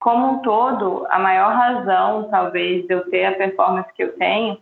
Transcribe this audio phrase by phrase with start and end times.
[0.00, 4.58] como um todo, a maior razão, talvez, de eu ter a performance que eu tenho,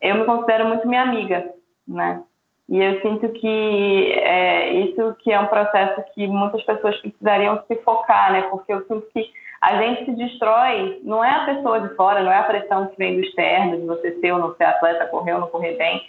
[0.00, 1.52] eu me considero muito minha amiga,
[1.86, 2.22] né?
[2.68, 7.76] E eu sinto que é, isso que é um processo que muitas pessoas precisariam se
[7.76, 8.42] focar, né?
[8.50, 9.30] Porque eu sinto que
[9.60, 12.96] a gente se destrói, não é a pessoa de fora, não é a pressão que
[12.96, 16.02] vem do externo, de você ser ou não ser atleta, correr ou não correr bem,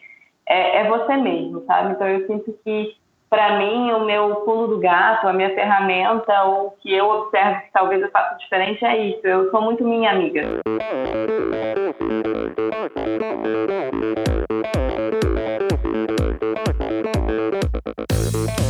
[0.48, 1.93] é, é você mesmo, sabe?
[1.93, 2.96] Então eu sinto que
[3.30, 7.71] para mim, o meu pulo do gato, a minha ferramenta, o que eu observo que
[7.71, 9.25] talvez eu faça diferente é isso.
[9.25, 10.41] Eu sou muito minha amiga.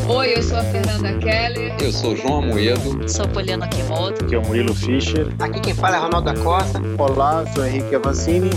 [0.09, 1.75] Oi, eu sou a Fernanda Keller.
[1.81, 3.07] Eu sou João Amoedo.
[3.07, 4.25] Sou Poliana Kimoto.
[4.25, 5.27] Aqui é o Murilo Fischer.
[5.39, 6.81] Aqui quem fala é Ronaldo da Costa.
[6.97, 8.49] Olá, sou Henrique Avancini.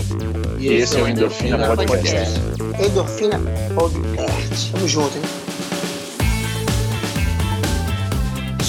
[0.59, 2.39] E, e esse é o Endorfina, Endorfina Podcast.
[2.41, 2.85] Podcast.
[2.85, 3.39] Endorfina
[3.75, 4.71] Podcast.
[4.71, 5.42] Tamo junto, hein?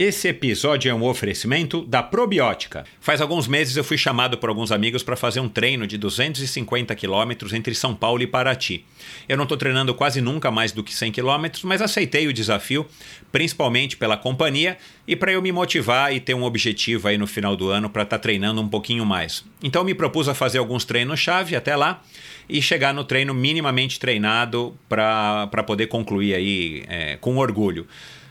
[0.00, 2.84] Esse episódio é um oferecimento da Probiótica.
[3.00, 6.94] Faz alguns meses eu fui chamado por alguns amigos para fazer um treino de 250
[6.94, 8.84] quilômetros entre São Paulo e Paraty.
[9.28, 12.86] Eu não estou treinando quase nunca mais do que 100 quilômetros, mas aceitei o desafio,
[13.32, 17.56] principalmente pela companhia e para eu me motivar e ter um objetivo aí no final
[17.56, 19.44] do ano para estar tá treinando um pouquinho mais.
[19.60, 22.04] Então me propus a fazer alguns treinos-chave até lá
[22.48, 27.84] e chegar no treino minimamente treinado para poder concluir aí é, com orgulho.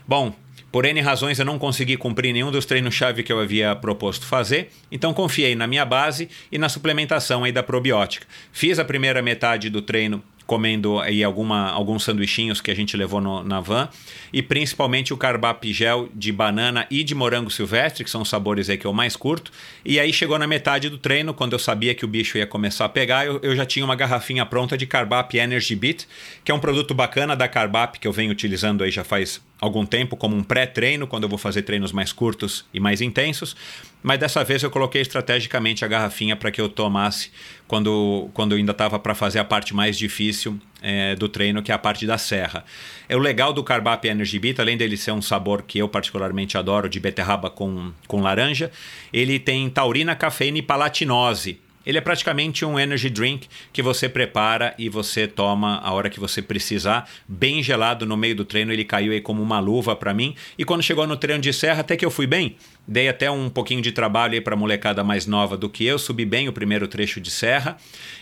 [0.06, 0.34] Bom,
[0.70, 4.70] por N razões eu não consegui cumprir nenhum dos treinos-chave que eu havia proposto fazer,
[4.90, 8.26] então confiei na minha base e na suplementação aí da probiótica.
[8.52, 13.20] Fiz a primeira metade do treino comendo aí alguma, alguns sanduichinhos que a gente levou
[13.20, 13.86] no, na van
[14.32, 18.70] e principalmente o carbap gel de banana e de morango silvestre, que são os sabores
[18.70, 19.52] aí que eu mais curto.
[19.84, 22.86] E aí chegou na metade do treino, quando eu sabia que o bicho ia começar
[22.86, 26.06] a pegar, eu, eu já tinha uma garrafinha pronta de carbap Energy Beat,
[26.42, 29.84] que é um produto bacana da carbap que eu venho utilizando aí já faz algum
[29.84, 33.54] tempo como um pré-treino, quando eu vou fazer treinos mais curtos e mais intensos.
[34.02, 37.30] Mas dessa vez eu coloquei estrategicamente a garrafinha para que eu tomasse
[37.68, 41.70] quando, quando eu ainda estava para fazer a parte mais difícil é, do treino, que
[41.70, 42.64] é a parte da serra.
[43.08, 46.56] É o legal do Carbap Energy Beat, além dele ser um sabor que eu particularmente
[46.56, 48.72] adoro, de beterraba com, com laranja,
[49.12, 54.74] ele tem taurina, cafeína e palatinose ele é praticamente um energy drink que você prepara
[54.76, 58.70] e você toma a hora que você precisar, bem gelado no meio do treino.
[58.70, 60.34] Ele caiu aí como uma luva para mim.
[60.58, 62.56] E quando chegou no treino de serra, até que eu fui bem.
[62.86, 66.26] Dei até um pouquinho de trabalho aí para molecada mais nova do que eu, subi
[66.26, 67.78] bem o primeiro trecho de serra.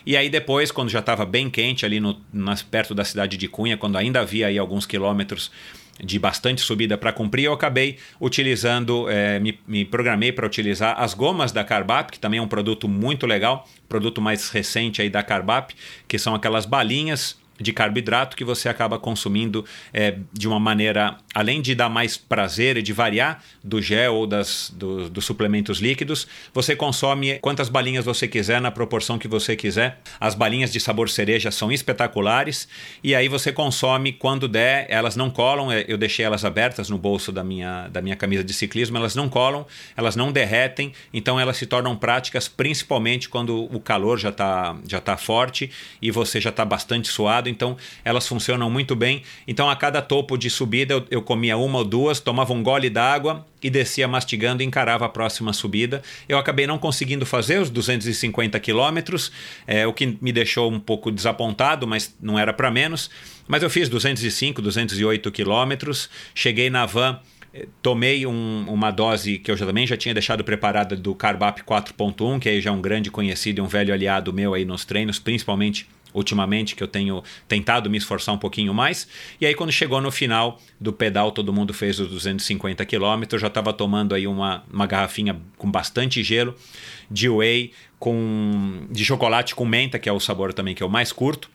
[0.06, 3.48] E aí depois, quando já estava bem quente ali no, nas, perto da cidade de
[3.48, 5.50] Cunha, quando ainda havia aí alguns quilômetros
[6.02, 11.14] de bastante subida para cumprir, eu acabei utilizando, é, me, me, programei para utilizar as
[11.14, 15.22] gomas da Carbap, que também é um produto muito legal, produto mais recente aí da
[15.22, 15.74] Carbap,
[16.06, 21.60] que são aquelas balinhas de carboidrato que você acaba consumindo é, de uma maneira, além
[21.60, 26.26] de dar mais prazer e de variar do gel ou das, do, dos suplementos líquidos,
[26.52, 30.00] você consome quantas balinhas você quiser, na proporção que você quiser.
[30.20, 32.68] As balinhas de sabor cereja são espetaculares
[33.02, 36.98] e aí você consome quando der, elas não colam, é, eu deixei elas abertas no
[36.98, 41.38] bolso da minha, da minha camisa de ciclismo, elas não colam, elas não derretem, então
[41.38, 46.40] elas se tornam práticas principalmente quando o calor já está já tá forte e você
[46.40, 49.22] já está bastante suado então elas funcionam muito bem.
[49.46, 52.90] Então a cada topo de subida eu, eu comia uma ou duas, tomava um gole
[52.90, 56.02] d'água e descia mastigando e encarava a próxima subida.
[56.28, 59.32] Eu acabei não conseguindo fazer os 250 quilômetros,
[59.66, 63.10] é, o que me deixou um pouco desapontado, mas não era para menos.
[63.48, 67.20] Mas eu fiz 205, 208 quilômetros, cheguei na van
[67.54, 71.62] eh, tomei um, uma dose que eu já, também já tinha deixado preparada do Carbap
[71.62, 74.84] 4.1, que aí já é um grande conhecido e um velho aliado meu aí nos
[74.84, 79.06] treinos, principalmente ultimamente, que eu tenho tentado me esforçar um pouquinho mais.
[79.40, 83.40] E aí, quando chegou no final do pedal, todo mundo fez os 250 quilômetros.
[83.40, 86.54] Já estava tomando aí uma, uma garrafinha com bastante gelo
[87.10, 91.12] de whey com de chocolate com menta, que é o sabor também que eu mais
[91.12, 91.50] curto.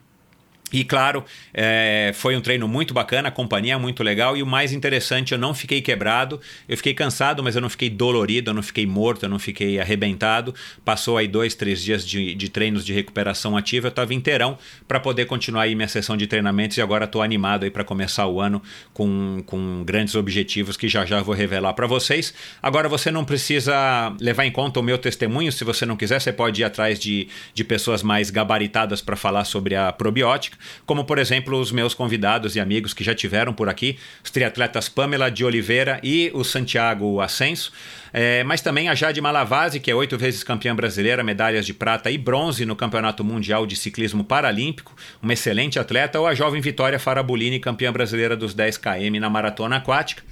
[0.71, 4.38] E claro, é, foi um treino muito bacana, a companhia é muito legal.
[4.38, 7.89] E o mais interessante, eu não fiquei quebrado, eu fiquei cansado, mas eu não fiquei
[7.89, 10.56] dolorido, eu não fiquei morto, eu não fiquei arrebentado.
[10.85, 14.57] Passou aí dois, três dias de, de treinos de recuperação ativa, eu estava inteirão
[14.88, 16.77] para poder continuar aí minha sessão de treinamentos.
[16.77, 18.62] E agora estou animado aí para começar o ano
[18.94, 22.33] com, com grandes objetivos que já já vou revelar para vocês.
[22.62, 26.31] Agora você não precisa levar em conta o meu testemunho, se você não quiser, você
[26.31, 31.19] pode ir atrás de, de pessoas mais gabaritadas para falar sobre a probiótica como por
[31.19, 35.44] exemplo os meus convidados e amigos que já tiveram por aqui, os triatletas Pamela de
[35.44, 37.72] Oliveira e o Santiago Ascenso.
[38.13, 42.12] É, mas também a Jade Malavase, que é oito vezes campeã brasileira, medalhas de prata
[42.12, 47.00] e bronze no Campeonato Mundial de Ciclismo Paralímpico, uma excelente atleta, ou a jovem Vitória
[47.00, 50.24] Farabolini, campeã brasileira dos 10 km na maratona aquática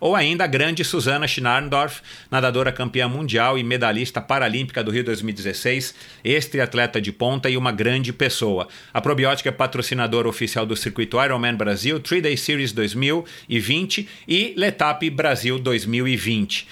[0.00, 2.00] ou ainda a grande Susana Schnarndorf,
[2.30, 5.94] nadadora campeã mundial e medalhista paralímpica do Rio 2016,
[6.24, 8.68] ex-triatleta de ponta e uma grande pessoa.
[8.92, 15.58] A Probiótica é patrocinadora oficial do circuito Ironman Brasil, 3-Day Series 2020 e Letap Brasil
[15.58, 16.68] 2020.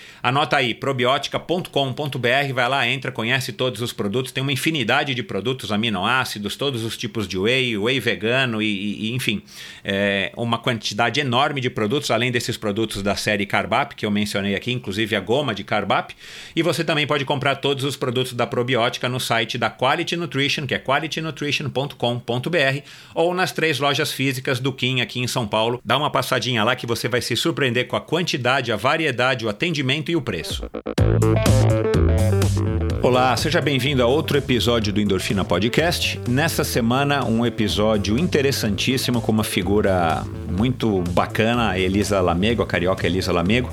[0.54, 5.72] Anota aí, probiótica.com.br, vai lá, entra, conhece todos os produtos, tem uma infinidade de produtos,
[5.72, 9.42] aminoácidos, todos os tipos de whey, whey vegano e, e enfim,
[9.82, 14.54] é, uma quantidade enorme de produtos, além desses produtos da série Carbap, que eu mencionei
[14.54, 16.14] aqui, inclusive a goma de Carbap.
[16.54, 20.68] E você também pode comprar todos os produtos da probiótica no site da Quality Nutrition,
[20.68, 25.80] que é qualitynutrition.com.br, ou nas três lojas físicas do Kim aqui em São Paulo.
[25.84, 29.48] Dá uma passadinha lá que você vai se surpreender com a quantidade, a variedade, o
[29.48, 30.43] atendimento e o preço.
[33.02, 36.20] Olá, seja bem-vindo a outro episódio do Endorfina Podcast.
[36.28, 43.32] Nessa semana, um episódio interessantíssimo com uma figura muito bacana, Elisa Lamego, a carioca Elisa
[43.32, 43.72] Lamego,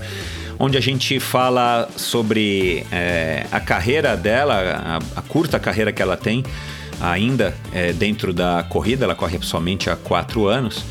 [0.58, 6.16] onde a gente fala sobre é, a carreira dela, a, a, curta carreira que ela
[6.16, 6.44] tem
[7.02, 10.86] ainda é, dentro da corrida, ela corre somente há quatro anos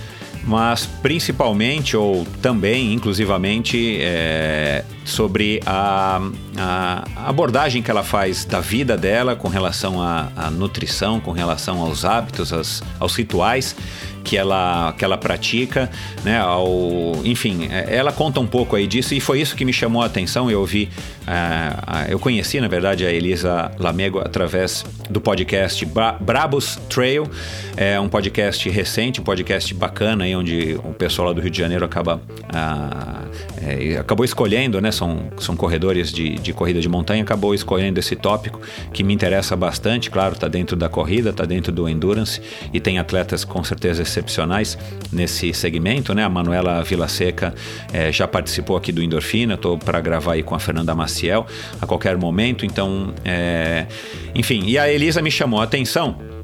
[0.51, 6.21] mas principalmente ou também, inclusivamente, é, sobre a,
[6.59, 11.81] a, abordagem que ela faz da vida dela com relação à, à nutrição, com relação
[11.81, 13.77] aos hábitos, aos, aos rituais
[14.25, 15.91] que ela, que ela pratica,
[16.25, 16.39] né?
[16.39, 20.03] Ao, enfim, é, ela conta um pouco aí disso e foi isso que me chamou
[20.03, 20.51] a atenção.
[20.51, 20.89] Eu ouvi,
[21.23, 25.87] uh, eu conheci na verdade a Elisa Lamego através do podcast
[26.21, 27.29] Brabos Trail,
[27.77, 31.59] é um podcast recente, um podcast bacana aí onde o pessoal lá do Rio de
[31.59, 33.31] Janeiro acaba uh,
[33.63, 34.91] é, acabou escolhendo, né?
[34.91, 38.61] São, são corredores de, de corrida de montanha, acabou escolhendo esse tópico
[38.93, 40.11] que me interessa bastante.
[40.11, 42.41] Claro, está dentro da corrida, está dentro do endurance
[42.73, 44.77] e tem atletas com certeza excepcionais
[45.13, 46.25] nesse segmento, né?
[46.25, 47.55] A Manuela Vila Seca
[47.93, 51.47] é, já participou aqui do Endorfina, estou para gravar aí com a Fernanda Maciel
[51.81, 52.67] a qualquer momento.
[52.67, 53.87] Então, é,
[54.35, 56.40] enfim, e a Elisa me chamou a atenção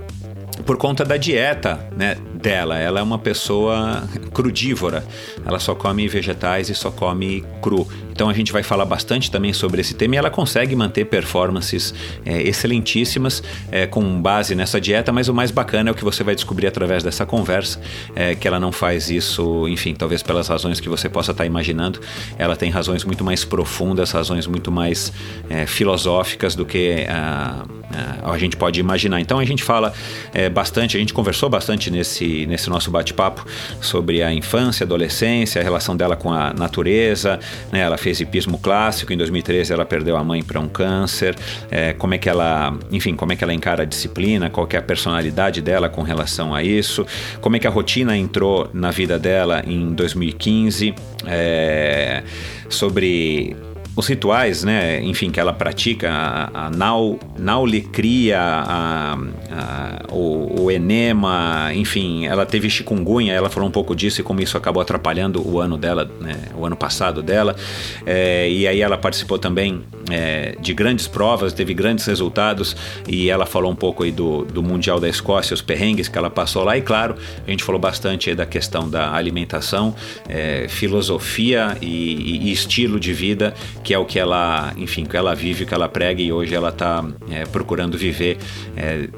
[0.65, 2.79] por conta da dieta né, dela.
[2.79, 5.05] Ela é uma pessoa crudívora,
[5.45, 7.87] ela só come vegetais e só come cru.
[8.11, 11.93] Então a gente vai falar bastante também sobre esse tema e ela consegue manter performances
[12.25, 16.25] é, excelentíssimas é, com base nessa dieta, mas o mais bacana é o que você
[16.25, 17.79] vai descobrir através dessa conversa,
[18.15, 22.01] é, que ela não faz isso, enfim, talvez pelas razões que você possa estar imaginando,
[22.39, 25.13] ela tem razões muito mais profundas, razões muito mais
[25.51, 29.21] é, filosóficas do que a, a, a, gente pode imaginar.
[29.21, 29.93] Então a gente fala
[30.33, 33.47] é, bastante, a gente conversou bastante nesse, nesse nosso bate-papo
[33.81, 37.39] sobre a infância, adolescência, a relação dela com a natureza,
[37.73, 37.81] né?
[37.81, 39.13] ela fez hipismo clássico.
[39.13, 41.35] Em 2013 ela perdeu a mãe para um câncer.
[41.71, 44.51] É, como é que ela, enfim, como é que ela encara a disciplina?
[44.51, 47.07] Qual é a personalidade dela com relação a isso?
[47.41, 50.95] Como é que a rotina entrou na vida dela em 2015?
[51.27, 52.23] É,
[52.69, 53.57] sobre
[53.97, 60.71] os rituais, né, enfim, que ela pratica, a, a nau, naulicria, a, a, o, o,
[60.71, 65.43] enema, enfim, ela teve chikungunya, ela falou um pouco disso e como isso acabou atrapalhando
[65.49, 67.57] o ano dela, né, o ano passado dela,
[68.05, 72.77] é, e aí ela participou também é, de grandes provas, teve grandes resultados
[73.09, 76.31] e ela falou um pouco aí do, do Mundial da Escócia, os perrengues que ela
[76.31, 76.77] passou lá.
[76.77, 77.17] E claro,
[77.47, 79.95] a gente falou bastante da questão da alimentação,
[80.29, 83.55] é, filosofia e, e estilo de vida
[83.87, 86.71] que é o que ela, enfim, que ela vive, que ela prega e hoje ela
[86.71, 88.37] está é, procurando viver
[88.77, 89.09] é,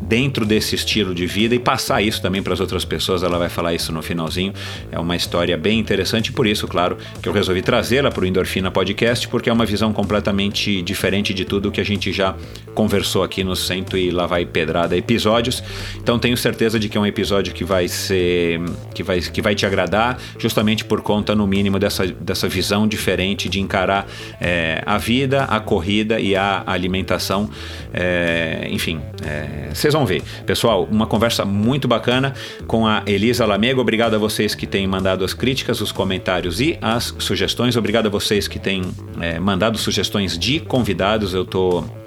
[0.00, 3.22] dentro desse estilo de vida e passar isso também para as outras pessoas.
[3.22, 4.52] Ela vai falar isso no finalzinho.
[4.90, 8.70] É uma história bem interessante, por isso, claro, que eu resolvi trazê-la para o Endorfina
[8.70, 12.34] Podcast, porque é uma visão completamente diferente de tudo que a gente já
[12.74, 15.62] conversou aqui no Cento e Lá Vai Pedrada episódios.
[15.96, 18.60] Então tenho certeza de que é um episódio que vai ser
[18.94, 23.48] que vai, que vai te agradar, justamente por conta, no mínimo, dessa, dessa visão diferente
[23.48, 24.06] de encarar
[24.40, 27.48] é, a vida, a corrida e a alimentação.
[27.92, 30.22] É, enfim, é, vocês vão ver.
[30.44, 32.34] Pessoal, uma conversa muito bacana
[32.66, 33.80] com a Elisa Lamego.
[33.80, 37.76] Obrigado a vocês que têm mandado as críticas, os comentários e as sugestões.
[37.76, 38.82] Obrigado a vocês que têm
[39.20, 41.34] é, mandado sugestões de convidados.
[41.34, 42.05] Eu estou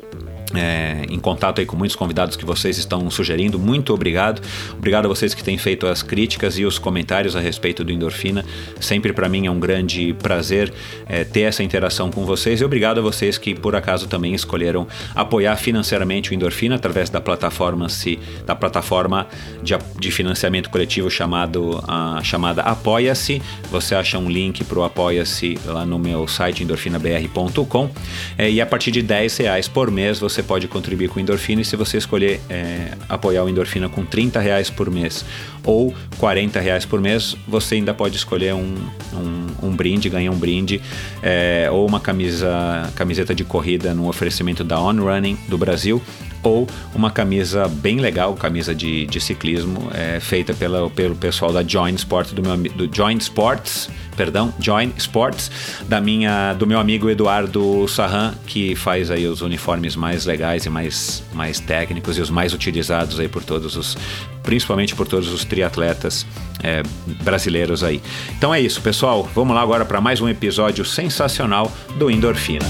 [0.56, 3.60] é, em contato aí com muitos convidados que vocês estão sugerindo.
[3.60, 4.42] Muito obrigado.
[4.74, 8.44] Obrigado a vocês que têm feito as críticas e os comentários a respeito do Endorfina.
[8.80, 10.74] Sempre para mim é um grande prazer
[11.08, 12.62] é, ter essa interação com vocês.
[12.62, 17.22] E obrigado a vocês que por acaso também escolheram apoiar financeiramente o Endorfina através da
[17.22, 19.28] plataforma se da plataforma
[19.62, 23.42] de, de financiamento coletivo chamado a chamada Apoia-se.
[23.70, 27.90] Você acha um link para o Apoia-se lá no meu site endorfinabr.com
[28.38, 31.62] é, e a partir de 10 reais por mês você você pode contribuir com Endorfina
[31.62, 35.26] e se você escolher é, apoiar o Endorfina com 30 reais por mês
[35.66, 38.76] ou 40 reais por mês, você ainda pode escolher um,
[39.14, 40.82] um, um brinde, ganhar um brinde
[41.22, 46.02] é, ou uma camisa, camiseta de corrida no oferecimento da On Running do Brasil
[46.42, 46.66] ou
[46.96, 51.96] uma camisa bem legal, camisa de, de ciclismo, é, feita pela, pelo pessoal da Join
[51.96, 55.50] Sports, do, meu, do Join Sports, perdão, Join Sports,
[55.88, 60.70] da minha, do meu amigo Eduardo Sarran, que faz aí os uniformes mais legais e
[60.70, 63.98] mais, mais técnicos e os mais utilizados aí por todos os,
[64.44, 66.26] principalmente por todos os triatletas
[66.62, 66.84] é,
[67.24, 68.02] brasileiros aí.
[68.38, 69.24] Então é isso, pessoal.
[69.34, 72.66] Vamos lá agora para mais um episódio sensacional do Endorfina.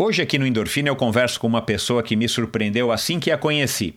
[0.00, 3.38] Hoje aqui no Endorfina eu converso com uma pessoa que me surpreendeu assim que a
[3.38, 3.94] conheci.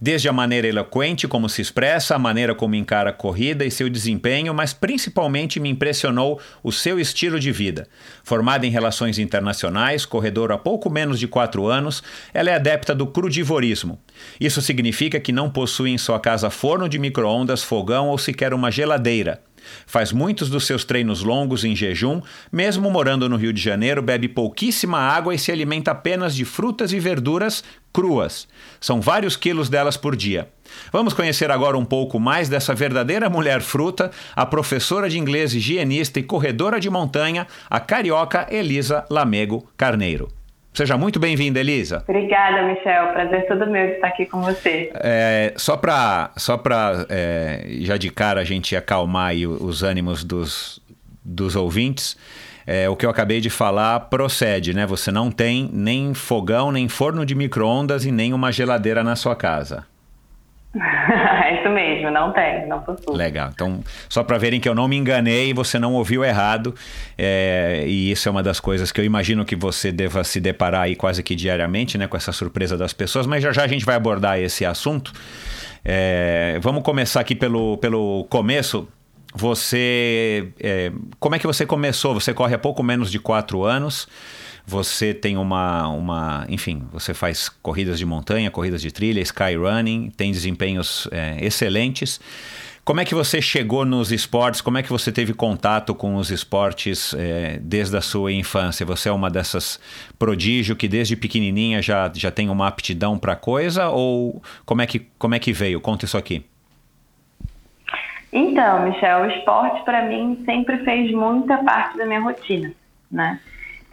[0.00, 3.88] Desde a maneira eloquente como se expressa, a maneira como encara a corrida e seu
[3.88, 7.86] desempenho, mas principalmente me impressionou o seu estilo de vida.
[8.24, 12.02] Formada em relações internacionais, corredora há pouco menos de quatro anos,
[12.34, 13.98] ela é adepta do crudivorismo.
[14.40, 18.70] Isso significa que não possui em sua casa forno de micro-ondas, fogão ou sequer uma
[18.70, 19.40] geladeira.
[19.86, 24.28] Faz muitos dos seus treinos longos em jejum, mesmo morando no Rio de Janeiro, bebe
[24.28, 28.48] pouquíssima água e se alimenta apenas de frutas e verduras cruas.
[28.80, 30.48] São vários quilos delas por dia.
[30.92, 36.18] Vamos conhecer agora um pouco mais dessa verdadeira mulher fruta, a professora de inglês, higienista
[36.18, 40.41] e corredora de montanha, a carioca Elisa Lamego Carneiro.
[40.74, 42.02] Seja muito bem-vinda, Elisa.
[42.08, 43.08] Obrigada, Michel.
[43.12, 44.90] Prazer todo meu de estar aqui com você.
[44.94, 46.60] É, só para só
[47.10, 50.80] é, já de cara a gente acalmar os ânimos dos,
[51.22, 52.16] dos ouvintes,
[52.66, 54.86] é, o que eu acabei de falar procede, né?
[54.86, 59.36] Você não tem nem fogão, nem forno de micro-ondas e nem uma geladeira na sua
[59.36, 59.84] casa.
[61.44, 63.14] é isso mesmo, não tem, não possui.
[63.14, 63.50] Legal.
[63.52, 66.74] Então, só para verem que eu não me enganei, você não ouviu errado.
[67.16, 70.82] É, e isso é uma das coisas que eu imagino que você deva se deparar
[70.82, 73.26] aí quase que diariamente, né, com essa surpresa das pessoas.
[73.26, 75.12] Mas já já a gente vai abordar esse assunto.
[75.84, 78.88] É, vamos começar aqui pelo, pelo começo.
[79.34, 82.14] Você, é, como é que você começou?
[82.14, 84.08] Você corre há pouco menos de quatro anos
[84.66, 90.30] você tem uma, uma enfim, você faz corridas de montanha, corridas de trilha, skyrunning, tem
[90.30, 92.20] desempenhos é, excelentes.
[92.84, 94.60] Como é que você chegou nos esportes?
[94.60, 98.84] Como é que você teve contato com os esportes é, desde a sua infância?
[98.84, 99.78] Você é uma dessas
[100.18, 103.88] prodígio que desde pequenininha já, já tem uma aptidão para coisa?
[103.88, 105.80] Ou como é, que, como é que veio?
[105.80, 106.44] Conta isso aqui.
[108.32, 112.72] Então, Michel, o esporte para mim sempre fez muita parte da minha rotina,
[113.10, 113.38] né?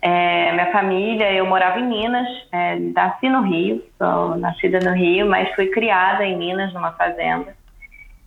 [0.02, 5.28] É, minha família, eu morava em Minas, é, nasci no Rio, sou nascida no Rio,
[5.28, 7.54] mas fui criada em Minas, numa fazenda.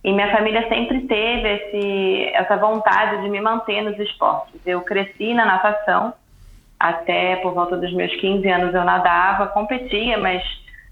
[0.03, 4.59] E minha família sempre teve esse, essa vontade de me manter nos esportes.
[4.65, 6.13] Eu cresci na natação,
[6.79, 10.43] até por volta dos meus 15 anos eu nadava, competia, mas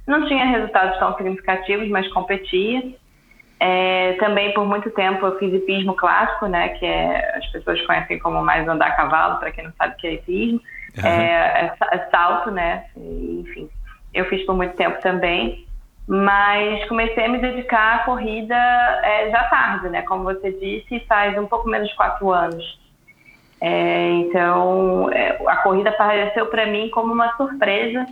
[0.07, 2.81] não tinha resultados tão significativos, mas competia.
[3.63, 8.17] É, também por muito tempo eu fiz hipismo clássico, né, que é, as pessoas conhecem
[8.17, 10.59] como mais andar a cavalo, para quem não sabe o que é hipismo.
[10.97, 11.05] Uhum.
[11.07, 13.69] É, é, salto, né, enfim.
[14.15, 15.67] Eu fiz por muito tempo também,
[16.07, 21.37] mas comecei a me dedicar à corrida é, já tarde, né, como você disse, faz
[21.37, 22.81] um pouco menos de quatro anos.
[23.61, 28.07] É, então, é, a corrida apareceu para mim como uma surpresa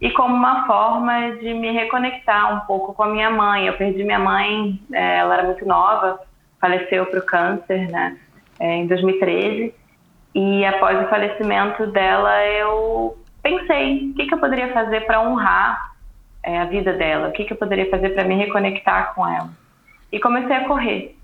[0.00, 3.66] e como uma forma de me reconectar um pouco com a minha mãe.
[3.66, 6.20] Eu perdi minha mãe, é, ela era muito nova,
[6.60, 8.16] faleceu para o câncer, né,
[8.60, 9.74] é, em 2013.
[10.34, 15.92] E após o falecimento dela, eu pensei o que, que eu poderia fazer para honrar
[16.44, 19.50] é, a vida dela, o que, que eu poderia fazer para me reconectar com ela.
[20.12, 21.16] E comecei a correr.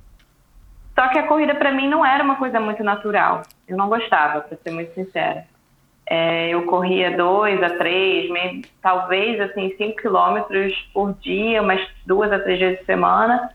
[0.94, 3.42] Só que a corrida para mim não era uma coisa muito natural.
[3.66, 5.44] Eu não gostava, para ser muito sincera.
[6.06, 12.30] É, eu corria dois a três, meio, talvez assim cinco quilômetros por dia, umas duas
[12.30, 13.50] a três vezes por semana,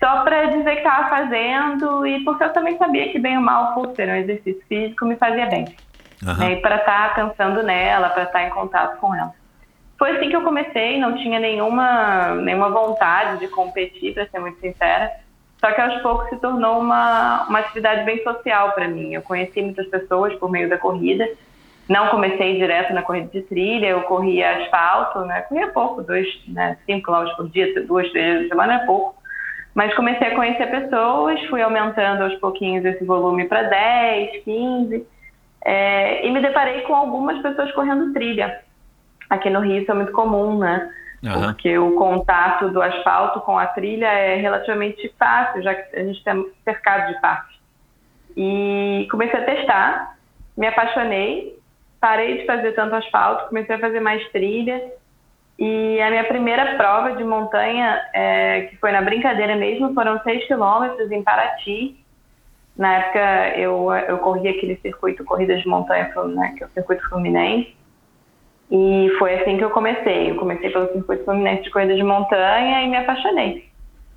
[0.00, 3.74] só para dizer que estava fazendo e porque eu também sabia que bem ou mal
[3.74, 5.74] por ser um exercício físico me fazia bem.
[6.26, 6.34] Uhum.
[6.38, 9.34] Né, e para estar tá pensando nela, para estar tá em contato com ela.
[9.98, 14.60] Foi assim que eu comecei, não tinha nenhuma, nenhuma vontade de competir, para ser muito
[14.60, 15.10] sincera.
[15.58, 19.14] Só que aos poucos se tornou uma, uma atividade bem social para mim.
[19.14, 21.26] Eu conheci muitas pessoas por meio da corrida.
[21.88, 25.42] Não comecei direto na corrida de trilha, eu corria asfalto, né?
[25.42, 26.76] Corria pouco, dois, né?
[26.84, 29.14] cinco quilômetros por dia, duas, três vezes por semana é pouco.
[29.72, 35.06] Mas comecei a conhecer pessoas, fui aumentando aos pouquinhos esse volume para 10, 15.
[35.64, 38.62] É, e me deparei com algumas pessoas correndo trilha.
[39.28, 40.90] Aqui no Rio isso é muito comum, né?
[41.22, 41.42] Uhum.
[41.42, 46.18] Porque o contato do asfalto com a trilha é relativamente fácil, já que a gente
[46.18, 47.56] está cercado de parques.
[48.36, 50.16] E comecei a testar,
[50.56, 51.58] me apaixonei,
[52.00, 54.82] parei de fazer tanto asfalto, comecei a fazer mais trilha.
[55.58, 60.46] E a minha primeira prova de montanha, é, que foi na brincadeira mesmo, foram 6
[60.46, 61.96] quilômetros em Paraty.
[62.76, 67.08] Na época eu, eu corri aquele circuito Corridas de Montanha, né, que é o circuito
[67.08, 67.74] Fluminense.
[68.70, 70.30] E foi assim que eu comecei.
[70.30, 73.68] Eu comecei pelo circuito Fluminense de corrida de montanha e me apaixonei.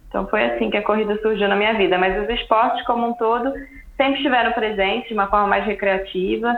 [0.09, 1.97] Então foi assim que a corrida surgiu na minha vida.
[1.97, 3.53] Mas os esportes como um todo
[3.95, 6.53] sempre estiveram presentes de uma forma mais recreativa.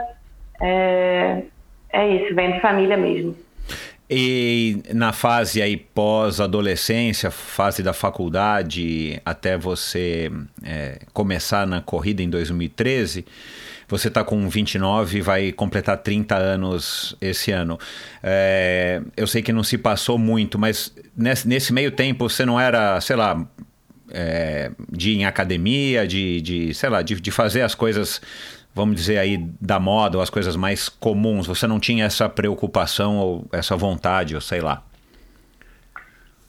[0.62, 1.42] É,
[1.92, 3.36] é isso, vem de família mesmo.
[4.14, 10.30] E na fase aí pós-adolescência, fase da faculdade, até você
[10.62, 13.24] é, começar na corrida em 2013,
[13.88, 17.78] você está com 29 e vai completar 30 anos esse ano.
[18.22, 22.60] É, eu sei que não se passou muito, mas nesse, nesse meio tempo você não
[22.60, 23.46] era, sei lá,
[24.10, 28.20] é, de ir em academia, de, de sei lá, de, de fazer as coisas,
[28.74, 31.46] vamos dizer aí, da moda, ou as coisas mais comuns.
[31.46, 34.82] Você não tinha essa preocupação ou essa vontade, ou sei lá.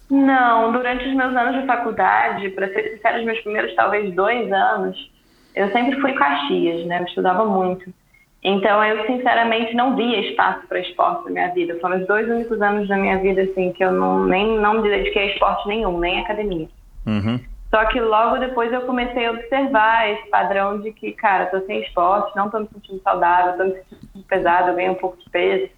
[0.10, 4.52] Não, durante os meus anos de faculdade, para ser sincero, os meus primeiros talvez dois
[4.52, 5.12] anos,
[5.56, 7.00] eu sempre fui Caxias, né?
[7.00, 7.92] Eu estudava muito.
[8.44, 11.78] Então, eu sinceramente não via espaço para esporte na minha vida.
[11.80, 14.90] Foram os dois únicos anos da minha vida, assim, que eu não, nem, não me
[14.90, 16.68] dediquei a esporte nenhum, nem academia.
[17.06, 17.40] Uhum.
[17.74, 21.82] Só que logo depois eu comecei a observar esse padrão de que, cara, tô sem
[21.82, 25.30] esporte, não tô me sentindo saudável, tô me sentindo pesado, eu ganhei um pouco de
[25.30, 25.72] peso.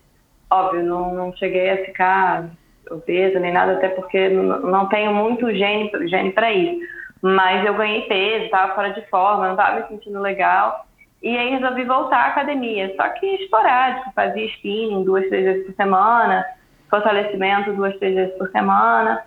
[0.49, 2.49] Óbvio, não, não cheguei a ficar
[2.91, 6.85] obesa nem nada, até porque não tenho muito gene, gene para isso
[7.21, 10.85] mas eu ganhei peso, estava fora de forma, não estava me sentindo legal.
[11.23, 15.73] E aí resolvi voltar à academia, só que esporádico, fazia spinning duas, três vezes por
[15.73, 16.45] semana,
[16.87, 19.23] fortalecimento duas, três vezes por semana.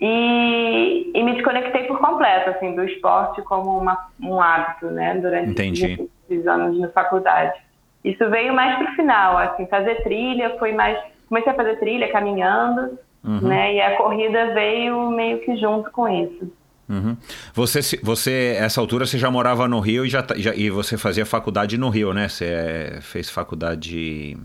[0.00, 5.50] E, e me desconectei por completo, assim, do esporte como uma, um hábito, né, durante
[5.50, 6.08] Entendi.
[6.28, 7.60] esses anos na faculdade.
[8.02, 10.98] Isso veio mais pro final, assim, fazer trilha foi mais...
[11.28, 13.40] Comecei a fazer trilha caminhando, uhum.
[13.42, 16.50] né, e a corrida veio meio que junto com isso.
[16.88, 17.16] Uhum.
[17.54, 20.96] Você, você, essa altura, você já morava no Rio e, já, tá, já, e você
[20.96, 22.26] fazia faculdade no Rio, né?
[22.26, 24.36] Você é, fez faculdade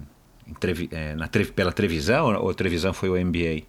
[0.91, 3.63] é, na, pela Trevisão ou Trevisão foi o MBA?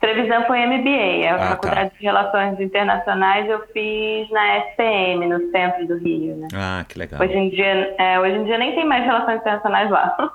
[0.00, 1.48] Trevisão foi MBA, é a ah, tá.
[1.48, 1.96] Faculdade tá.
[1.96, 6.48] de Relações Internacionais eu fiz na SPM, no centro do Rio, né?
[6.54, 7.20] Ah, que legal.
[7.20, 10.16] Hoje em dia, é, hoje em dia nem tem mais Relações Internacionais lá.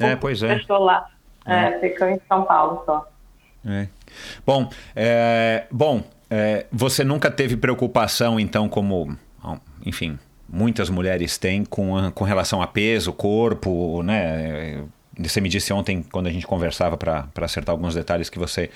[0.00, 0.52] É, pois é.
[0.52, 1.04] Eu estou lá,
[1.44, 1.64] é.
[1.64, 3.06] É, ficou em São Paulo só.
[3.66, 3.86] É.
[4.46, 9.14] Bom, é, bom, é, você nunca teve preocupação, então, como,
[9.84, 14.84] enfim, muitas mulheres têm com, com relação a peso, corpo, né?
[15.22, 18.70] Você me disse ontem, quando a gente conversava para acertar alguns detalhes, que você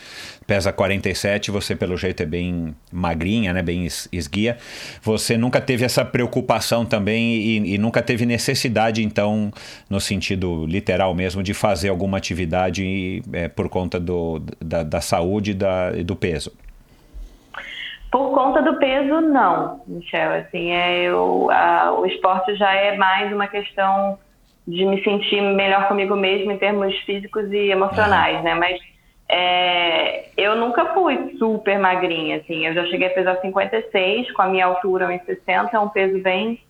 [0.46, 3.62] pesa 47, você pelo jeito é bem magrinha, né?
[3.62, 4.59] bem esguia.
[5.02, 9.50] Você nunca teve essa preocupação também e, e nunca teve necessidade, então,
[9.88, 15.52] no sentido literal mesmo, de fazer alguma atividade é, por conta do, da, da saúde
[15.52, 16.52] e da, do peso?
[18.14, 20.35] Por conta do peso, não, Michel.
[20.35, 24.16] Assim, é, eu, a, o esporte já é mais uma questão
[24.66, 28.55] de me sentir melhor comigo mesmo em termos físicos e emocionais, né?
[28.55, 28.81] Mas
[29.29, 32.66] é, eu nunca fui super magrinha, assim.
[32.66, 36.61] Eu já cheguei a pesar 56, com a minha altura 1,60, é um peso bem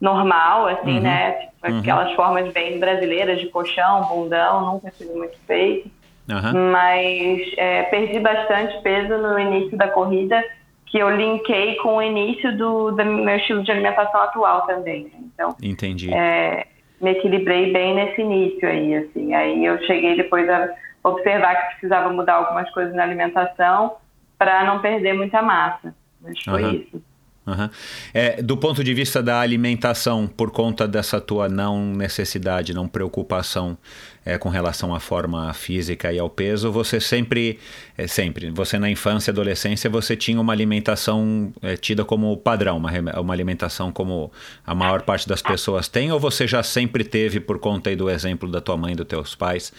[0.00, 1.02] normal, assim, uhum.
[1.02, 1.32] né?
[1.32, 1.78] Tipo, uhum.
[1.80, 5.90] Aquelas formas bem brasileiras de colchão, bundão, nunca tive muito feito.
[6.28, 6.70] Uhum.
[6.70, 10.42] Mas é, perdi bastante peso no início da corrida
[10.86, 15.04] que eu linkei com o início do, do meu estilo de alimentação atual também.
[15.04, 15.10] Né?
[15.34, 16.12] Então, entendi.
[16.12, 16.66] É,
[17.04, 19.34] me equilibrei bem nesse início aí, assim.
[19.34, 23.96] Aí eu cheguei depois a observar que precisava mudar algumas coisas na alimentação
[24.38, 25.94] para não perder muita massa.
[26.20, 26.70] Mas foi uhum.
[26.70, 27.02] isso.
[27.46, 27.68] Uhum.
[28.14, 33.76] É, do ponto de vista da alimentação, por conta dessa tua não necessidade, não preocupação
[34.24, 37.58] é, com relação à forma física e ao peso, você sempre,
[37.98, 42.78] é, sempre, você na infância e adolescência, você tinha uma alimentação é, tida como padrão,
[42.78, 44.32] uma, uma alimentação como
[44.66, 48.50] a maior parte das pessoas tem, ou você já sempre teve, por conta do exemplo
[48.50, 49.70] da tua mãe dos teus pais,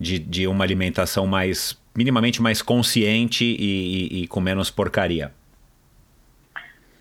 [0.00, 5.30] de, de uma alimentação mais, minimamente mais consciente e, e, e com menos porcaria?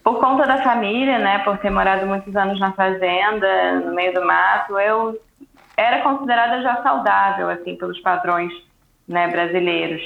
[0.03, 4.79] Conta da família, né, por ter morado muitos anos na fazenda, no meio do mato,
[4.79, 5.19] eu
[5.77, 8.51] era considerada já saudável, assim, pelos padrões,
[9.07, 10.01] né, brasileiros.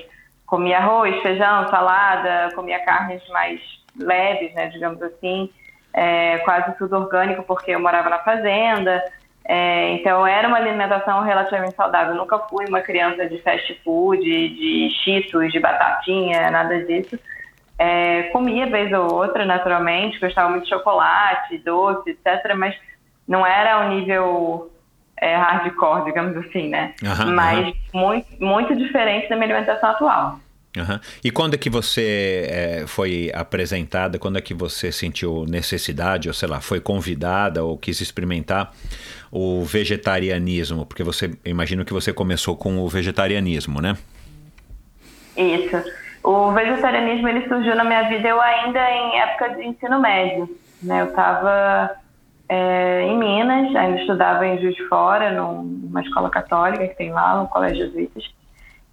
[0.46, 3.60] Comia arroz, feijão, salada, comia carnes mais
[3.98, 5.50] leves, né, digamos assim,
[5.94, 9.04] é, quase tudo orgânico, porque eu morava na fazenda.
[9.48, 12.14] É, então, era uma alimentação relativamente saudável.
[12.14, 17.18] Eu nunca fui uma criança de fast food, de cheetos, de batatinha, nada disso.
[17.78, 22.76] É, comia vez ou outra, naturalmente, gostava muito de chocolate, doce, etc., mas
[23.28, 24.72] não era ao nível
[25.18, 26.94] é, hardcore, digamos assim, né?
[27.04, 30.40] Aham, mas Muito, muito diferente da minha alimentação atual.
[30.78, 31.00] Aham.
[31.24, 36.34] E quando é que você é, foi apresentada, quando é que você sentiu necessidade, ou
[36.34, 38.74] sei lá, foi convidada ou quis experimentar
[39.32, 40.86] o vegetarianismo?
[40.86, 43.98] Porque você, imagino que você começou com o vegetarianismo, né?
[45.38, 46.05] Isso.
[46.26, 50.50] O vegetarianismo ele surgiu na minha vida eu ainda em época de ensino médio.
[50.82, 51.02] Né?
[51.02, 51.92] Eu estava
[52.50, 57.36] é, em Minas, ainda estudava em Juiz de Fora, numa escola católica que tem lá,
[57.38, 58.24] no Colégio Jesuítas.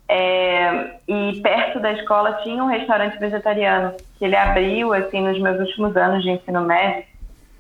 [0.06, 5.58] É, e perto da escola tinha um restaurante vegetariano que ele abriu assim nos meus
[5.58, 7.04] últimos anos de ensino médio,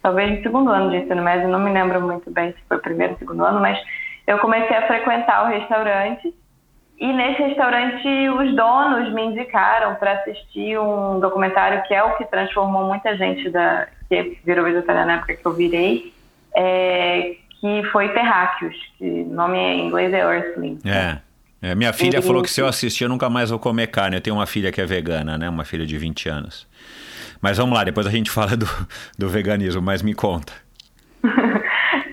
[0.02, 3.14] talvez no segundo ano de ensino médio, não me lembro muito bem se foi primeiro
[3.14, 3.82] ou segundo ano, mas
[4.26, 6.34] eu comecei a frequentar o restaurante
[7.02, 12.24] e nesse restaurante os donos me indicaram para assistir um documentário que é o que
[12.26, 16.14] transformou muita gente da que virou vegetariana na época que eu virei,
[16.54, 20.78] é, que foi Terráqueos, que o nome em inglês é Earthling.
[20.84, 21.18] É.
[21.60, 24.16] É, minha filha E- falou que se eu assistir eu nunca mais vou comer carne.
[24.16, 25.48] Eu tenho uma filha que é vegana, né?
[25.48, 26.68] Uma filha de 20 anos.
[27.40, 28.66] Mas vamos lá, depois a gente fala do,
[29.18, 30.52] do veganismo, mas me conta.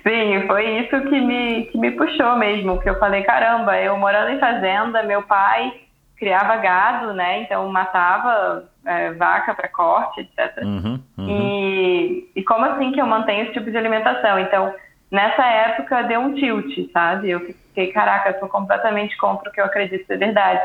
[0.10, 4.32] Sim, foi isso que me, que me puxou mesmo, que eu falei, caramba, eu morando
[4.32, 5.72] em fazenda, meu pai
[6.18, 7.44] criava gado, né?
[7.44, 10.64] Então matava é, vaca para corte, etc.
[10.64, 11.28] Uhum, uhum.
[11.30, 14.40] E, e como assim que eu mantenho esse tipo de alimentação?
[14.40, 14.74] Então,
[15.12, 17.30] nessa época deu um tilt, sabe?
[17.30, 20.62] Eu fiquei, caraca, eu sou completamente contra o que eu acredito ser verdade.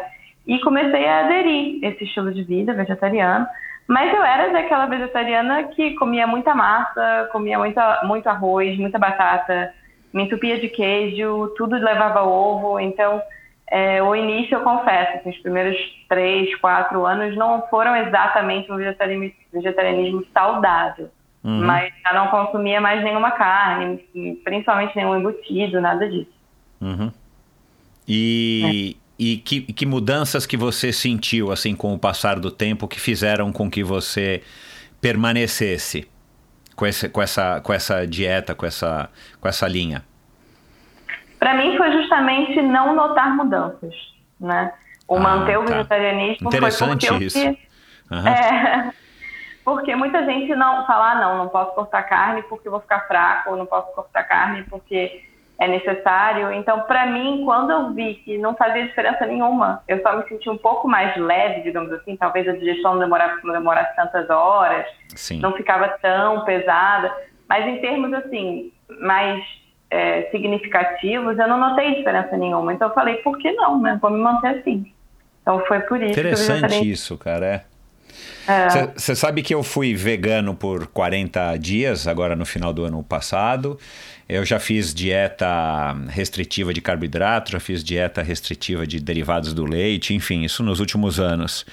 [0.47, 3.47] E comecei a aderir esse estilo de vida vegetariano.
[3.87, 9.73] Mas eu era daquela vegetariana que comia muita massa, comia muita, muito arroz, muita batata,
[10.13, 12.81] me entupia de queijo, tudo levava ovo.
[12.81, 13.21] Então,
[13.71, 15.77] é, o início, eu confesso, assim, os primeiros
[16.09, 21.11] três, quatro anos não foram exatamente um vegetarianismo, vegetarianismo saudável.
[21.43, 21.67] Uhum.
[21.67, 23.99] Mas já não consumia mais nenhuma carne,
[24.45, 26.33] principalmente nenhum embutido, nada disso.
[26.81, 27.13] Uhum.
[28.09, 33.01] E, e que, que mudanças que você sentiu, assim, com o passar do tempo, que
[33.01, 34.43] fizeram com que você
[35.01, 36.09] permanecesse
[36.75, 39.09] com, esse, com, essa, com essa dieta, com essa,
[39.41, 40.03] com essa linha?
[41.39, 43.95] Para mim foi justamente não notar mudanças,
[44.41, 44.73] né?
[45.07, 45.73] O Ah, manter o tá.
[45.73, 47.39] vegetarianismo Interessante foi porque isso.
[47.39, 47.59] quis.
[48.11, 48.31] Aham.
[48.31, 48.93] É,
[49.65, 53.51] porque muita gente não fala, ah, não, não posso cortar carne porque vou ficar fraco,
[53.51, 55.25] ou não posso cortar carne porque
[55.59, 56.53] é necessário.
[56.53, 60.51] Então, para mim, quando eu vi que não fazia diferença nenhuma, eu só me senti
[60.51, 64.87] um pouco mais leve, digamos assim, talvez a digestão não demorasse, não demorasse tantas horas,
[65.15, 65.39] Sim.
[65.41, 67.13] não ficava tão pesada,
[67.49, 69.43] mas em termos assim mais
[69.91, 72.73] é, significativos, eu não notei diferença nenhuma.
[72.73, 73.99] Então eu falei, por que não, né?
[74.03, 74.93] Vou me manter assim.
[75.41, 77.47] Então foi por isso que eu Interessante isso, cara.
[77.47, 77.65] É.
[78.47, 78.87] É.
[78.95, 83.79] Você sabe que eu fui vegano por 40 dias, agora no final do ano passado.
[84.29, 90.15] Eu já fiz dieta restritiva de carboidrato, já fiz dieta restritiva de derivados do leite,
[90.15, 91.67] enfim, isso nos últimos anos.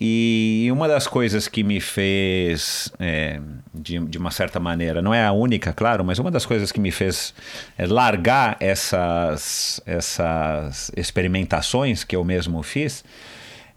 [0.00, 3.40] E uma das coisas que me fez, é,
[3.72, 6.78] de, de uma certa maneira, não é a única, claro, mas uma das coisas que
[6.78, 7.32] me fez
[7.76, 13.02] é, largar essas, essas experimentações que eu mesmo fiz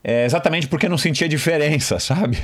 [0.03, 2.37] é exatamente porque não sentia diferença, sabe?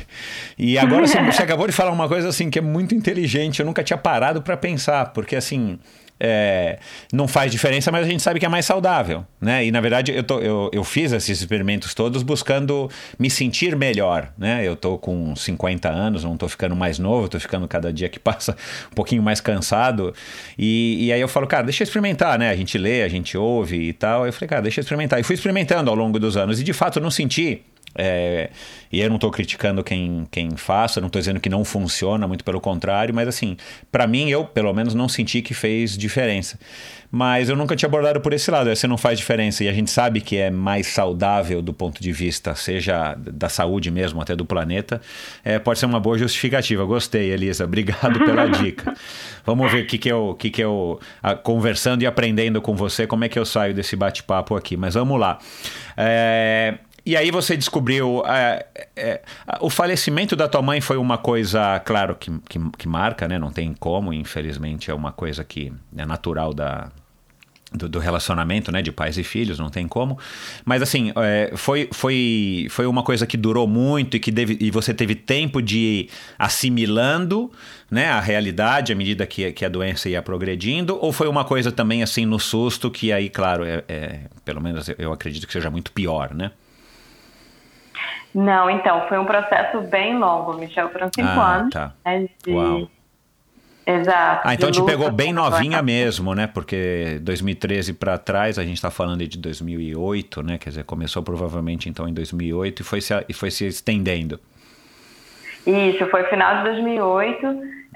[0.58, 3.66] E agora você, você acabou de falar uma coisa assim que é muito inteligente, eu
[3.66, 5.80] nunca tinha parado para pensar, porque assim.
[6.20, 6.80] É,
[7.14, 9.66] não faz diferença, mas a gente sabe que é mais saudável, né?
[9.66, 14.32] E na verdade eu, tô, eu, eu fiz esses experimentos todos buscando me sentir melhor,
[14.38, 14.68] né?
[14.68, 18.18] Eu tô com 50 anos, não tô ficando mais novo, tô ficando cada dia que
[18.20, 18.56] passa
[18.92, 20.14] um pouquinho mais cansado.
[20.58, 22.50] E, e aí eu falo, cara, deixa eu experimentar, né?
[22.50, 24.26] A gente lê, a gente ouve e tal.
[24.26, 25.20] Eu falei, cara, deixa eu experimentar.
[25.20, 26.60] E fui experimentando ao longo dos anos.
[26.60, 27.62] E de fato não senti.
[27.98, 28.50] É,
[28.92, 32.44] e eu não estou criticando quem, quem faça, não estou dizendo que não funciona, muito
[32.44, 33.58] pelo contrário, mas assim,
[33.92, 36.58] para mim, eu pelo menos não senti que fez diferença.
[37.10, 39.64] Mas eu nunca tinha abordado por esse lado, essa não faz diferença.
[39.64, 43.90] E a gente sabe que é mais saudável do ponto de vista, seja da saúde
[43.90, 45.02] mesmo, até do planeta.
[45.44, 46.84] É, pode ser uma boa justificativa.
[46.84, 47.64] Gostei, Elisa.
[47.64, 48.94] Obrigado pela dica.
[49.46, 53.08] Vamos ver o que, que eu, que que eu ah, conversando e aprendendo com você,
[53.08, 54.76] como é que eu saio desse bate-papo aqui.
[54.76, 55.40] Mas vamos lá.
[55.96, 56.78] É,
[57.08, 58.22] e aí você descobriu.
[58.28, 58.66] É,
[58.98, 59.22] é,
[59.62, 63.40] o falecimento da tua mãe foi uma coisa, claro, que, que, que, marca, né?
[63.40, 66.92] Não tem como, infelizmente, é uma coisa que é natural da,
[67.72, 70.20] do, do, relacionamento, né, de pais e filhos, não tem como.
[70.66, 74.70] Mas assim, é, foi, foi, foi uma coisa que durou muito e que deve, e
[74.70, 77.50] você teve tempo de ir assimilando,
[77.90, 81.72] né, a realidade à medida que, que a doença ia progredindo, ou foi uma coisa
[81.72, 85.72] também assim no susto que aí, claro, é, é pelo menos eu acredito que seja
[85.72, 86.52] muito pior, né?
[88.38, 91.74] Não, então, foi um processo bem longo, Michel, foram cinco ah, anos.
[91.74, 91.92] Tá.
[92.06, 92.88] Né, de, Uau
[93.84, 94.42] Exato.
[94.44, 96.46] Ah, então te pegou bem novinha mesmo, né?
[96.46, 100.58] Porque 2013 para trás, a gente está falando de 2008, né?
[100.58, 104.40] Quer dizer, começou provavelmente então em 2008 e foi se, e foi se estendendo.
[105.66, 107.48] Isso, foi final de 2008.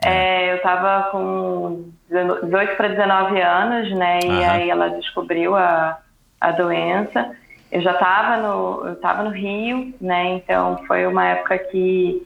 [0.03, 0.09] É.
[0.09, 4.19] É, eu estava com 18 para 19 anos, né?
[4.23, 4.51] E Aham.
[4.51, 5.99] aí ela descobriu a,
[6.39, 7.35] a doença.
[7.71, 10.35] Eu já estava no, eu tava no Rio, né?
[10.35, 12.21] Então foi uma época que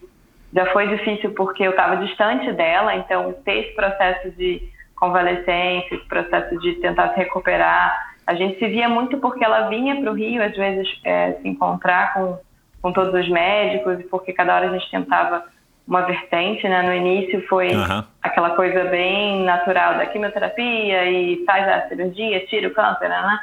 [0.54, 4.62] já foi difícil porque eu estava distante dela, então ter esse processo de
[4.96, 10.02] convalescência, esse processo de tentar se recuperar, a gente se via muito porque ela vinha
[10.02, 12.40] para o Rio, às vezes, é, se encontrar com,
[12.82, 15.44] com todos os médicos, porque cada hora a gente tentava
[15.88, 16.82] uma vertente, né?
[16.82, 18.04] No início foi uhum.
[18.24, 23.40] aquela coisa bem natural da quimioterapia e faz a cirurgia, tira o câncer, né, né?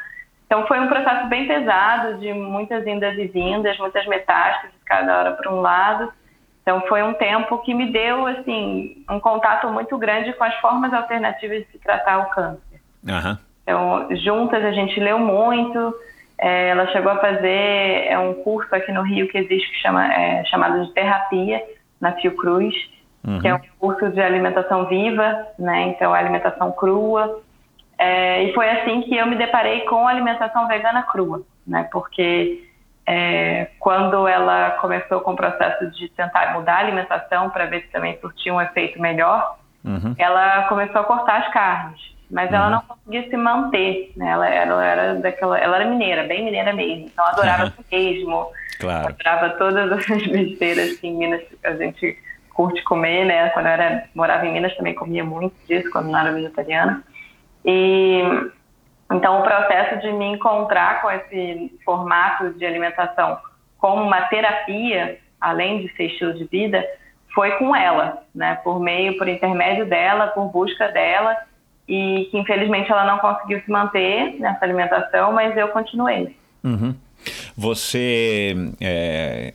[0.52, 5.32] Então foi um processo bem pesado, de muitas indas e vindas, muitas metástases, cada hora
[5.32, 6.12] para um lado.
[6.60, 10.92] Então foi um tempo que me deu assim um contato muito grande com as formas
[10.92, 12.82] alternativas de se tratar o câncer.
[13.02, 13.38] Uhum.
[13.62, 15.94] Então juntas a gente leu muito.
[16.36, 20.06] É, ela chegou a fazer é um curso aqui no Rio que existe que chama
[20.12, 21.62] é, chamado de terapia
[21.98, 22.74] na Fiocruz,
[23.26, 23.40] uhum.
[23.40, 25.94] que é um curso de alimentação viva, né?
[25.96, 27.40] Então alimentação crua.
[27.98, 31.88] É, e foi assim que eu me deparei com a alimentação vegana crua, né?
[31.92, 32.64] Porque
[33.06, 37.88] é, quando ela começou com o processo de tentar mudar a alimentação para ver se
[37.88, 40.14] também surtia um efeito melhor, uhum.
[40.18, 42.00] ela começou a cortar as carnes,
[42.30, 42.56] mas uhum.
[42.56, 44.12] ela não conseguia se manter.
[44.16, 44.30] Né?
[44.30, 47.84] Ela, ela, era daquela, ela era mineira, bem mineira mesmo, então adorava uhum.
[47.90, 49.08] mesmo, claro.
[49.08, 52.16] adorava todas as besteiras que em Minas a gente
[52.54, 53.48] curte comer, né?
[53.50, 57.02] Quando eu era, morava em Minas também comia muito disso, quando não era vegetariana.
[57.64, 58.20] E
[59.12, 63.38] então, o processo de me encontrar com esse formato de alimentação
[63.78, 66.84] como uma terapia, além de ser estilo de vida,
[67.34, 68.58] foi com ela, né?
[68.62, 71.36] Por meio, por intermédio dela, por busca dela,
[71.88, 76.36] e que infelizmente ela não conseguiu se manter nessa alimentação, mas eu continuei.
[76.62, 76.94] Uhum.
[77.56, 79.52] Você é,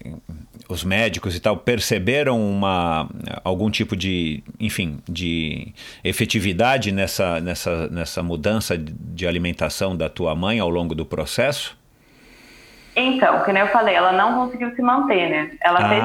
[0.70, 3.10] os médicos e tal perceberam uma,
[3.44, 10.60] algum tipo de, enfim, de efetividade nessa, nessa, nessa mudança de alimentação da tua mãe
[10.60, 11.77] ao longo do processo?
[13.00, 15.52] Então, que nem eu falei, ela não conseguiu se manter, né?
[15.62, 16.02] Ela ah, fez,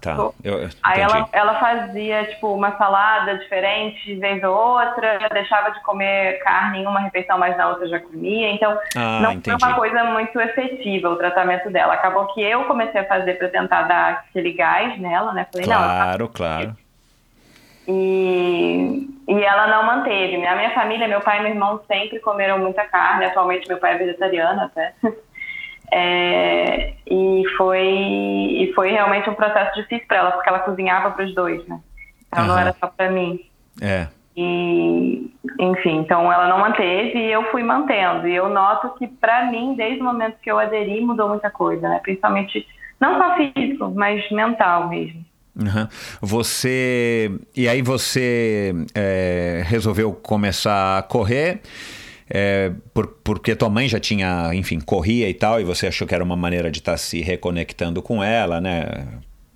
[0.00, 0.10] tá.
[0.12, 5.72] Tipo, eu, aí ela, ela fazia, tipo, uma salada diferente de vez ou outra, deixava
[5.72, 8.48] de comer carne em uma refeição, mas na outra já comia.
[8.52, 9.58] Então, ah, não entendi.
[9.58, 11.94] foi uma coisa muito efetiva o tratamento dela.
[11.94, 15.48] Acabou que eu comecei a fazer para tentar dar aquele gás nela, né?
[15.52, 16.76] Falei, claro, não, claro.
[17.88, 20.46] E, e ela não manteve.
[20.46, 23.24] A minha família, meu pai e meu irmão sempre comeram muita carne.
[23.24, 24.94] Atualmente, meu pai é vegetariano até.
[25.92, 31.24] É, e, foi, e foi realmente um processo difícil para ela, porque ela cozinhava para
[31.24, 31.80] os dois, né?
[32.28, 32.50] Então uhum.
[32.50, 33.40] não era só para mim.
[33.80, 34.08] É.
[34.36, 38.28] E, enfim, então ela não manteve e eu fui mantendo.
[38.28, 41.88] E eu noto que, para mim, desde o momento que eu aderi, mudou muita coisa,
[41.88, 42.00] né?
[42.02, 42.66] Principalmente,
[43.00, 45.24] não só físico, mas mental mesmo.
[45.56, 45.88] Uhum.
[46.20, 47.30] Você.
[47.56, 51.62] E aí você é, resolveu começar a correr
[52.28, 56.14] é, por, porque tua mãe já tinha, enfim, corria e tal, e você achou que
[56.14, 59.06] era uma maneira de estar tá se reconectando com ela, né?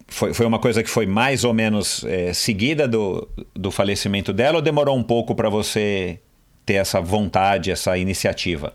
[0.06, 4.56] Foi, foi uma coisa que foi mais ou menos é, seguida do, do falecimento dela
[4.56, 6.18] ou demorou um pouco para você
[6.66, 8.72] ter essa vontade, essa iniciativa?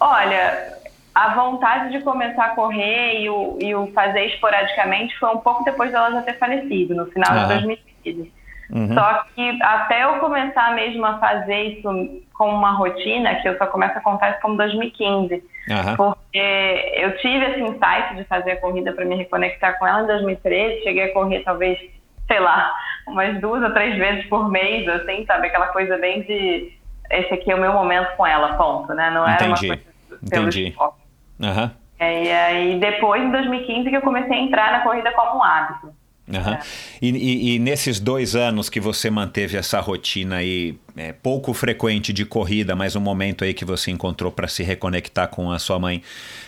[0.00, 0.74] Olha,
[1.14, 5.64] a vontade de começar a correr e o, e o fazer esporadicamente foi um pouco
[5.64, 8.32] depois dela já ter falecido, no final de 2015.
[8.70, 8.94] Uhum.
[8.94, 13.66] Só que até eu começar mesmo a fazer isso como uma rotina, que eu só
[13.66, 15.34] começo a contar isso como 2015.
[15.34, 15.96] Uhum.
[15.96, 20.06] Porque eu tive esse insight de fazer a corrida para me reconectar com ela em
[20.06, 20.82] 2013.
[20.82, 21.78] Cheguei a correr talvez,
[22.26, 22.74] sei lá,
[23.06, 25.48] umas duas ou três vezes por mês, assim, sabe?
[25.48, 26.72] Aquela coisa bem de
[27.10, 29.10] esse aqui é o meu momento com ela, ponto, né?
[29.10, 29.66] Não era Entendi.
[29.66, 30.74] uma coisa Entendi.
[30.78, 31.70] Uhum.
[31.98, 35.42] É, e aí depois, em 2015, que eu comecei a entrar na corrida como um
[35.42, 35.94] hábito.
[36.26, 36.58] Uhum.
[37.02, 42.14] E, e, e, nesses dois anos que você manteve essa rotina aí, é, pouco frequente
[42.14, 45.78] de corrida, mas um momento aí que você encontrou para se reconectar com a sua
[45.78, 46.02] mãe,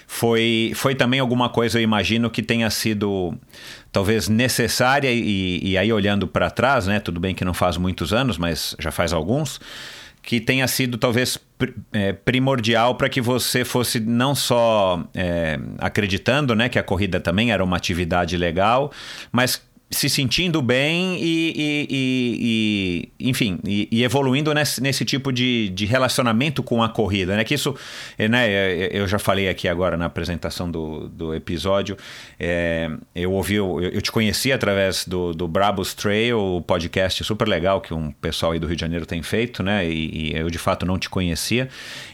[0.06, 3.34] foi, foi também alguma coisa, eu imagino, que tenha sido
[3.92, 6.98] talvez necessária e, e aí olhando para trás, né?
[6.98, 9.60] Tudo bem que não faz muitos anos, mas já faz alguns
[10.26, 11.38] que tenha sido talvez
[11.92, 17.52] é, primordial para que você fosse não só é, acreditando né, que a corrida também
[17.52, 18.90] era uma atividade legal,
[19.30, 25.68] mas se sentindo bem e, e, e, e enfim, e, evoluindo nesse, nesse tipo de,
[25.68, 27.44] de, relacionamento com a corrida, né?
[27.44, 27.74] Que isso,
[28.18, 28.48] né?
[28.90, 31.96] Eu já falei aqui agora na apresentação do, do episódio,
[32.38, 37.46] é, eu ouvi, eu, eu, te conheci através do, do Brabus Trail, o podcast super
[37.46, 39.88] legal que um pessoal aí do Rio de Janeiro tem feito, né?
[39.88, 41.68] E, eu de fato não te conhecia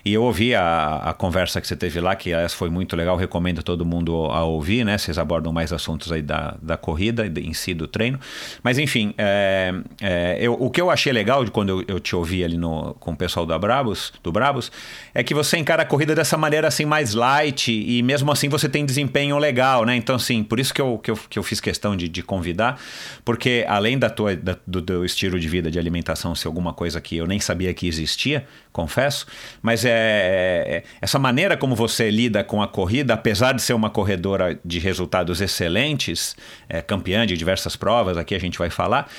[0.04, 3.16] e eu ouvi a, a conversa que você teve lá, que essa foi muito legal,
[3.16, 4.98] recomendo todo mundo a ouvir, né?
[4.98, 8.18] Vocês abordam mais assuntos aí da, da corrida em si do treino.
[8.62, 12.14] Mas enfim, é, é, eu, o que eu achei legal de quando eu, eu, te
[12.14, 14.70] ouvi ali no, com o pessoal da Brabus, do Brabus,
[15.14, 18.68] é que você encara a corrida dessa maneira assim mais light e mesmo assim você
[18.68, 19.96] tem desempenho legal, né?
[19.96, 22.80] Então, assim, por isso que eu, que eu, que eu fiz questão de, de convidar,
[23.24, 27.00] porque além da tua, da, do, do estilo de vida, de alimentação ser alguma coisa
[27.00, 29.26] que eu nem sabia que existia, confesso,
[29.60, 33.90] mas é, é, essa maneira como você lida com a corrida, apesar de ser uma
[33.90, 36.34] corredora de resultados excelentes,
[36.68, 39.10] é, campeã de diversas provas, aqui a gente vai falar.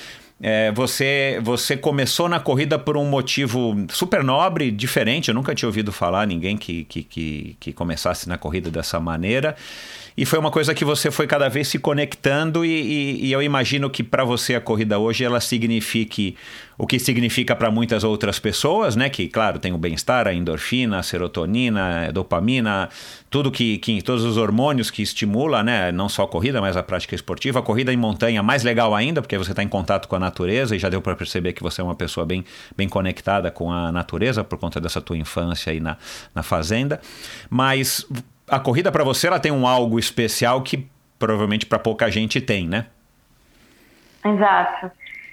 [0.42, 5.28] É, você, você começou na corrida por um motivo super nobre, diferente.
[5.28, 9.56] Eu nunca tinha ouvido falar ninguém que, que, que, que começasse na corrida dessa maneira.
[10.16, 13.42] E foi uma coisa que você foi cada vez se conectando, e, e, e eu
[13.42, 16.36] imagino que para você a corrida hoje ela signifique
[16.76, 19.08] o que significa para muitas outras pessoas, né?
[19.08, 22.88] Que, claro, tem o bem-estar, a endorfina, a serotonina, a dopamina,
[23.30, 25.92] tudo que, que todos os hormônios que estimula, né?
[25.92, 27.60] Não só a corrida, mas a prática esportiva.
[27.60, 30.74] A corrida em montanha mais legal ainda, porque você está em contato com a natureza
[30.74, 32.44] e já deu para perceber que você é uma pessoa bem,
[32.76, 35.96] bem conectada com a natureza por conta dessa tua infância aí na,
[36.34, 37.00] na fazenda.
[37.48, 38.06] Mas
[38.48, 42.68] a corrida para você ela tem um algo especial que provavelmente para pouca gente tem,
[42.68, 42.86] né?
[44.24, 44.90] Exato.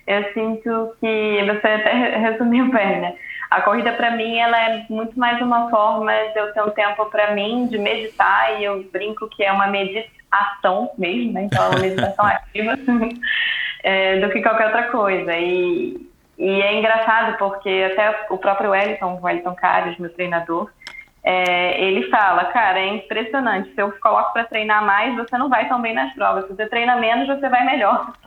[0.08, 3.15] Eu sinto que você até resumiu bem, né?
[3.50, 7.06] A corrida para mim ela é muito mais uma forma de eu ter um tempo
[7.08, 11.43] para mim de meditar e eu brinco que é uma meditação mesmo, né?
[11.43, 12.78] Então é uma meditação ativa
[13.84, 15.36] é, do que qualquer outra coisa.
[15.36, 20.69] E, e é engraçado porque até o próprio Wellington, o Wellington Carlos, meu treinador,
[21.24, 23.74] é, ele fala, cara, é impressionante.
[23.74, 26.48] Se eu coloco para treinar mais, você não vai tão bem nas provas.
[26.48, 28.12] Se você treina menos, você vai melhor.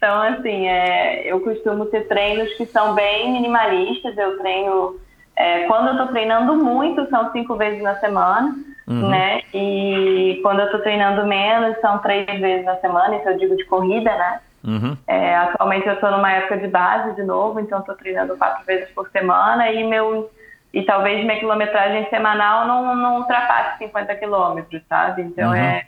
[0.00, 4.16] Então, assim, é, eu costumo ter treinos que são bem minimalistas.
[4.16, 4.98] Eu treino,
[5.36, 8.54] é, quando eu estou treinando muito, são cinco vezes na semana,
[8.88, 9.10] uhum.
[9.10, 9.42] né?
[9.52, 13.14] E quando eu estou treinando menos, são três vezes na semana.
[13.16, 14.40] Isso eu digo de corrida, né?
[14.64, 14.96] Uhum.
[15.06, 18.88] É, atualmente eu estou numa época de base de novo, então estou treinando quatro vezes
[18.94, 20.30] por semana e meu
[20.72, 25.22] e talvez minha quilometragem semanal não, não ultrapasse 50 quilômetros, sabe?
[25.22, 25.56] Então uhum.
[25.56, 25.86] é,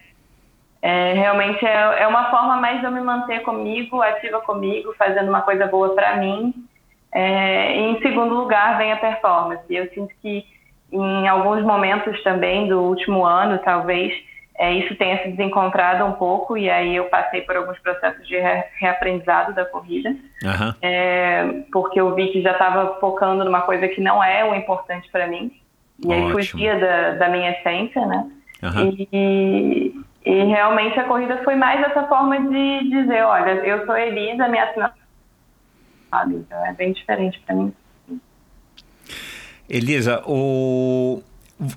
[0.82, 5.28] é, realmente é, é uma forma mais de eu me manter comigo, ativa comigo, fazendo
[5.28, 6.52] uma coisa boa para mim.
[7.14, 9.62] É, e em segundo lugar vem a performance.
[9.70, 10.44] Eu sinto que
[10.92, 14.12] em alguns momentos também do último ano, talvez,
[14.54, 18.36] é, isso tenha se desencontrado um pouco e aí eu passei por alguns processos de
[18.36, 20.74] re reaprendizado da corrida, uhum.
[20.82, 25.08] é, porque eu vi que já estava focando numa coisa que não é o importante
[25.10, 25.52] para mim
[25.98, 26.26] e Ótimo.
[26.26, 28.30] aí fugia da, da minha essência, né?
[28.62, 28.96] Uhum.
[29.12, 34.48] E, e realmente a corrida foi mais essa forma de dizer, olha, eu sou Elisa,
[34.48, 35.02] minha assinatura,
[36.28, 37.72] então é bem diferente para mim.
[39.68, 41.22] Elisa, o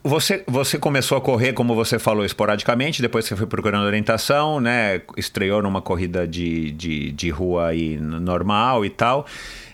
[0.04, 5.02] você, você começou a correr, como você falou, esporadicamente, depois você foi procurando orientação, né?
[5.16, 9.26] Estreou numa corrida de, de, de rua aí normal e tal.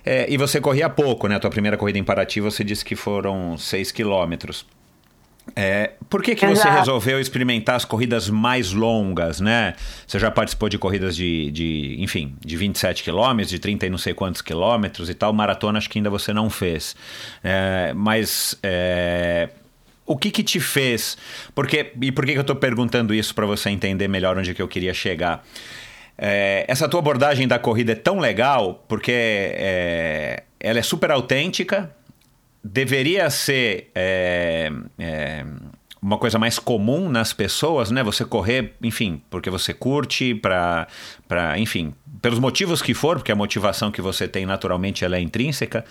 [0.06, 1.36] É, e você corria pouco, né?
[1.36, 4.66] A tua primeira corrida em Paraty, você disse que foram 6 quilômetros.
[5.56, 9.74] É, por que, que você resolveu experimentar as corridas mais longas, né?
[10.06, 13.98] Você já participou de corridas de, de enfim, de 27 quilômetros, de 30 e não
[13.98, 15.34] sei quantos quilômetros e tal.
[15.34, 16.96] Maratona acho que ainda você não fez.
[17.44, 19.50] É, mas é,
[20.12, 21.18] o que que te fez?
[21.56, 24.62] Porque, e por que, que eu estou perguntando isso para você entender melhor onde que
[24.62, 25.46] eu queria chegar?
[26.18, 31.90] É, essa tua abordagem da corrida é tão legal porque é, ela é super autêntica,
[32.64, 34.70] deveria ser é,
[35.00, 35.46] é
[36.02, 38.04] uma coisa mais comum nas pessoas, né?
[38.04, 40.88] Você correr, enfim, porque você curte, para,
[41.60, 45.86] enfim, pelos motivos que for, porque a motivação que você tem naturalmente ela é intrínseca.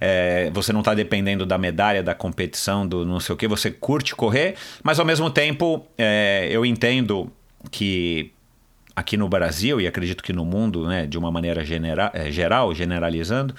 [0.00, 3.46] É, você não está dependendo da medalha, da competição, do não sei o que.
[3.46, 7.30] Você curte correr, mas ao mesmo tempo é, eu entendo
[7.70, 8.32] que
[9.00, 12.72] aqui no Brasil e acredito que no mundo, né, de uma maneira genera, é, geral,
[12.74, 13.54] generalizando,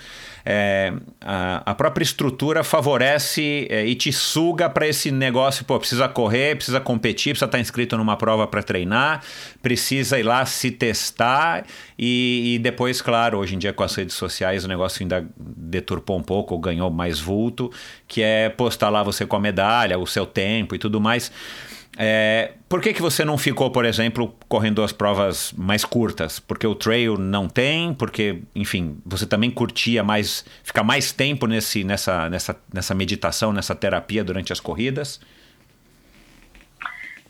[0.45, 6.07] é, a, a, própria estrutura favorece é, e te suga para esse negócio, pô, precisa
[6.07, 9.23] correr, precisa competir, precisa estar inscrito numa prova para treinar,
[9.61, 11.65] precisa ir lá se testar
[11.97, 16.17] e, e, depois, claro, hoje em dia com as redes sociais o negócio ainda deturpou
[16.17, 17.71] um pouco, ganhou mais vulto,
[18.07, 21.31] que é postar lá você com a medalha, o seu tempo e tudo mais.
[22.03, 26.39] É, por que, que você não ficou, por exemplo, correndo as provas mais curtas?
[26.39, 31.83] Porque o trail não tem, porque, enfim, você também curtia mais, ficar mais tempo nesse,
[31.83, 35.21] nessa, nessa, nessa meditação, nessa terapia durante as corridas?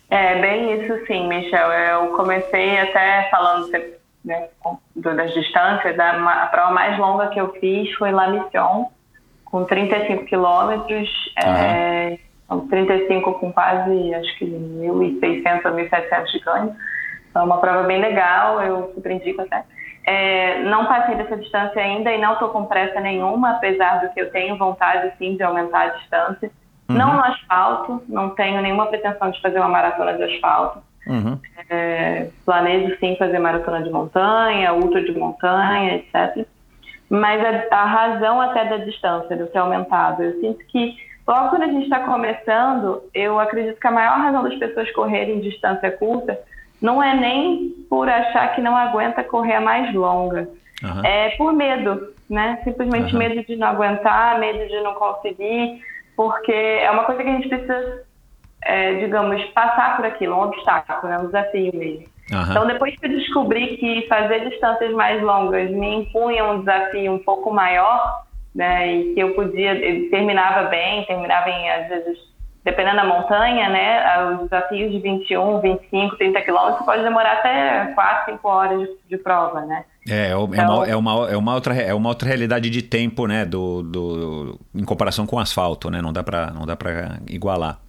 [0.10, 1.70] É, bem isso sim, Michel.
[1.70, 3.70] Eu comecei até falando
[4.24, 4.48] né,
[4.96, 8.90] das distâncias, a, prova mais longa que eu fiz foi La Mission,
[9.44, 11.10] com 35 quilômetros.
[11.44, 11.56] Uhum.
[11.58, 12.20] É,
[12.60, 16.76] 35 com quase, acho que 1.600 ou 1.700 de ganho.
[17.30, 19.64] Então, é uma prova bem legal, eu super indico até.
[20.06, 24.22] É, não passei dessa distância ainda e não estou com pressa nenhuma, apesar do que
[24.22, 26.52] eu tenho vontade, sim, de aumentar a distância.
[26.90, 26.98] Uhum.
[26.98, 30.80] Não no asfalto, não tenho nenhuma pretensão de fazer uma maratona de asfalto.
[31.08, 31.40] Uhum.
[31.70, 36.46] É, planejo, sim, fazer maratona de montanha, ultra de montanha, etc.
[37.10, 40.96] Mas a, a razão até da distância, do ter aumentado, eu sinto que
[41.32, 45.40] Logo quando a gente está começando, eu acredito que a maior razão das pessoas correrem
[45.40, 46.38] distância curta
[46.82, 50.50] não é nem por achar que não aguenta correr a mais longa.
[50.84, 51.06] Uhum.
[51.06, 52.60] É por medo, né?
[52.66, 53.20] Simplesmente uhum.
[53.20, 55.82] medo de não aguentar, medo de não conseguir,
[56.18, 58.04] porque é uma coisa que a gente precisa,
[58.64, 61.18] é, digamos, passar por aquilo, um obstáculo, né?
[61.18, 62.08] um desafio mesmo.
[62.30, 62.52] Uhum.
[62.52, 67.20] Então, depois que eu descobri que fazer distâncias mais longas me impunha um desafio um
[67.20, 68.94] pouco maior, né?
[68.94, 72.18] E que eu podia, eu terminava bem, terminava em, às vezes,
[72.64, 74.34] dependendo da montanha, né?
[74.34, 79.18] Os desafios de 21, 25, 30 quilômetros pode demorar até 4, 5 horas de, de
[79.18, 79.86] prova, né?
[80.10, 83.28] É, é, uma, então é, uma, é, uma outra, é uma outra realidade de tempo,
[83.28, 83.46] né?
[83.46, 86.02] Do, do, em comparação com o asfalto, né?
[86.02, 87.80] Não dá para não dá para igualar.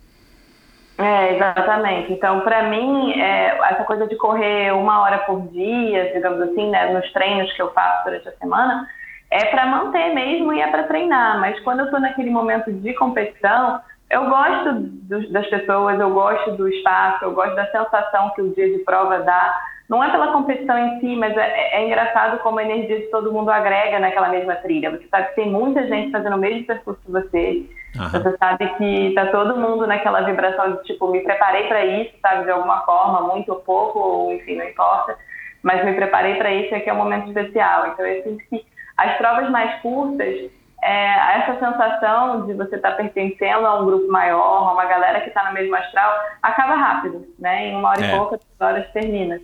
[0.98, 2.12] É, exatamente.
[2.12, 6.92] Então, para mim, é, essa coisa de correr uma hora por dia, digamos assim, né,
[6.92, 8.86] nos treinos que eu faço durante a semana,
[9.32, 11.40] é para manter mesmo e é para treinar.
[11.40, 13.80] Mas quando eu estou naquele momento de competição,
[14.10, 18.54] eu gosto do, das pessoas, eu gosto do espaço, eu gosto da sensação que o
[18.54, 19.58] dia de prova dá.
[19.88, 23.32] Não é pela competição em si, mas é, é engraçado como a energia de todo
[23.32, 24.90] mundo agrega naquela mesma trilha.
[24.90, 27.66] Você sabe que tem muita gente fazendo o mesmo percurso que você.
[27.98, 28.08] Uhum.
[28.10, 32.44] Você sabe que tá todo mundo naquela vibração de tipo, me preparei para isso, sabe,
[32.44, 35.16] de alguma forma, muito ou pouco, ou enfim, não importa.
[35.62, 37.88] Mas me preparei para isso e aqui é um momento especial.
[37.88, 38.71] Então eu sinto que
[39.02, 40.50] as provas mais curtas,
[40.82, 45.20] é, essa sensação de você estar tá pertencendo a um grupo maior, a uma galera
[45.20, 47.68] que está no mesmo astral, acaba rápido, né?
[47.68, 48.08] Em uma hora é.
[48.08, 49.40] e pouca, duas horas termina.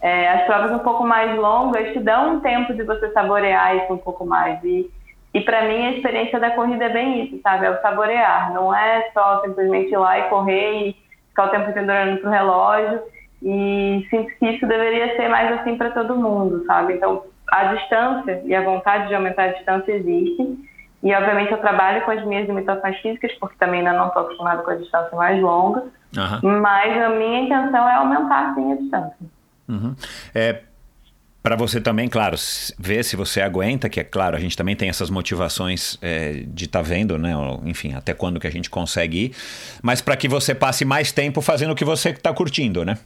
[0.00, 3.92] É, as provas um pouco mais longas te dão um tempo de você saborear isso
[3.92, 4.62] um pouco mais.
[4.64, 4.90] E,
[5.32, 7.66] e para mim, a experiência da corrida é bem isso, sabe?
[7.66, 8.52] É o saborear.
[8.52, 10.96] Não é só simplesmente ir lá e correr e
[11.28, 13.02] ficar o tempo inteiro olhando para o relógio.
[13.40, 16.94] E sinto que isso deveria ser mais assim para todo mundo, sabe?
[16.94, 17.22] Então,
[17.52, 20.58] a distância e a vontade de aumentar a distância existe.
[21.02, 24.62] E, obviamente, eu trabalho com as minhas limitações físicas, porque também ainda não estou acostumada
[24.62, 25.84] com a distância mais longa.
[26.16, 26.60] Uhum.
[26.60, 29.16] Mas a minha intenção é aumentar, sim, a distância.
[29.68, 29.94] Uhum.
[30.34, 30.60] É,
[31.42, 32.36] para você também, claro,
[32.78, 36.64] ver se você aguenta, que é claro, a gente também tem essas motivações é, de
[36.64, 37.32] estar tá vendo, né?
[37.66, 39.36] Enfim, até quando que a gente consegue ir,
[39.82, 42.96] mas para que você passe mais tempo fazendo o que você está curtindo, né?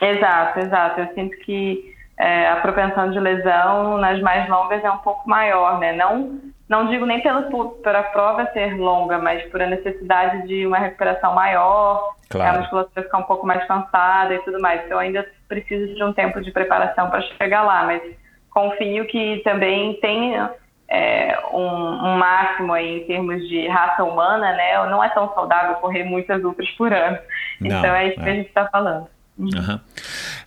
[0.00, 1.00] Exato, exato.
[1.00, 1.91] Eu sinto que
[2.22, 5.92] é, a propensão de lesão nas mais longas é um pouco maior, né?
[5.92, 10.64] Não, não digo nem pela, por a prova ser longa, mas por a necessidade de
[10.64, 12.58] uma recuperação maior, claro.
[12.58, 14.84] a musculatura ficar um pouco mais cansada e tudo mais.
[14.84, 18.00] Então, ainda preciso de um tempo de preparação para chegar lá, mas
[18.50, 20.36] confio que também tem
[20.88, 21.58] é, um,
[22.06, 24.76] um, máximo aí em termos de raça humana, né?
[24.86, 27.18] Não é tão saudável correr muitas outras por ano.
[27.60, 28.22] Não, então, é isso é.
[28.22, 29.08] que a gente está falando.
[29.38, 29.80] Uhum.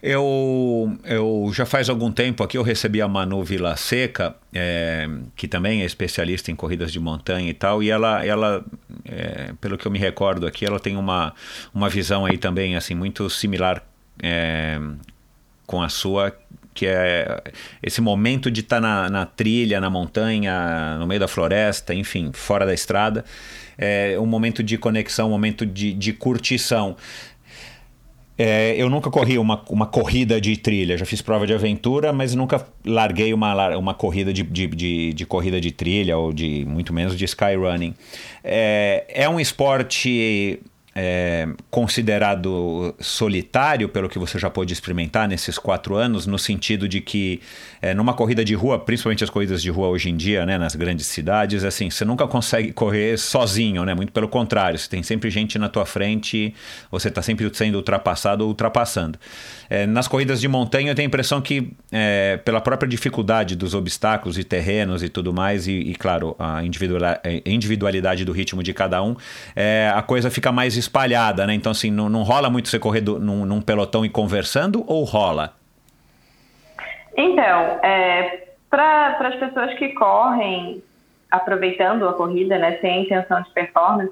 [0.02, 5.48] Eu, eu já faz algum tempo aqui eu recebi a Manu Vila Seca, é, que
[5.48, 8.64] também é especialista em corridas de montanha e tal, e ela, ela
[9.04, 11.34] é, pelo que eu me recordo aqui, ela tem uma,
[11.74, 13.84] uma visão aí também assim muito similar
[14.22, 14.80] é,
[15.66, 16.36] com a sua,
[16.74, 17.42] que é
[17.82, 22.32] esse momento de estar tá na, na, trilha, na montanha, no meio da floresta, enfim,
[22.34, 23.26] fora da estrada,
[23.78, 26.96] é um momento de conexão, um momento de, de curtição.
[28.38, 32.36] É, eu nunca corri uma, uma corrida de trilha, já fiz prova de aventura, mas
[32.36, 36.94] nunca larguei uma, uma corrida de, de, de, de corrida de trilha ou de muito
[36.94, 37.94] menos de skyrunning.
[38.44, 40.60] É, é um esporte
[40.98, 47.02] é, considerado solitário, pelo que você já pôde experimentar nesses quatro anos, no sentido de
[47.02, 47.42] que
[47.82, 50.74] é, numa corrida de rua, principalmente as corridas de rua hoje em dia, né, nas
[50.74, 53.94] grandes cidades, assim, você nunca consegue correr sozinho, né?
[53.94, 56.54] Muito pelo contrário, você tem sempre gente na tua frente,
[56.90, 59.20] você está sempre sendo ultrapassado ou ultrapassando.
[59.70, 63.74] É, nas corridas de montanha, eu tenho a impressão que, é, pela própria dificuldade dos
[63.74, 66.62] obstáculos e terrenos e tudo mais, e, e claro, a
[67.46, 69.16] individualidade do ritmo de cada um,
[69.56, 71.54] é, a coisa fica mais espalhada, né?
[71.54, 75.04] Então, assim, não, não rola muito você correr do, num, num, pelotão e conversando ou
[75.04, 75.54] rola?
[77.18, 80.84] Então, é, para as pessoas que correm
[81.32, 84.12] aproveitando a corrida, né, sem intenção de performance,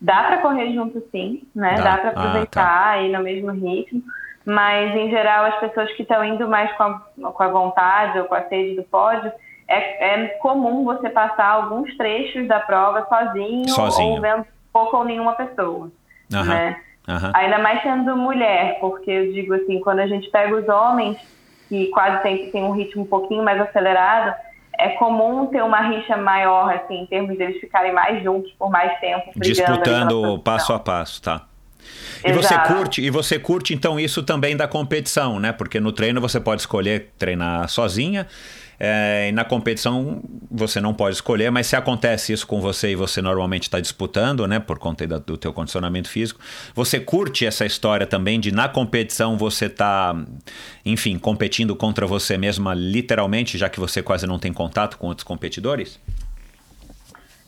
[0.00, 1.74] dá para correr junto sim, né?
[1.76, 2.90] Dá, dá para aproveitar ah, tá.
[2.90, 4.02] aí no mesmo ritmo,
[4.44, 8.24] mas em geral as pessoas que estão indo mais com a, com a vontade ou
[8.26, 9.30] com a sede do pódio,
[9.68, 14.14] é, é comum você passar alguns trechos da prova sozinho, sozinho.
[14.14, 15.90] ou vendo pouco ou nenhuma pessoa.
[16.32, 16.44] Uhum.
[16.44, 16.80] Né?
[17.08, 17.30] Uhum.
[17.34, 21.18] Ainda mais sendo mulher, porque eu digo assim, quando a gente pega os homens,
[21.68, 24.34] que quase sempre tem um ritmo um pouquinho mais acelerado,
[24.78, 28.98] é comum ter uma rixa maior, assim, em termos deles ficarem mais juntos por mais
[28.98, 29.30] tempo.
[29.36, 31.42] Disputando passo a passo, tá.
[32.24, 35.52] E você curte, e você curte então isso também da competição, né?
[35.52, 38.26] Porque no treino você pode escolher treinar sozinha
[38.82, 42.94] é, e na competição você não pode escolher, mas se acontece isso com você e
[42.94, 46.40] você normalmente está disputando, né, por conta do teu condicionamento físico,
[46.74, 50.16] você curte essa história também de na competição você tá,
[50.82, 55.24] enfim, competindo contra você mesma literalmente, já que você quase não tem contato com outros
[55.24, 56.00] competidores?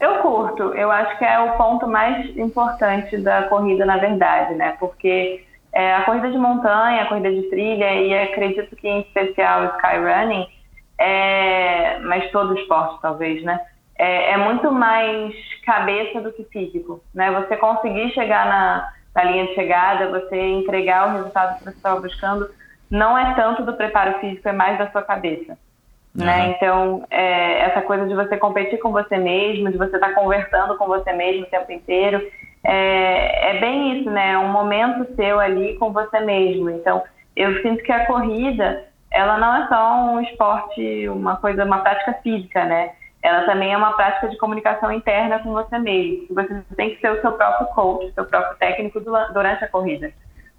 [0.03, 4.75] Eu curto, eu acho que é o ponto mais importante da corrida, na verdade, né?
[4.81, 9.63] Porque é, a corrida de montanha, a corrida de trilha e acredito que em especial
[9.63, 10.49] o skyrunning,
[10.99, 13.61] é, mas todo esporte talvez, né?
[13.97, 15.33] É, é, muito mais
[15.65, 17.31] cabeça do que físico, né?
[17.31, 22.01] Você conseguir chegar na, na linha de chegada, você entregar o resultado que você estava
[22.01, 22.51] buscando,
[22.91, 25.57] não é tanto do preparo físico, é mais da sua cabeça.
[26.15, 26.25] Uhum.
[26.25, 26.55] Né?
[26.57, 30.77] Então, é, essa coisa de você competir com você mesmo, de você estar tá conversando
[30.77, 32.23] com você mesmo o tempo inteiro,
[32.65, 34.33] é, é bem isso, né?
[34.33, 36.71] É um momento seu ali com você mesmo.
[36.71, 37.03] Então,
[37.35, 42.15] eu sinto que a corrida ela não é só um esporte, uma coisa, uma prática
[42.23, 42.93] física, né?
[43.23, 46.27] Ela também é uma prática de comunicação interna com você mesmo.
[46.31, 50.13] Você tem que ser o seu próprio coach, seu próprio técnico durante a corrida.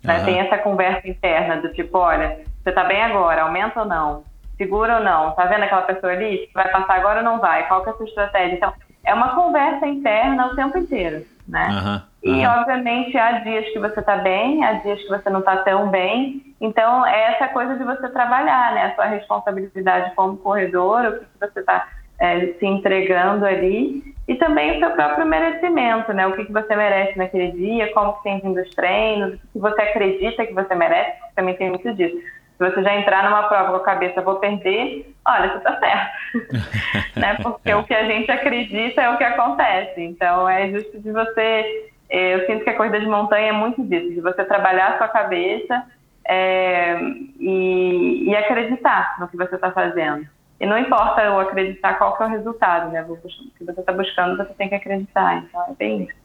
[0.03, 0.19] Né?
[0.19, 0.25] Uhum.
[0.25, 4.23] Tem essa conversa interna do tipo, olha, você tá bem agora, aumenta ou não?
[4.57, 5.31] Segura ou não?
[5.31, 6.49] Tá vendo aquela pessoa ali?
[6.53, 7.67] Vai passar agora ou não vai?
[7.67, 8.55] Qual que é a sua estratégia?
[8.55, 8.73] Então,
[9.03, 11.67] é uma conversa interna o tempo inteiro, né?
[11.69, 12.01] Uhum.
[12.23, 15.89] E, obviamente, há dias que você está bem, há dias que você não está tão
[15.89, 16.41] bem.
[16.61, 18.85] Então, é essa coisa de você trabalhar, né?
[18.85, 21.85] A sua responsabilidade como corredor, o que você está
[22.19, 24.15] é, se entregando ali.
[24.25, 26.25] E também o seu próprio merecimento, né?
[26.25, 29.59] O que, que você merece naquele dia, como que tem vindo os treinos, o que
[29.59, 32.15] você acredita que você merece, também tem muito disso.
[32.57, 37.19] Se você já entrar numa prova com a cabeça, vou perder, olha, você está certo.
[37.19, 37.37] né?
[37.41, 40.01] Porque o que a gente acredita é o que acontece.
[40.01, 43.83] Então, é justo de você é, eu sinto que a corrida de montanha é muito
[43.83, 45.83] disso, de você trabalhar a sua cabeça
[46.25, 46.95] é,
[47.39, 50.27] e, e, acreditar no que você está fazendo.
[50.59, 53.03] E não importa eu acreditar qual que é o resultado, né?
[53.09, 55.37] O que você está buscando, você tem que acreditar.
[55.37, 56.22] Então é bem isso.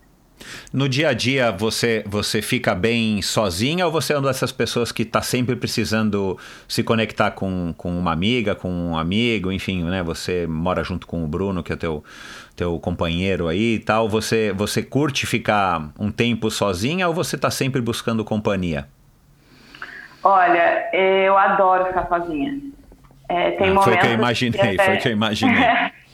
[0.72, 4.92] No dia a dia, você, você fica bem sozinha ou você é uma dessas pessoas
[4.92, 10.02] que está sempre precisando se conectar com, com uma amiga, com um amigo, enfim, né?
[10.02, 12.04] Você mora junto com o Bruno, que é teu,
[12.54, 14.08] teu companheiro aí e tal.
[14.08, 18.86] Você, você curte ficar um tempo sozinha ou você está sempre buscando companhia?
[20.22, 22.58] Olha, eu adoro ficar sozinha.
[23.28, 24.84] É, tem ah, foi o que eu imaginei, até...
[24.84, 25.64] foi o que eu imaginei.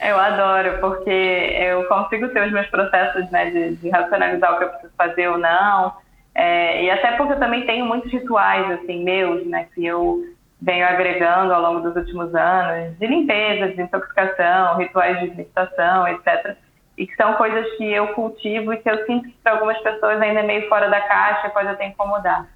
[0.00, 4.64] Eu adoro, porque eu consigo ter os meus processos né, de, de racionalizar o que
[4.64, 5.94] eu preciso fazer ou não.
[6.34, 10.22] É, e até porque eu também tenho muitos rituais assim meus, né, que eu
[10.60, 16.56] venho agregando ao longo dos últimos anos, de limpeza, de intoxicação, rituais de meditação, etc.
[16.98, 20.20] E que são coisas que eu cultivo e que eu sinto que para algumas pessoas
[20.20, 22.46] ainda é meio fora da caixa, pode até incomodar.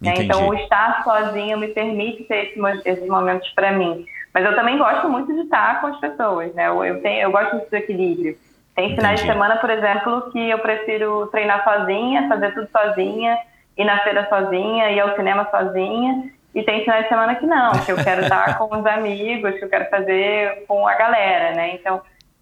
[0.00, 0.14] Né?
[0.18, 4.06] Então, o estar sozinho me permite ter esses momentos para mim.
[4.32, 6.68] Mas eu também gosto muito de estar com as pessoas, né?
[6.68, 8.36] Eu, tenho, eu gosto do equilíbrio.
[8.74, 13.38] Tem finais de semana, por exemplo, que eu prefiro treinar sozinha, fazer tudo sozinha,
[13.76, 16.30] ir na feira sozinha, ir ao cinema sozinha.
[16.54, 19.64] E tem finais de semana que não, que eu quero estar com os amigos, que
[19.64, 21.74] eu quero fazer com a galera, né?
[21.74, 22.00] Então,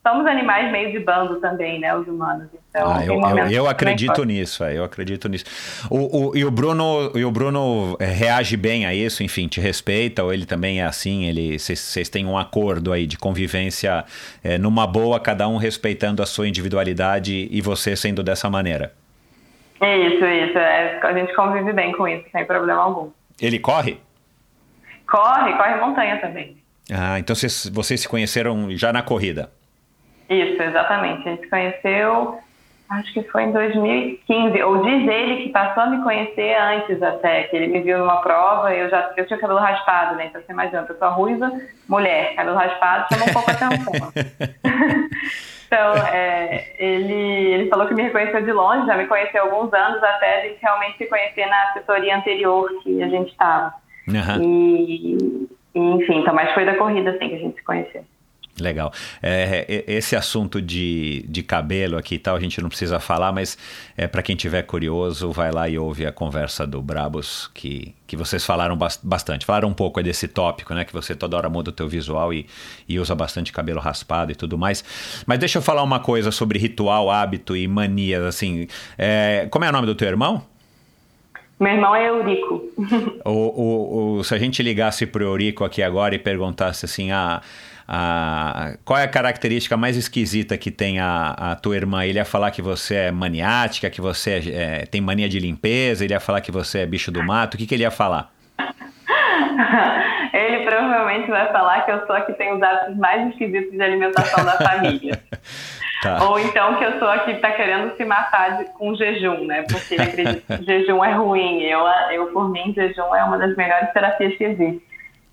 [0.08, 2.48] somos animais meio de bando também, né, os humanos.
[2.70, 5.44] Então, ah, eu, eu, eu acredito nisso, é, eu acredito nisso.
[5.90, 9.60] O, o, e o Bruno, e o Bruno é, reage bem a isso, enfim, te
[9.60, 14.04] respeita, ou ele também é assim, ele vocês têm um acordo aí de convivência
[14.42, 18.92] é, numa boa, cada um respeitando a sua individualidade e você sendo dessa maneira.
[19.80, 20.58] Isso, isso.
[20.58, 23.10] É, a gente convive bem com isso, sem problema algum.
[23.40, 23.98] Ele corre?
[25.06, 26.56] Corre, corre montanha também.
[26.90, 29.50] Ah, então vocês, vocês se conheceram já na corrida?
[30.28, 31.28] Isso, exatamente.
[31.28, 32.38] A gente se conheceu,
[32.90, 34.62] acho que foi em 2015.
[34.62, 38.20] Ou diz ele que passou a me conhecer antes até, que ele me viu numa
[38.20, 40.26] prova e eu já eu tinha cabelo raspado, né?
[40.26, 41.50] Então você imagina, pessoa ruiva,
[41.88, 44.12] mulher, cabelo raspado, chama um pouco a atenção.
[45.68, 49.70] Então, é, ele, ele falou que me reconheceu de longe, já me conheceu há alguns
[49.74, 53.74] anos, até a gente realmente se conhecer na assessoria anterior que a gente estava.
[54.08, 54.42] Aham.
[54.42, 58.02] E, e, enfim, então, mas foi da corrida assim que a gente se conheceu.
[58.60, 58.92] Legal.
[59.22, 63.32] É, e- esse assunto de, de cabelo aqui e tal, a gente não precisa falar,
[63.32, 63.56] mas
[63.96, 68.16] é, para quem tiver curioso, vai lá e ouve a conversa do Brabos, que, que
[68.16, 69.46] vocês falaram bas- bastante.
[69.46, 70.84] Falaram um pouco desse tópico, né?
[70.84, 72.46] Que você toda hora muda o teu visual e,
[72.88, 74.84] e usa bastante cabelo raspado e tudo mais.
[75.26, 78.66] Mas deixa eu falar uma coisa sobre ritual, hábito e manias, assim.
[78.96, 80.42] É, como é o nome do teu irmão?
[81.60, 82.62] Meu irmão é Eurico.
[83.24, 87.42] O, o, o- se a gente ligasse pro Eurico aqui agora e perguntasse assim, ah,
[87.88, 92.04] a, qual é a característica mais esquisita que tem a, a tua irmã?
[92.04, 96.04] Ele ia falar que você é maniática, que você é- é, tem mania de limpeza,
[96.04, 98.30] ele ia falar que você é bicho do mato, o que, que ele ia falar?
[100.32, 103.82] Ele provavelmente vai falar que eu sou a que tem os hábitos mais esquisitos de
[103.82, 105.18] alimentação da família.
[106.00, 106.22] Tá.
[106.28, 109.64] Ou então que eu sou a que está querendo se matar de- com jejum, né?
[109.68, 111.60] Porque ele acredita que jejum é ruim.
[111.62, 111.80] Eu,
[112.12, 114.80] eu, por mim, jejum é uma das melhores terapias que existe.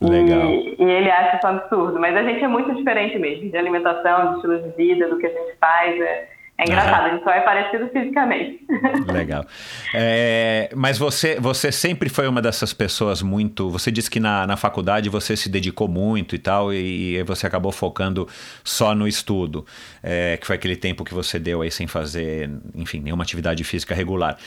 [0.05, 0.49] E- Legal.
[0.49, 1.99] E, ele acha isso um absurdo.
[1.99, 5.27] Mas a gente é muito diferente mesmo, de alimentação, de estilo de vida, do que
[5.27, 5.99] a gente faz.
[6.01, 8.65] É, é engraçado, a gente só é parecido fisicamente.
[9.11, 9.45] Legal.
[9.93, 13.69] É, mas você, você sempre foi uma dessas pessoas muito.
[13.69, 17.45] Você disse que na, na faculdade você se dedicou muito e tal, e, e você
[17.45, 18.25] acabou focando
[18.63, 19.65] só no estudo,
[20.01, 23.93] é, que foi aquele tempo que você deu aí sem fazer, enfim, nenhuma atividade física
[23.93, 24.37] regular.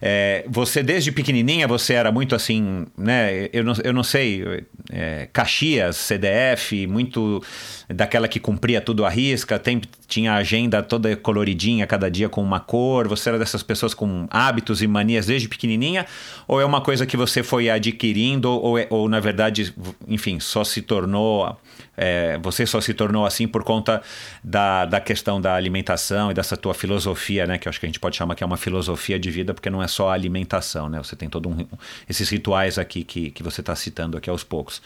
[0.00, 3.50] É, você, desde pequenininha, você era muito assim, né?
[3.52, 7.42] Eu não, eu não sei, é, Caxias, CDF, muito
[7.88, 12.42] daquela que cumpria tudo à risca, tem, tinha a agenda toda coloridinha, cada dia com
[12.42, 13.08] uma cor.
[13.08, 16.06] Você era dessas pessoas com hábitos e manias desde pequenininha?
[16.46, 19.74] Ou é uma coisa que você foi adquirindo, ou, é- ou na verdade,
[20.06, 21.56] enfim, só se tornou.
[21.96, 24.00] é, você só se tornou assim por conta
[24.42, 27.58] da, da questão da alimentação e dessa tua filosofia, né?
[27.58, 29.68] Que eu acho que a gente pode chamar que é uma filosofia de vida, porque
[29.68, 30.98] não é só a alimentação, né?
[30.98, 31.66] Você tem todo um,
[32.08, 34.80] esses rituais aqui que, que você está citando aqui aos poucos.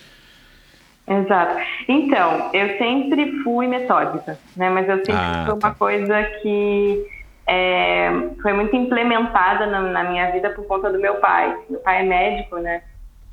[1.20, 1.60] Exato.
[1.88, 4.70] Então, eu sempre fui metódica, né?
[4.70, 5.74] Mas eu sempre Ah, foi uma tá.
[5.74, 7.06] coisa que
[7.46, 8.10] é,
[8.40, 11.56] foi muito implementada na, na minha vida por conta do meu pai.
[11.68, 12.82] Meu pai é médico, né?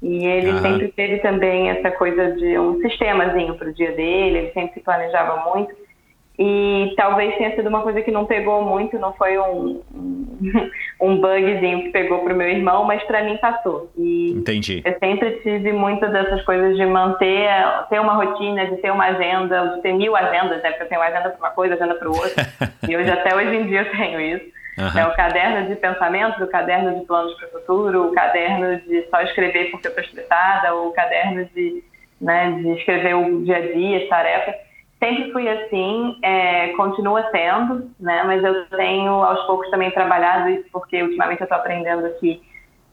[0.01, 0.61] E ele Aham.
[0.61, 4.79] sempre teve também essa coisa de um sistemazinho para o dia dele, ele sempre se
[4.79, 5.75] planejava muito.
[6.41, 9.81] E talvez tenha sido uma coisa que não pegou muito, não foi um,
[11.01, 13.91] um, bugzinho que pegou para o meu irmão, mas para mim passou.
[13.97, 14.81] E Entendi.
[14.85, 17.49] eu sempre tive muitas dessas coisas de manter,
[17.89, 20.69] ter uma rotina, de ter uma agenda, de ter mil agendas, né?
[20.69, 22.47] Porque eu tenho uma agenda para uma coisa, agenda para outra.
[22.87, 24.45] e hoje, até hoje em dia, eu tenho isso.
[24.77, 24.97] Aham.
[24.97, 29.05] É o caderno de pensamentos, o caderno de planos para o futuro, o caderno de
[29.09, 31.83] só escrever porque eu estou estressada, ou o caderno de,
[32.21, 34.68] né, de escrever o dia a dia, as tarefas.
[34.99, 38.23] Sempre fui assim, é, continua sendo, né?
[38.23, 42.41] Mas eu tenho aos poucos também trabalhado isso porque ultimamente eu estou aprendendo que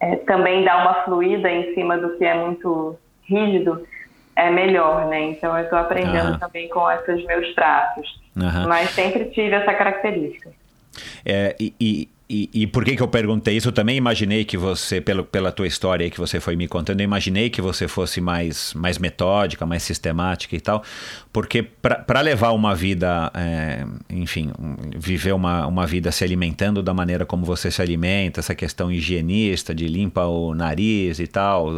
[0.01, 3.87] é, também dar uma fluida em cima do que é muito rígido
[4.37, 5.31] é melhor, né?
[5.31, 6.39] Então eu estou aprendendo Aham.
[6.39, 8.21] também com esses meus traços.
[8.37, 8.67] Aham.
[8.69, 10.51] Mas sempre tive essa característica.
[11.25, 13.69] É, e, e, e, e por que, que eu perguntei isso?
[13.69, 17.05] Eu também imaginei que você, pelo, pela tua história que você foi me contando, eu
[17.05, 20.83] imaginei que você fosse mais, mais metódica, mais sistemática e tal,
[21.33, 24.51] porque para levar uma vida, é, enfim,
[24.97, 29.73] viver uma, uma vida se alimentando da maneira como você se alimenta, essa questão higienista
[29.73, 31.69] de limpa o nariz e tal,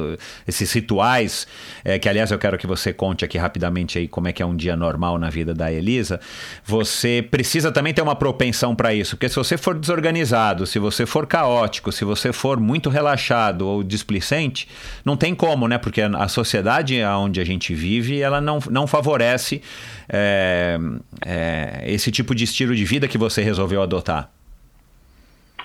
[0.46, 1.46] esses rituais,
[1.84, 4.46] é, que aliás eu quero que você conte aqui rapidamente aí como é que é
[4.46, 6.18] um dia normal na vida da Elisa,
[6.64, 11.06] você precisa também ter uma propensão para isso, porque se você for desorganizado, se você
[11.06, 14.68] for caótico, se você for muito relaxado ou displicente,
[15.04, 15.78] não tem como, né?
[15.78, 19.62] Porque a sociedade onde a gente vive, ela não, não favorece
[20.08, 20.78] é,
[21.24, 24.30] é, esse tipo de estilo de vida que você resolveu adotar.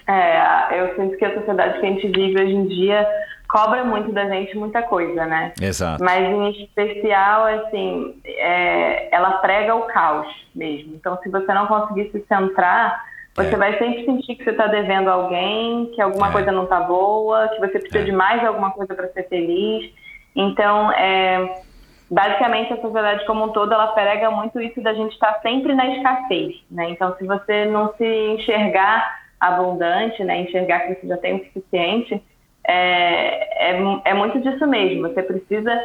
[0.08, 3.08] É, eu sinto que a sociedade que a gente vive hoje em dia
[3.48, 5.54] cobra muito da gente muita coisa, né?
[5.62, 6.04] Exato.
[6.04, 10.96] Mas em especial, assim, é, ela prega o caos mesmo.
[10.96, 13.06] Então, se você não conseguir se centrar,
[13.36, 13.58] você É.
[13.58, 16.32] vai sempre sentir que você está devendo a alguém, que alguma É.
[16.32, 18.04] coisa não está boa, que você precisa É.
[18.04, 19.92] de mais alguma coisa para ser feliz.
[20.36, 21.62] Então, é,
[22.10, 25.88] basicamente, a sociedade como um todo, ela prega muito isso da gente estar sempre na
[25.96, 26.90] escassez, né?
[26.90, 30.42] Então, se você não se enxergar abundante, né?
[30.42, 32.22] Enxergar que você já tem o suficiente,
[32.66, 35.02] é, é, é muito disso mesmo.
[35.10, 35.78] Você precisa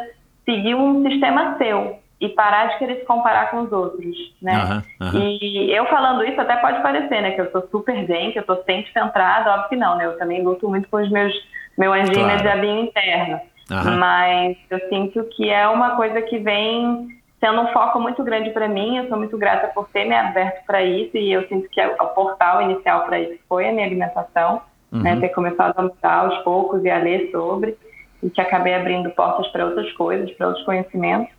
[0.45, 4.83] seguir um sistema seu e parar de querer se comparar com os outros, né?
[5.01, 5.39] Uhum, uhum.
[5.41, 7.31] E eu falando isso até pode parecer, né?
[7.33, 10.07] Que eu sou super bem, que eu tô sempre centrada, óbvio que não, né?
[10.07, 11.33] Eu também luto muito com os meus
[11.77, 12.43] meu anjinho claro.
[12.43, 13.41] diabinho interno.
[13.71, 13.99] Uhum.
[13.99, 17.09] Mas eu sinto que é uma coisa que vem
[17.39, 18.97] sendo um foco muito grande para mim.
[18.97, 22.07] Eu sou muito grata por ter me aberto para isso e eu sinto que o
[22.09, 25.03] portal inicial para isso foi a minha alimentação, uhum.
[25.03, 25.21] né?
[25.21, 27.77] Ter começado a mudar aos poucos e a ler sobre
[28.21, 31.38] e que acabei abrindo portas para outras coisas, para outros conhecimentos.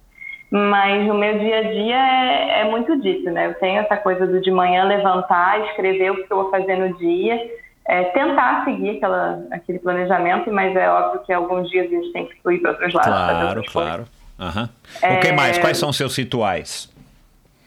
[0.52, 3.48] Mas no meu dia a dia é, é, muito disso, né?
[3.48, 6.98] Eu tenho essa coisa do de manhã levantar, escrever o que eu vou fazer no
[6.98, 7.40] dia,
[7.86, 12.26] é, tentar seguir aquela, aquele planejamento, mas é óbvio que alguns dias a gente tem
[12.26, 13.12] que fluir para outros lados.
[13.12, 14.06] Claro, claro.
[14.40, 14.70] Uhum.
[15.02, 15.18] É...
[15.18, 15.58] O que mais?
[15.60, 16.90] Quais são os seus rituais?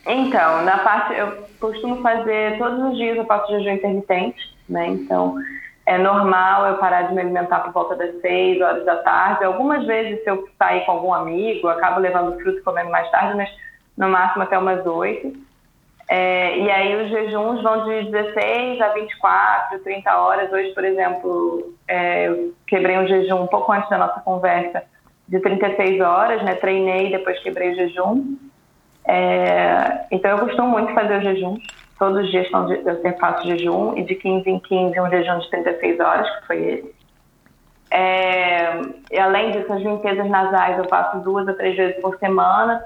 [0.06, 4.88] Então, na parte, eu costumo fazer todos os dias eu faço jejum intermitente, né?
[4.88, 5.36] Então,
[5.84, 9.44] é normal eu parar de me alimentar por volta das 6 horas da tarde.
[9.44, 13.36] Algumas vezes, se eu sair com algum amigo, acabo levando fruta e comendo mais tarde,
[13.36, 13.50] mas
[13.96, 15.32] no máximo até umas 8.
[16.08, 20.52] É, e aí os jejuns vão de 16 a 24, 30 horas.
[20.52, 24.84] Hoje, por exemplo, é, eu quebrei um jejum um pouco antes da nossa conversa,
[25.26, 26.54] de 36 horas, né?
[26.54, 28.36] Treinei, depois quebrei o jejum.
[29.04, 31.56] É, então eu costumo muito fazer o jejum
[32.02, 36.00] Todos os dias eu faço jejum e de 15 em 15 um jejum de 36
[36.00, 36.94] horas, que foi esse.
[37.92, 38.72] É,
[39.12, 42.84] e além disso, as limpezas nasais eu faço duas a três vezes por semana,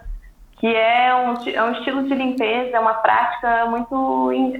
[0.58, 3.96] que é um, é um estilo de limpeza, é uma prática muito,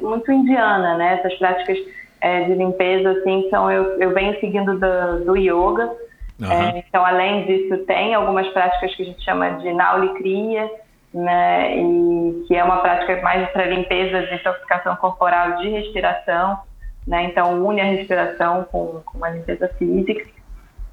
[0.00, 1.18] muito indiana, né?
[1.18, 1.76] Essas práticas
[2.22, 5.92] é, de limpeza, assim, são, eu, eu venho seguindo do, do yoga.
[6.40, 6.50] Uhum.
[6.50, 10.70] É, então, além disso, tem algumas práticas que a gente chama de naulicria,
[11.16, 16.60] né, e que é uma prática mais para limpeza, desintoxicação corporal de respiração,
[17.06, 20.26] né, então une a respiração com, com uma limpeza física.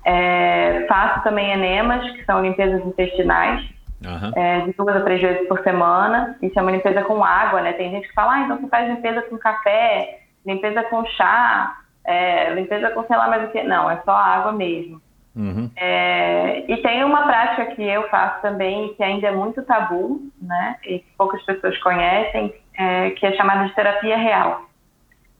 [0.05, 3.69] É, faço também enemas, que são limpezas intestinais,
[4.05, 4.31] uhum.
[4.35, 6.37] é, de duas a três vezes por semana.
[6.41, 7.73] Isso é uma limpeza com água, né?
[7.73, 12.53] Tem gente que fala, ah, então você faz limpeza com café, limpeza com chá, é,
[12.53, 13.61] limpeza com sei lá mais o que.
[13.63, 15.01] Não, é só água mesmo.
[15.35, 15.69] Uhum.
[15.75, 20.75] É, e tem uma prática que eu faço também, que ainda é muito tabu, né?
[20.85, 24.69] E que poucas pessoas conhecem, é, que é chamada de terapia real.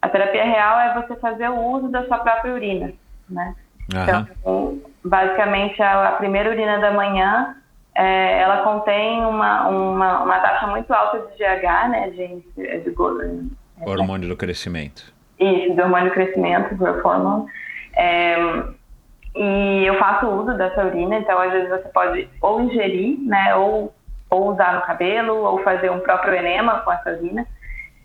[0.01, 2.91] A terapia real é você fazer o uso da sua própria urina,
[3.29, 3.55] né?
[3.93, 4.01] Uhum.
[4.01, 7.55] Então, basicamente, a, a, primeira urina da manhã,
[7.95, 12.09] é, ela contém uma, uma, uma, taxa muito alta de GH, né?
[12.09, 12.95] De, de, de,
[13.85, 15.13] hormônio do crescimento.
[15.39, 17.45] Isso, do hormônio do crescimento, growth hormone.
[17.95, 18.35] É,
[19.35, 23.93] e eu faço uso dessa urina, então às vezes você pode ou ingerir, né, ou,
[24.29, 27.45] ou usar no cabelo, ou fazer um próprio enema com essa urina.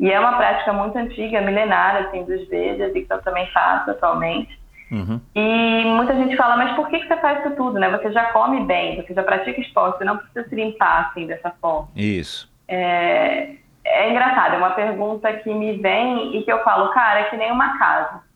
[0.01, 3.91] E é uma prática muito antiga, milenar, assim, dos Vedas, e que eu também faço
[3.91, 4.59] atualmente.
[4.91, 5.21] Uhum.
[5.35, 7.91] E muita gente fala, mas por que, que você faz isso tudo, né?
[7.91, 11.51] Você já come bem, você já pratica esporte, você não precisa se limpar, assim, dessa
[11.61, 11.89] forma.
[11.97, 12.51] Isso.
[12.69, 13.51] É,
[13.85, 17.37] é engraçado, é uma pergunta que me vem e que eu falo, cara, é que
[17.37, 18.28] nem uma casa.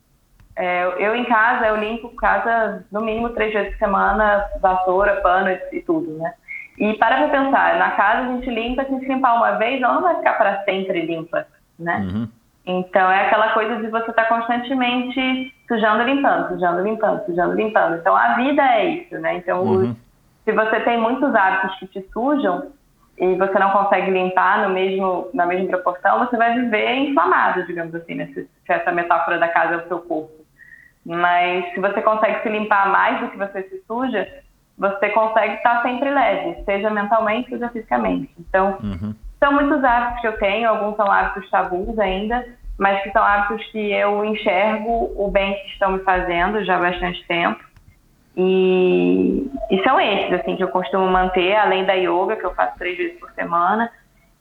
[0.55, 5.49] É, eu em casa, eu limpo casa no mínimo três vezes por semana, vassoura, pano
[5.49, 6.35] e, e tudo, né?
[6.79, 9.81] E para pra pensar, na casa a gente limpa, se a gente limpar uma vez,
[9.81, 11.47] ela não vai ficar para sempre limpa,
[11.79, 11.99] né?
[11.99, 12.29] Uhum.
[12.65, 17.97] Então é aquela coisa de você estar tá constantemente sujando, limpando, sujando, limpando, sujando, limpando.
[17.97, 19.37] Então a vida é isso, né?
[19.37, 19.97] Então uhum.
[20.45, 22.71] se você tem muitos hábitos que te sujam
[23.19, 27.95] e você não consegue limpar no mesmo, na mesma proporção, você vai viver inflamado, digamos
[27.95, 28.27] assim, né?
[28.27, 30.42] se, se essa metáfora da casa é o seu corpo.
[31.05, 34.27] Mas se você consegue se limpar mais do que você se suja,
[34.79, 38.31] você consegue estar sempre leve, seja mentalmente, seja fisicamente.
[38.39, 39.15] Então, uhum.
[39.39, 42.45] são muitos hábitos que eu tenho, alguns são hábitos tabus ainda,
[42.79, 46.81] mas que são hábitos que eu enxergo o bem que estão me fazendo já há
[46.81, 47.63] bastante tempo.
[48.37, 52.79] E, e são esses, assim, que eu costumo manter, além da yoga, que eu faço
[52.79, 53.91] três vezes por semana,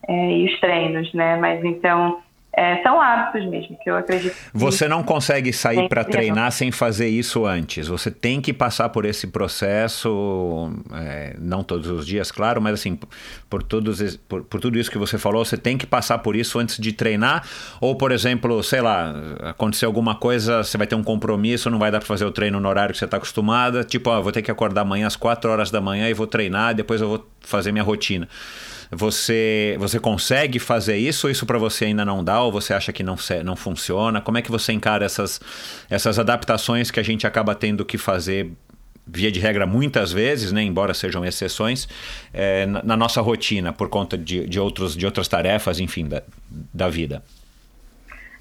[0.07, 1.35] é, e os treinos, né?
[1.35, 2.21] Mas então,
[2.53, 4.33] é, são hábitos mesmo, que eu acredito.
[4.33, 7.87] Que você não consegue sair para treinar sem fazer isso antes.
[7.87, 12.99] Você tem que passar por esse processo, é, não todos os dias, claro, mas assim,
[13.49, 16.59] por, todos, por, por, tudo isso que você falou, você tem que passar por isso
[16.59, 17.47] antes de treinar.
[17.79, 21.89] Ou, por exemplo, sei lá, acontecer alguma coisa, você vai ter um compromisso, não vai
[21.89, 23.81] dar para fazer o treino no horário que você está acostumada.
[23.85, 26.75] Tipo, ó, vou ter que acordar amanhã às 4 horas da manhã e vou treinar,
[26.75, 28.27] depois eu vou fazer minha rotina.
[28.91, 32.91] Você, você consegue fazer isso ou isso para você ainda não dá ou você acha
[32.91, 33.15] que não,
[33.45, 34.19] não funciona?
[34.19, 35.39] Como é que você encara essas,
[35.89, 38.51] essas adaptações que a gente acaba tendo que fazer
[39.07, 41.87] via de regra muitas vezes, né, embora sejam exceções,
[42.33, 46.21] é, na, na, nossa rotina por conta de, de, outros, de outras tarefas, enfim, da,
[46.73, 47.23] da vida?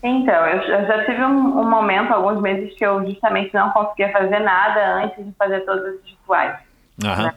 [0.02, 4.10] Então, eu eu já tive um, um momento, alguns meses, que eu justamente não conseguia
[4.10, 6.58] fazer nada antes de fazer todos esses rituais.
[7.04, 7.32] Aham.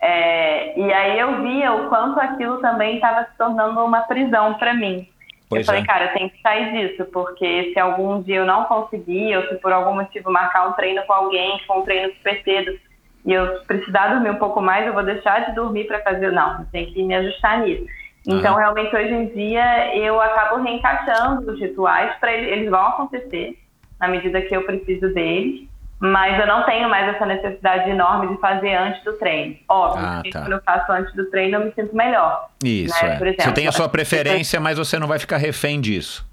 [0.00, 4.74] É, e aí eu via o quanto aquilo também estava se tornando uma prisão para
[4.74, 5.08] mim.
[5.48, 5.86] Pois eu falei, é.
[5.86, 9.54] cara, eu tenho que sair disso, porque se algum dia eu não conseguir, ou se
[9.56, 12.78] por algum motivo marcar um treino com alguém, que for um treino super cedo,
[13.24, 16.30] e eu precisar dormir um pouco mais, eu vou deixar de dormir para fazer.
[16.32, 17.86] Não, tenho que me ajustar nisso.
[18.26, 23.56] Então, realmente, hoje em dia, eu acabo reencaixando os rituais para eles, eles vão acontecer
[23.98, 25.66] na medida que eu preciso deles,
[26.00, 29.56] mas eu não tenho mais essa necessidade enorme de fazer antes do treino.
[29.68, 30.40] Óbvio, Ah, tá.
[30.42, 32.48] quando eu faço antes do treino, eu me sinto melhor.
[32.64, 33.10] Isso, né?
[33.10, 33.14] é.
[33.16, 36.26] Exemplo, você tem a sua preferência, mas você não vai ficar refém disso.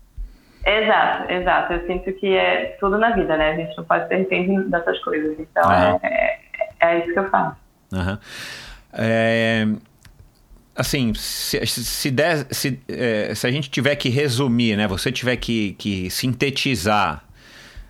[0.66, 1.74] Exato, exato.
[1.74, 3.52] Eu sinto que é tudo na vida, né?
[3.52, 5.36] A gente não pode ser refém dessas coisas.
[5.40, 6.00] Então, Aham.
[6.02, 6.40] é,
[6.82, 7.56] é, é isso que eu faço.
[7.94, 8.20] Aham.
[8.94, 9.68] É,
[10.76, 14.88] assim, se, se, der- se, é, se a gente tiver que resumir, né?
[14.88, 17.24] Você tiver que, que sintetizar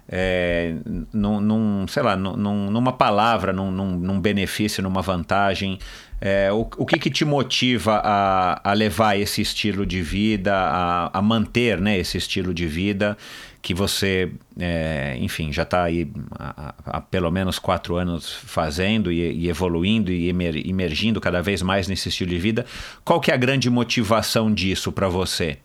[0.09, 0.75] é,
[1.13, 5.79] num, num, sei lá, num- num- numa palavra, num, num- benefício, numa vantagem,
[6.21, 11.09] é, o, o que, que te motiva a, a levar esse estilo de vida, a,
[11.17, 13.17] a manter né, esse estilo de vida
[13.61, 19.21] que você, é, enfim, já está aí há, há pelo menos quatro anos fazendo e,
[19.33, 22.63] e evoluindo e emer- imergindo cada vez mais nesse estilo de vida.
[23.03, 25.57] Qual que é a grande motivação disso para você?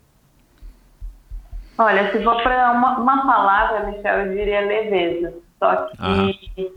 [1.81, 5.33] Olha, se for para uma, uma palavra, Michel, eu diria leveza.
[5.59, 6.73] Só que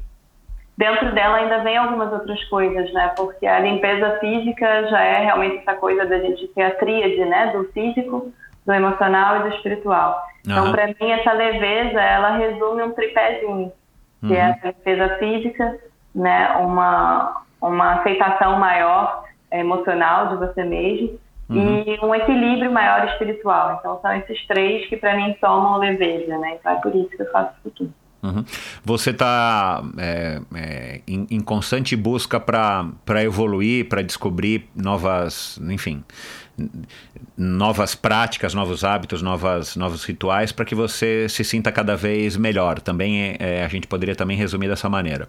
[0.77, 3.09] dentro dela ainda vem algumas outras coisas, né?
[3.17, 7.51] Porque a limpeza física já é realmente essa coisa da gente ter a tríade, né?
[7.51, 8.31] Do físico,
[8.65, 10.23] do emocional e do espiritual.
[10.47, 13.73] Então, para mim, essa leveza, ela resume um tripézinho,
[14.25, 15.79] que é a limpeza física,
[16.15, 16.55] né?
[16.61, 21.19] Uma, uma aceitação maior eh, emocional de você mesmo
[21.57, 23.77] e um equilíbrio maior espiritual.
[23.79, 26.57] Então, são esses três que, para mim, somam leveza, né?
[26.59, 27.93] Então, é por isso que eu faço isso tudo.
[28.23, 28.45] Uhum.
[28.85, 29.83] Você está
[31.05, 36.01] em, em constante busca para evoluir, para descobrir novas, enfim,
[37.37, 42.79] novas práticas, novos hábitos, novas, novos rituais, para que você se sinta cada vez melhor.
[42.79, 45.27] Também é, é, a gente poderia também resumir dessa maneira.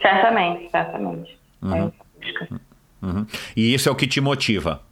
[0.00, 1.38] Certamente, certamente.
[1.64, 2.60] É essa busca.
[3.02, 3.26] Uhum.
[3.56, 4.82] E isso é o que te motiva.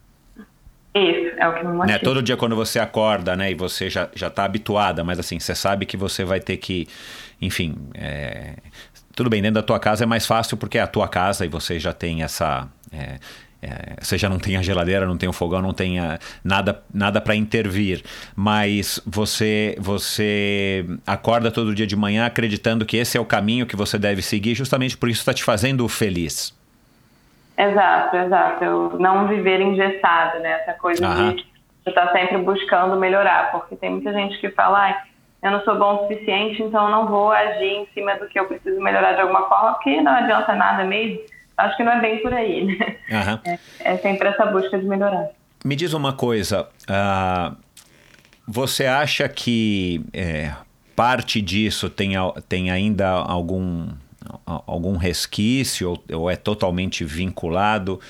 [0.94, 1.86] Isso, é o que me motiva.
[1.86, 1.98] Né?
[1.98, 5.54] Todo dia quando você acorda, né, e você já já está habituada, mas assim você
[5.54, 6.86] sabe que você vai ter que,
[7.42, 8.54] enfim, é,
[9.14, 11.48] tudo bem dentro da tua casa é mais fácil porque é a tua casa e
[11.48, 13.18] você já tem essa é,
[13.60, 16.80] é, você já não tem a geladeira, não tem o fogão, não tem a- nada
[16.92, 18.04] nada para intervir,
[18.36, 23.74] mas você você acorda todo dia de manhã acreditando que esse é o caminho que
[23.74, 26.54] você deve seguir, justamente por isso está te fazendo feliz.
[27.56, 28.64] Exato, exato.
[28.64, 30.60] Eu não viver engessado, né?
[30.60, 31.44] Essa coisa de
[31.82, 34.96] você estar sempre buscando melhorar, porque tem muita gente que fala, "Ai,
[35.44, 38.40] eu não sou bom o suficiente, então eu não vou agir em cima do que
[38.40, 41.20] eu preciso melhorar de alguma forma, porque não adianta nada mesmo.
[41.56, 42.96] Acho que não é bem por aí, né?
[43.44, 43.58] É,
[43.92, 45.28] é sempre essa busca de melhorar.
[45.64, 47.52] Me diz uma coisa, ah,
[48.48, 50.52] você acha que é,
[50.96, 52.12] parte disso tem,
[52.48, 53.88] tem ainda algum,
[54.44, 58.00] algum resquício ou, ou é totalmente vinculado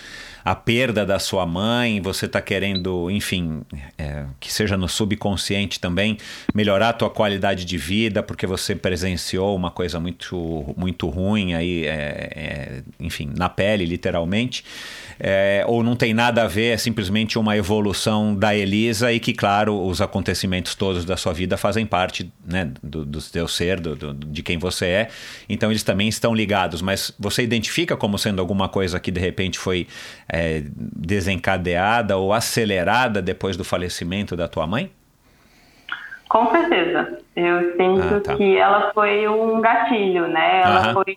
[0.45, 2.01] à perda da sua mãe?
[2.01, 3.63] Você está querendo, enfim,
[3.99, 6.19] é, que seja no subconsciente também,
[6.55, 11.85] melhorar a tua qualidade de vida porque você presenciou uma coisa muito, muito ruim aí,
[11.85, 14.65] é, é, enfim, na pele, literalmente?
[15.19, 19.33] É, ou não tem nada a ver, é simplesmente uma evolução da Elisa e que,
[19.33, 23.95] claro, os acontecimentos todos da sua vida fazem parte né, do, do teu ser, do,
[23.95, 25.09] do- de quem você é,
[25.49, 29.59] então eles também estão ligados, mas você identifica como sendo alguma coisa que de repente
[29.59, 29.87] foi
[30.29, 34.91] é, desencadeada ou acelerada depois do falecimento da tua mãe?
[36.29, 37.19] Com certeza.
[37.37, 38.37] Eu sinto Ah, tá.
[38.37, 40.63] que ela foi um gatilho, né?
[40.63, 40.95] Ela Aham.
[40.95, 41.17] foi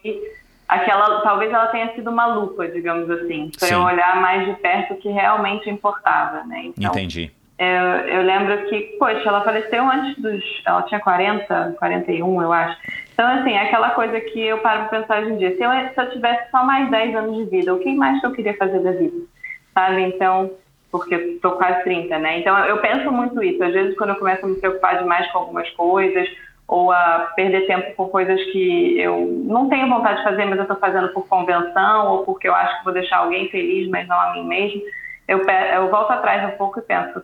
[0.67, 1.21] aquela.
[1.21, 3.51] Talvez ela tenha sido uma lupa, digamos assim.
[3.57, 3.73] Sim.
[3.73, 6.71] eu olhar mais de perto o que realmente importava, né?
[6.77, 7.31] Então, Entendi.
[7.57, 10.43] eu, eu lembro que, poxa, ela faleceu antes dos.
[10.65, 12.77] Ela tinha 40, 41, eu acho.
[13.13, 15.55] Então, assim, é aquela coisa que eu paro pra pensar hoje em dia.
[15.55, 18.27] Se eu, se eu tivesse só mais 10 anos de vida, o que mais que
[18.27, 19.25] eu queria fazer da vida?
[19.73, 20.03] Sabe?
[20.03, 20.51] Então,
[20.91, 22.39] porque eu tô quase 30, né?
[22.39, 23.63] Então, eu penso muito isso.
[23.63, 26.29] Às vezes, quando eu começo a me preocupar demais com algumas coisas,
[26.67, 30.67] ou a perder tempo com coisas que eu não tenho vontade de fazer, mas eu
[30.67, 34.19] tô fazendo por convenção, ou porque eu acho que vou deixar alguém feliz, mas não
[34.19, 34.81] a mim mesmo,
[35.27, 37.23] eu, eu volto atrás um pouco e penso, o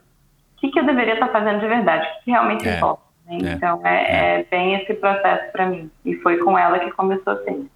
[0.57, 2.07] que, que eu deveria estar fazendo de verdade?
[2.07, 2.77] O que realmente É.
[2.77, 3.03] importa?
[3.25, 3.37] né?
[3.41, 3.53] É.
[3.53, 5.89] Então, é, é bem esse processo para mim.
[6.05, 7.69] E foi com ela que começou assim.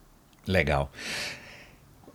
[0.47, 0.89] Legal.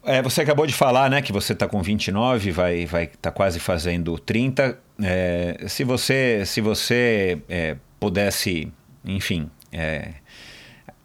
[0.04, 3.60] É, você acabou de falar, né, que você está com 29, vai vai tá quase
[3.60, 4.76] fazendo 30.
[5.02, 8.72] É, se você se você é, pudesse,
[9.04, 10.08] enfim, é,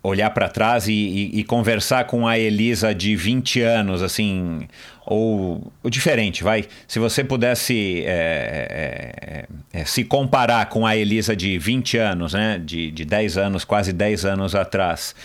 [0.04, 4.68] olhar para trás e, e, e, conversar com a Elisa de 20 anos, assim,
[5.06, 6.66] ou, ou diferente, vai.
[6.88, 12.62] Se você pudesse é, é, é, se comparar com a Elisa de 20 anos, né,
[12.64, 15.16] de, de 10 anos, quase 10 anos atrás,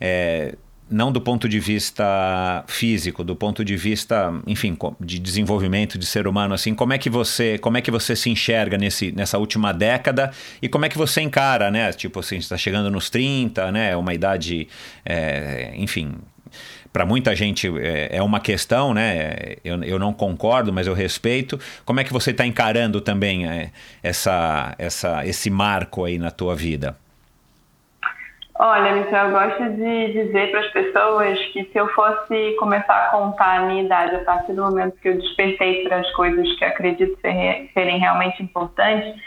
[0.00, 0.54] é,
[0.90, 6.26] não do ponto de vista físico, do ponto de vista, enfim, de desenvolvimento de ser
[6.26, 9.72] humano, assim, como é que você, como é que você se enxerga nesse, nessa última
[9.72, 10.30] década
[10.60, 11.92] e como é que você encara, né?
[11.92, 13.96] Tipo assim, está chegando nos 30, né?
[13.96, 14.68] Uma idade,
[15.04, 16.12] é, enfim,
[16.92, 19.56] para muita gente é, é, uma questão, né?
[19.64, 21.58] Eu, eu não concordo, mas eu respeito.
[21.84, 23.72] Como é que você está encarando também é,
[24.02, 26.96] essa, essa, esse marco aí na tua vida?
[28.56, 33.08] Olha, Michel, eu gosto de dizer para as pessoas que se eu fosse começar a
[33.08, 36.64] contar a minha idade a partir do momento que eu despertei para as coisas que
[36.64, 39.20] acredito ser, serem realmente importantes,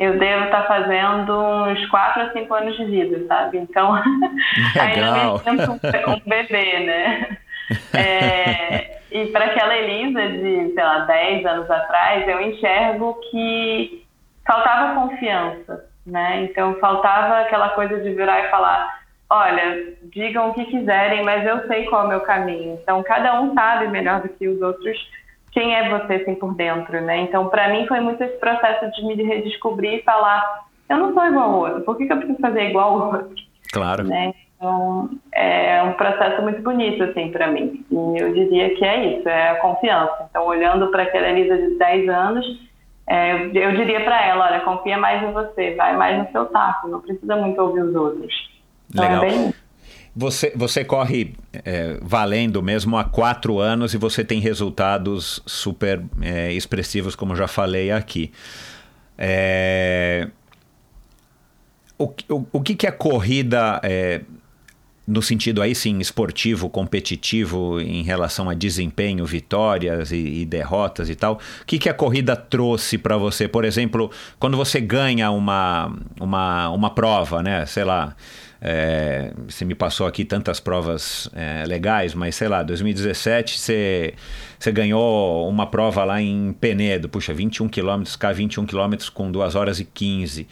[0.00, 3.58] eu devo estar fazendo uns 4 a 5 anos de vida, sabe?
[3.58, 3.94] Então,
[4.80, 7.38] ainda me sinto um, um bebê, né?
[7.94, 14.04] É, e para aquela Elisa de, sei lá, 10 anos atrás, eu enxergo que
[14.44, 16.42] faltava confiança né?
[16.44, 19.00] Então faltava aquela coisa de virar e falar,
[19.30, 22.78] olha, digam o que quiserem, mas eu sei qual é o meu caminho.
[22.82, 24.96] Então cada um sabe melhor do que os outros
[25.52, 27.18] quem é você assim por dentro, né?
[27.18, 31.26] Então para mim foi muito esse processo de me redescobrir e falar, eu não sou
[31.26, 33.34] igual ao outro, por que, que eu preciso fazer igual ao outro?
[33.72, 34.04] Claro.
[34.04, 34.32] Né?
[34.56, 37.84] Então é um processo muito bonito assim para mim.
[37.90, 40.26] E eu diria que é isso, é a confiança.
[40.30, 42.71] Então olhando para aquela Elisa de 10 anos
[43.12, 46.88] é, eu diria para ela, olha, confia mais em você, vai mais no seu taco,
[46.88, 48.50] não precisa muito ouvir os outros.
[48.88, 49.24] Então, é Legal.
[49.24, 49.54] É bem...
[50.16, 56.52] Você, você corre é, valendo mesmo há quatro anos e você tem resultados super é,
[56.52, 58.32] expressivos, como já falei aqui.
[59.18, 60.28] É,
[61.98, 64.22] o, o, o que, que a corrida é,
[65.06, 71.14] no sentido aí sim esportivo, competitivo em relação a desempenho, vitórias e, e derrotas e
[71.14, 71.40] tal.
[71.62, 73.48] O que, que a corrida trouxe para você?
[73.48, 77.66] Por exemplo, quando você ganha uma, uma, uma prova, né?
[77.66, 78.14] Sei lá.
[78.64, 84.14] É, você me passou aqui tantas provas é, legais, mas sei lá, 2017 você,
[84.56, 89.56] você ganhou uma prova lá em Penedo, puxa, 21 quilômetros, K 21 quilômetros com 2
[89.56, 90.46] horas e 15.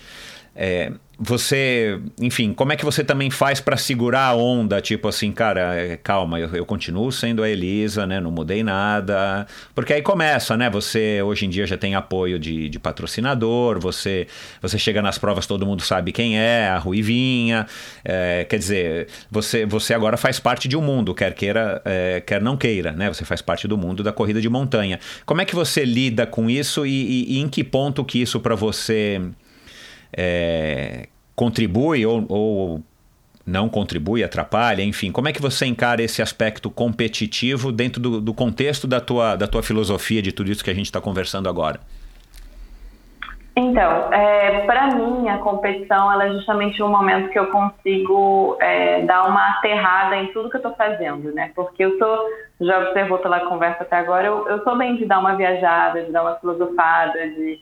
[0.62, 4.78] É, você, enfim, como é que você também faz para segurar a onda?
[4.82, 8.20] Tipo assim, cara, é, calma, eu, eu, continuo sendo a Elisa, né?
[8.20, 9.46] Não mudei nada.
[9.74, 10.68] Porque aí começa, né?
[10.68, 14.26] Você hoje em dia já tem apoio de, de patrocinador, você,
[14.60, 17.66] você chega nas provas, todo mundo sabe quem é, a Ruivinha.
[18.04, 22.42] É, quer dizer, você, você agora faz parte de um mundo, quer queira, é, quer
[22.42, 23.08] não queira, né?
[23.08, 25.00] Você faz parte do mundo da corrida de montanha.
[25.24, 28.40] Como é que você lida com isso e, e, e em que ponto que isso
[28.40, 29.22] para você
[30.12, 32.82] é, contribui ou, ou
[33.46, 38.34] não contribui, atrapalha, enfim, como é que você encara esse aspecto competitivo dentro do, do
[38.34, 41.80] contexto da tua, da tua filosofia de tudo isso que a gente está conversando agora?
[43.56, 49.26] Então, é, para mim, a competição é justamente o momento que eu consigo é, dar
[49.26, 51.50] uma aterrada em tudo que eu estou fazendo, né?
[51.54, 52.28] Porque eu sou,
[52.60, 56.12] já observou pela conversa até agora, eu, eu sou bem de dar uma viajada, de
[56.12, 57.60] dar uma filosofada, de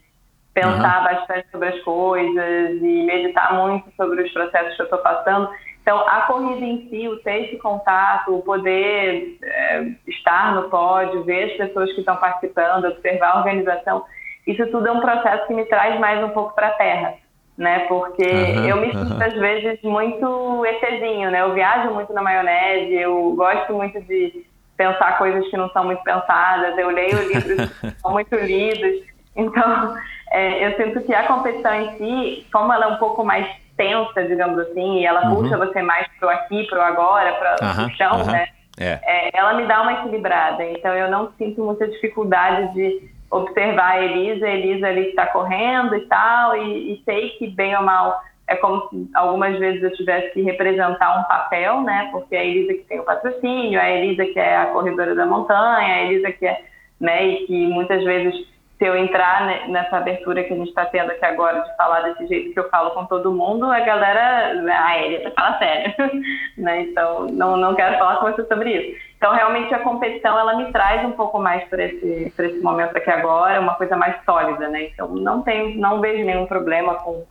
[0.61, 1.05] pensar uhum.
[1.05, 5.49] bastante sobre as coisas e meditar muito sobre os processos que eu estou passando.
[5.83, 11.25] Então, a corrida em si, o ter esse contato, o poder é, estar no pódio,
[11.25, 14.05] ver as pessoas que estão participando, observar a organização,
[14.47, 17.15] isso tudo é um processo que me traz mais um pouco para a terra,
[17.57, 17.81] né?
[17.81, 19.23] Porque uhum, eu me sinto, uhum.
[19.23, 21.43] às vezes, muito ETzinho, né?
[21.43, 24.45] Eu viajo muito na maionese, eu gosto muito de
[24.77, 29.18] pensar coisas que não são muito pensadas, eu leio livros que são muito lidos.
[29.39, 29.95] Então,
[30.33, 34.25] é, eu sinto que a competição em si, como ela é um pouco mais tensa,
[34.25, 35.37] digamos assim, e ela uhum.
[35.37, 38.33] puxa você mais pro aqui, pro agora, para o chão, uhum.
[38.33, 38.49] né?
[38.81, 38.99] É.
[39.03, 40.65] É, ela me dá uma equilibrada.
[40.65, 45.95] Então eu não sinto muita dificuldade de observar a Elisa, a Elisa ali está correndo
[45.95, 49.93] e tal, e, e, sei que bem ou mal é como se algumas vezes eu
[49.95, 52.09] tivesse que representar um papel, né?
[52.11, 55.27] Porque é a Elisa que tem o patrocínio, a Elisa que é a corredora da
[55.27, 56.63] montanha, a Elisa que é,
[56.99, 57.27] né?
[57.27, 58.47] E que muitas vezes
[58.79, 62.29] se eu entrar nessa abertura que a gente está tendo aqui agora de falar desse
[62.29, 65.95] jeito que eu falo com todo mundo, a galera, ah, ele fala sério,
[66.57, 66.83] né?
[66.83, 68.99] Então, não, não quero falar com você sobre isso.
[69.17, 73.11] Então, realmente, a competição, ela me traz um pouco mais para esse, esse momento aqui
[73.11, 74.91] agora, uma coisa mais sólida, né?
[74.93, 77.27] Então, não tenho, não vejo nenhum problema com,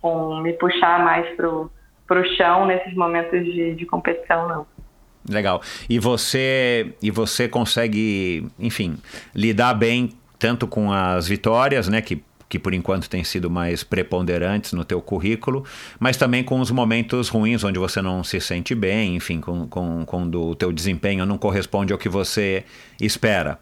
[0.00, 1.68] com me puxar mais pro,
[2.06, 4.66] pro chão nesses momentos de, de competição, não.
[5.28, 5.60] Legal.
[5.88, 8.98] E você e você consegue, enfim,
[9.34, 10.10] lidar bem
[10.42, 15.00] tanto com as vitórias, né, que que por enquanto têm sido mais preponderantes no teu
[15.00, 15.64] currículo,
[15.98, 20.04] mas também com os momentos ruins onde você não se sente bem, enfim, com, com,
[20.04, 22.62] quando o teu desempenho não corresponde ao que você
[23.00, 23.58] espera.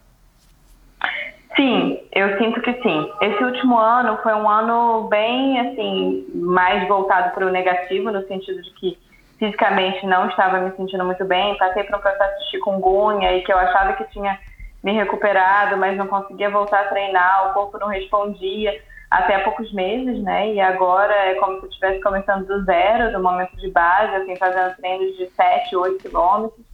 [1.54, 3.12] Sim, eu sinto que sim.
[3.22, 8.60] Esse último ano foi um ano bem, assim, mais voltado para o negativo, no sentido
[8.60, 8.98] de que
[9.38, 13.52] fisicamente não estava me sentindo muito bem, passei por um processo de chikungunya e que
[13.52, 14.36] eu achava que tinha
[14.82, 19.72] me recuperado, mas não conseguia voltar a treinar, o corpo não respondia até há poucos
[19.72, 20.54] meses, né?
[20.54, 24.36] E agora é como se eu estivesse começando do zero, do momento de base, assim,
[24.36, 26.64] fazendo treinos de 7, 8 quilômetros.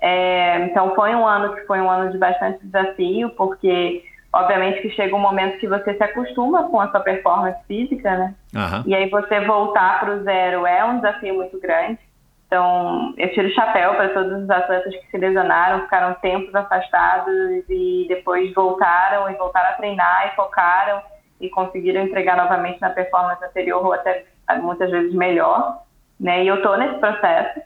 [0.00, 4.90] É, então foi um ano que foi um ano de bastante desafio, porque obviamente que
[4.90, 8.34] chega um momento que você se acostuma com a sua performance física, né?
[8.54, 8.82] Uhum.
[8.86, 11.98] E aí você voltar para o zero é um desafio muito grande.
[12.50, 17.62] Então, eu tiro o chapéu para todos os atletas que se lesionaram, ficaram tempos afastados
[17.68, 21.00] e depois voltaram e voltaram a treinar e focaram
[21.40, 24.24] e conseguiram entregar novamente na performance anterior ou até
[24.60, 25.84] muitas vezes melhor.
[26.18, 26.42] Né?
[26.42, 27.60] E eu estou nesse processo.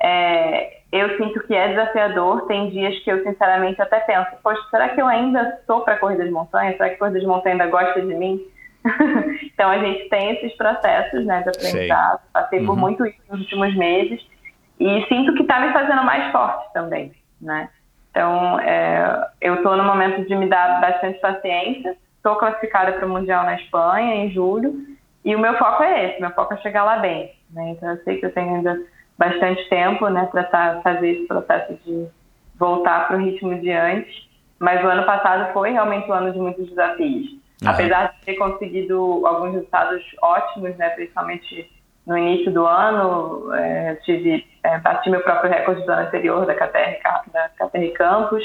[0.00, 2.46] É, eu sinto que é desafiador.
[2.46, 6.24] Tem dias que eu, sinceramente, até penso: Poxa, será que eu ainda sou para corrida
[6.24, 6.76] de montanha?
[6.76, 8.40] Será que corrida de montanha ainda gosta de mim?
[9.42, 12.20] então a gente tem esses processos né, de aprendizado.
[12.32, 12.66] Passei uhum.
[12.66, 14.24] por muito isso nos últimos meses
[14.78, 17.68] e sinto que está me fazendo mais forte também, né?
[18.10, 21.96] Então é, eu estou no momento de me dar bastante paciência.
[22.16, 24.74] Estou classificada para o mundial na Espanha em julho
[25.24, 26.20] e o meu foco é esse.
[26.20, 27.32] Meu foco é chegar lá bem.
[27.50, 27.70] Né?
[27.70, 28.78] Então eu sei que eu tenho ainda
[29.16, 32.06] bastante tempo, né, para tá, fazer esse processo de
[32.56, 34.28] voltar para o ritmo de antes.
[34.60, 37.70] Mas o ano passado foi realmente um ano de muitos desafios Uhum.
[37.70, 41.68] Apesar de ter conseguido alguns resultados ótimos, né, principalmente
[42.06, 46.54] no início do ano, é, tive, é, bati meu próprio recorde do ano anterior da
[46.54, 46.98] KTR,
[47.32, 48.44] da KTR Campus,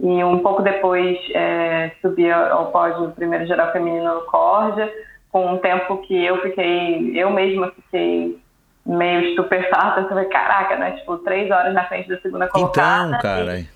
[0.00, 4.90] e um pouco depois é, subi ao pódio do primeiro geral feminino no Corja,
[5.30, 8.40] com um tempo que eu fiquei, eu mesma fiquei
[8.84, 13.08] meio estupefato, eu falei, caraca, né, tipo, três horas na frente da segunda colocada.
[13.08, 13.58] Então, cara...
[13.58, 13.66] E,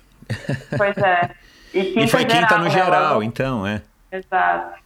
[0.77, 1.29] pois é.
[1.71, 3.83] E, e foi quinta geral, no geral, né, então, é.
[4.11, 4.79] Exato.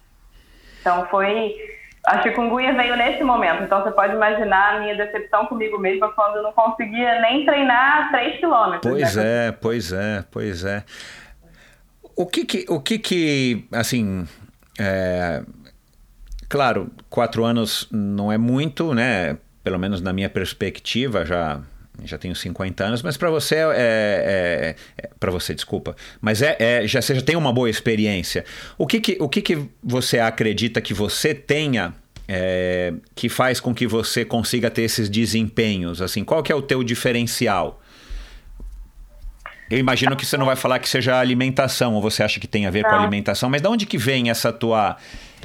[0.79, 1.55] Então foi.
[2.05, 6.35] A chikungunya veio nesse momento, então você pode imaginar a minha decepção comigo mesma quando
[6.35, 8.91] eu não conseguia nem treinar 3 quilômetros.
[8.91, 9.47] Pois né?
[9.47, 10.83] é, pois é, pois é.
[12.13, 14.27] O que que, o que, que assim,
[14.77, 15.43] é,
[16.49, 19.37] claro, quatro anos não é muito, né?
[19.63, 21.61] Pelo menos na minha perspectiva, já
[22.05, 26.55] já tenho 50 anos, mas para você é, é, é para você, desculpa, mas é,
[26.59, 28.45] é, já você já tem uma boa experiência.
[28.77, 31.93] O que que, o que que você acredita que você tenha
[32.27, 36.01] é, que faz com que você consiga ter esses desempenhos?
[36.01, 37.81] Assim, qual que é o teu diferencial?
[39.69, 42.65] Eu imagino que você não vai falar que seja alimentação, ou você acha que tem
[42.67, 44.97] a ver com alimentação, mas de onde que vem essa tua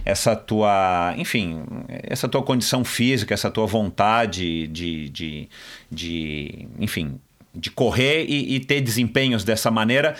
[0.05, 5.49] essa tua, enfim, essa tua condição física, essa tua vontade de, de,
[5.91, 7.21] de enfim,
[7.55, 10.15] de correr e, e ter desempenhos dessa maneira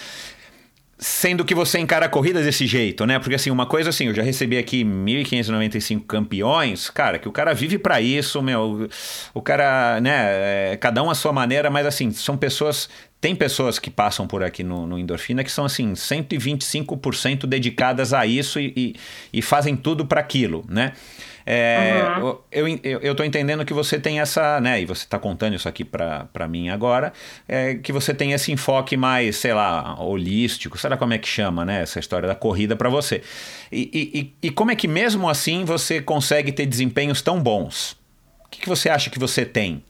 [0.99, 3.19] sendo que você encara a corrida desse jeito, né?
[3.21, 7.55] Porque assim, uma coisa assim, eu já recebi aqui 1.595 campeões, cara, que o cara
[7.55, 8.89] vive para isso, meu,
[9.33, 12.89] o cara, né, é, cada um a sua maneira, mas assim, são pessoas
[13.21, 18.25] tem pessoas que passam por aqui no, no Endorfina que são assim 125% dedicadas a
[18.25, 18.97] isso e, e,
[19.33, 20.93] e fazem tudo para aquilo, né?
[21.51, 22.39] É, uhum.
[22.53, 24.83] Eu, eu, eu tô entendendo que você tem essa, né?
[24.83, 27.11] E você está contando isso aqui para mim agora,
[27.49, 31.27] é, que você tem esse enfoque mais, sei lá, holístico, sei lá como é que
[31.27, 31.81] chama, né?
[31.81, 33.23] Essa história da corrida para você.
[33.73, 37.93] E, e, e como é que mesmo assim você consegue ter desempenhos tão bons?
[38.45, 39.83] O que, que você acha que você tem?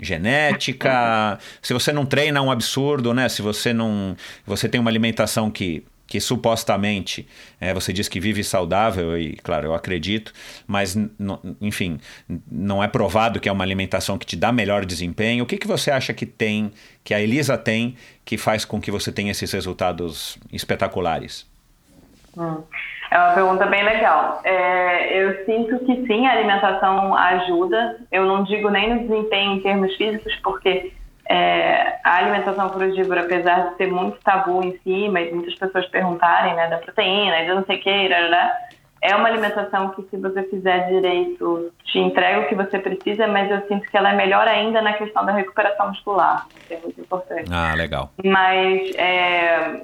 [0.00, 1.38] Genética.
[1.62, 3.28] Se você não treina é um absurdo, né?
[3.28, 4.16] Se você não,
[4.46, 7.26] você tem uma alimentação que que supostamente
[7.60, 10.32] é, você diz que vive saudável e claro eu acredito,
[10.64, 10.96] mas
[11.60, 11.98] enfim
[12.48, 15.42] não é provado que é uma alimentação que te dá melhor desempenho.
[15.42, 16.70] O que que você acha que tem,
[17.02, 21.44] que a Elisa tem, que faz com que você tenha esses resultados espetaculares?
[22.36, 22.62] Hum.
[23.10, 24.40] É uma pergunta bem legal.
[24.44, 27.98] É, eu sinto que sim, a alimentação ajuda.
[28.10, 30.92] Eu não digo nem no desempenho em termos físicos, porque
[31.28, 36.54] é, a alimentação frugívora, apesar de ser muito tabu em cima e muitas pessoas perguntarem
[36.54, 38.52] né, da proteína e não sei o que, né,
[39.02, 43.50] é uma alimentação que, se você fizer direito, te entrega o que você precisa, mas
[43.50, 47.00] eu sinto que ela é melhor ainda na questão da recuperação muscular, que é muito
[47.00, 47.50] importante.
[47.52, 48.10] Ah, legal.
[48.24, 49.82] Mas é,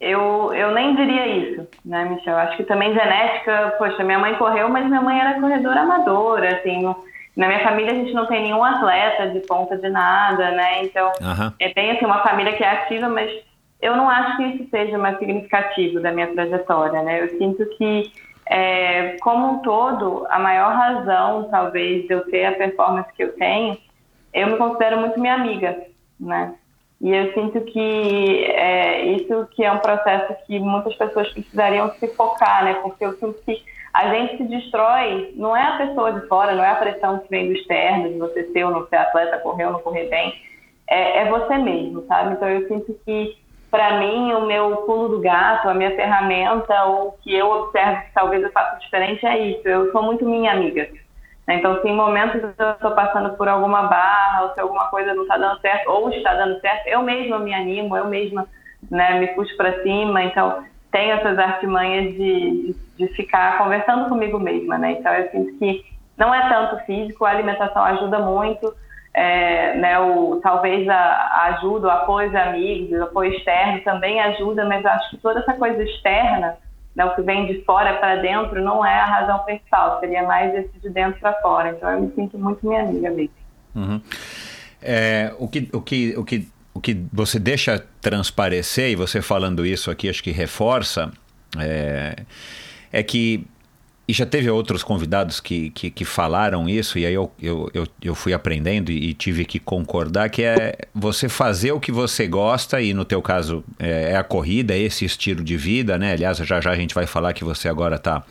[0.00, 2.36] eu, eu nem diria isso, né, Michel?
[2.36, 6.82] Acho que também genética, poxa, minha mãe correu, mas minha mãe era corredora amadora, assim,
[7.36, 10.84] Na minha família a gente não tem nenhum atleta de ponta de nada, né?
[10.84, 11.52] Então Aham.
[11.58, 13.30] é bem assim uma família que é ativa, mas
[13.80, 17.22] eu não acho que isso seja mais significativo da minha trajetória, né?
[17.22, 18.12] Eu sinto que
[18.50, 23.32] é, como um todo, a maior razão, talvez, de eu ter a performance que eu
[23.36, 23.76] tenho,
[24.32, 25.76] eu me considero muito minha amiga,
[26.18, 26.54] né?
[27.00, 32.08] E eu sinto que é, isso que é um processo que muitas pessoas precisariam se
[32.08, 32.74] focar, né?
[32.82, 33.62] Porque eu sinto que
[33.94, 37.30] a gente se destrói, não é a pessoa de fora, não é a pressão que
[37.30, 40.34] vem do externo, de você ser ou não ser atleta, correr ou não correr bem,
[40.88, 42.34] é, é você mesmo, sabe?
[42.34, 43.36] Então eu sinto que,
[43.70, 48.02] para mim, o meu pulo do gato, a minha ferramenta, ou o que eu observo
[48.02, 50.88] que talvez eu faça diferente é isso, eu sou muito minha amiga.
[51.48, 51.56] Né?
[51.56, 55.22] Então, se em momentos eu estou passando por alguma barra, ou se alguma coisa não
[55.22, 58.46] está dando certo, ou está dando certo, eu mesma me animo, eu mesma
[58.90, 60.22] né, me puxo para cima.
[60.22, 60.62] Então,
[60.92, 64.76] tenho essas artimanhas de, de, de ficar conversando comigo mesma.
[64.76, 64.92] Né?
[64.92, 65.86] Então, eu sinto que
[66.18, 68.72] não é tanto físico, a alimentação ajuda muito.
[69.14, 74.20] É, né, o, talvez a, a ajuda, o apoio de amigos, o apoio externo também
[74.20, 76.56] ajuda, mas acho que toda essa coisa externa
[76.98, 80.52] né, o que vem de fora para dentro não é a razão principal, seria mais
[80.52, 81.70] esse de dentro para fora.
[81.70, 83.30] Então eu me sinto muito minha amiga mesmo.
[83.76, 84.00] Uhum.
[84.82, 89.64] É, o, que, o, que, o, que, o que você deixa transparecer, e você falando
[89.64, 91.12] isso aqui acho que reforça,
[91.56, 92.16] é,
[92.92, 93.46] é que.
[94.08, 97.86] E já teve outros convidados que, que, que falaram isso, e aí eu, eu, eu,
[98.00, 102.80] eu fui aprendendo e, tive que concordar, que é você fazer o que você gosta,
[102.80, 106.12] e no teu caso é, é a corrida, é esse estilo de vida, né?
[106.12, 108.22] Aliás, já já a gente vai falar que você agora está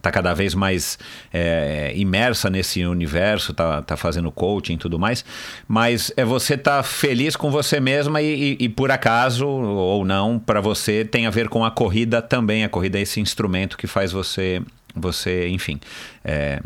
[0.00, 0.98] tá cada vez mais
[1.30, 5.24] é, imersa nesse universo, tá, tá fazendo coaching e tudo mais,
[5.66, 10.38] mas é você tá feliz com você mesma e, e, e por acaso ou não,
[10.38, 12.64] para você tem a ver com a corrida também.
[12.64, 14.62] A corrida é esse instrumento que faz você,
[14.94, 15.80] você enfim,
[16.24, 16.60] é,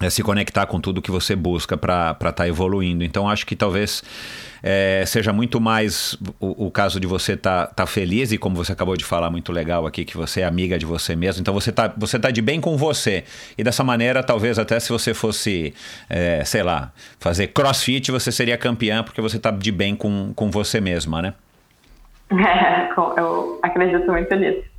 [0.00, 3.04] é se conectar com tudo que você busca para estar tá evoluindo.
[3.04, 4.02] Então, acho que talvez
[4.62, 8.56] é, seja muito mais o, o caso de você estar tá, tá feliz e, como
[8.56, 11.42] você acabou de falar, muito legal aqui, que você é amiga de você mesmo.
[11.42, 13.24] Então, você está você tá de bem com você.
[13.58, 15.74] E dessa maneira, talvez até se você fosse,
[16.08, 20.50] é, sei lá, fazer crossfit, você seria campeã, porque você está de bem com, com
[20.50, 21.34] você mesma, né?
[23.18, 24.69] eu acredito muito nisso.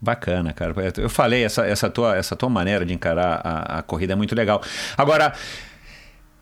[0.00, 0.74] Bacana, cara.
[0.96, 4.34] Eu falei, essa, essa, tua, essa tua maneira de encarar a, a corrida é muito
[4.34, 4.62] legal.
[4.96, 5.34] Agora,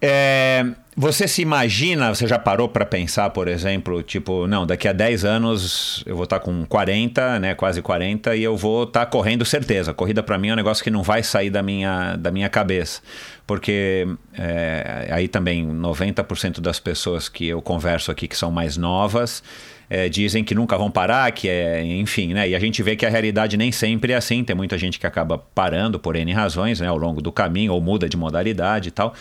[0.01, 0.65] é,
[0.97, 5.25] você se imagina, você já parou para pensar, por exemplo, tipo, não, daqui a 10
[5.25, 9.07] anos eu vou estar tá com 40, né, quase 40, e eu vou estar tá
[9.07, 9.93] correndo certeza.
[9.93, 13.03] Corrida para mim é um negócio que não vai sair da minha, da minha cabeça.
[13.45, 19.43] Porque é, aí também 90% das pessoas que eu converso aqui que são mais novas
[19.91, 22.49] é, dizem que nunca vão parar, que é, enfim, né?
[22.49, 24.45] E a gente vê que a realidade nem sempre é assim.
[24.45, 26.89] Tem muita gente que acaba parando por N razões, né?
[26.89, 29.15] Ao longo do caminho, ou muda de modalidade e tal.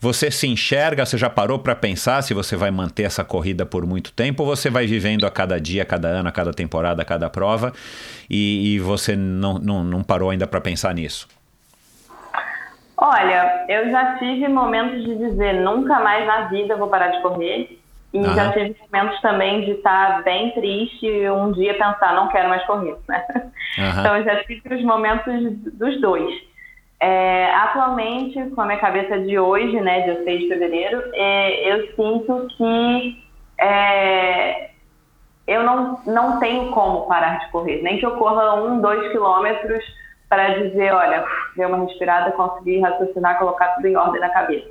[0.00, 3.86] Você se enxerga, você já parou para pensar se você vai manter essa corrida por
[3.86, 7.02] muito tempo ou você vai vivendo a cada dia, a cada ano, a cada temporada,
[7.02, 7.72] a cada prova
[8.28, 11.28] e, e você não, não, não parou ainda para pensar nisso?
[12.96, 17.78] Olha, eu já tive momentos de dizer nunca mais na vida vou parar de correr.
[18.14, 18.34] E Aham.
[18.36, 22.64] já tive momentos também de estar bem triste e um dia pensar, não quero mais
[22.64, 23.26] correr, né?
[23.76, 24.00] Aham.
[24.00, 25.34] Então eu já tive os momentos
[25.72, 26.32] dos dois.
[27.00, 31.86] É, atualmente, com a minha cabeça de hoje, né, dia 6 de fevereiro, é, eu
[31.96, 33.24] sinto que
[33.58, 34.70] é,
[35.48, 37.82] eu não, não tenho como parar de correr.
[37.82, 39.84] Nem que eu corra um, dois quilômetros
[40.28, 41.26] para dizer, olha,
[41.56, 44.70] dei uma respirada, consegui raciocinar, colocar tudo em ordem na cabeça.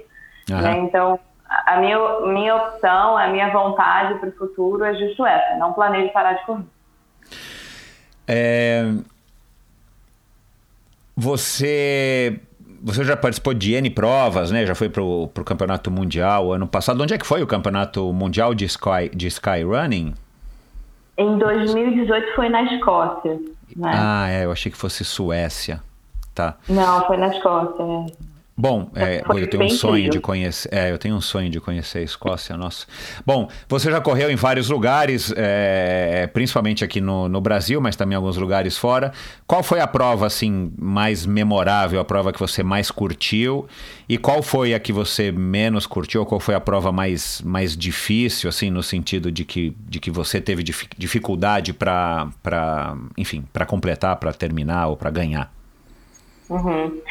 [0.49, 0.61] Aham.
[0.61, 0.77] Né?
[0.79, 1.19] Então,
[1.65, 5.55] a minha, minha opção, a minha vontade para o futuro é justo essa.
[5.57, 6.63] Não planejo parar de correr.
[8.27, 8.91] É,
[11.15, 12.39] Você
[12.84, 14.65] você já participou de N provas, né?
[14.65, 17.01] Já foi pro, pro campeonato mundial ano passado.
[17.01, 20.13] Onde é que foi o campeonato mundial de sky de skyrunning?
[21.17, 23.39] Em 2018 foi na Escócia.
[23.75, 23.91] Né?
[23.93, 24.43] Ah, é.
[24.43, 25.81] Eu achei que fosse Suécia.
[26.35, 26.55] Tá.
[26.67, 27.85] Não, foi na Escócia.
[28.55, 30.11] Bom, é, eu tenho um sonho incrível.
[30.11, 30.69] de conhecer.
[30.71, 32.85] É, eu tenho um sonho de conhecer a Escócia, nossa.
[33.25, 38.13] Bom, você já correu em vários lugares, é, principalmente aqui no, no Brasil, mas também
[38.13, 39.11] em alguns lugares fora.
[39.47, 43.67] Qual foi a prova assim mais memorável, a prova que você mais curtiu?
[44.07, 46.23] E qual foi a que você menos curtiu?
[46.23, 50.39] Qual foi a prova mais, mais difícil, assim, no sentido de que, de que você
[50.39, 52.27] teve dif- dificuldade para,
[53.17, 55.51] enfim, para completar, para terminar ou para ganhar?
[56.49, 57.01] Uhum.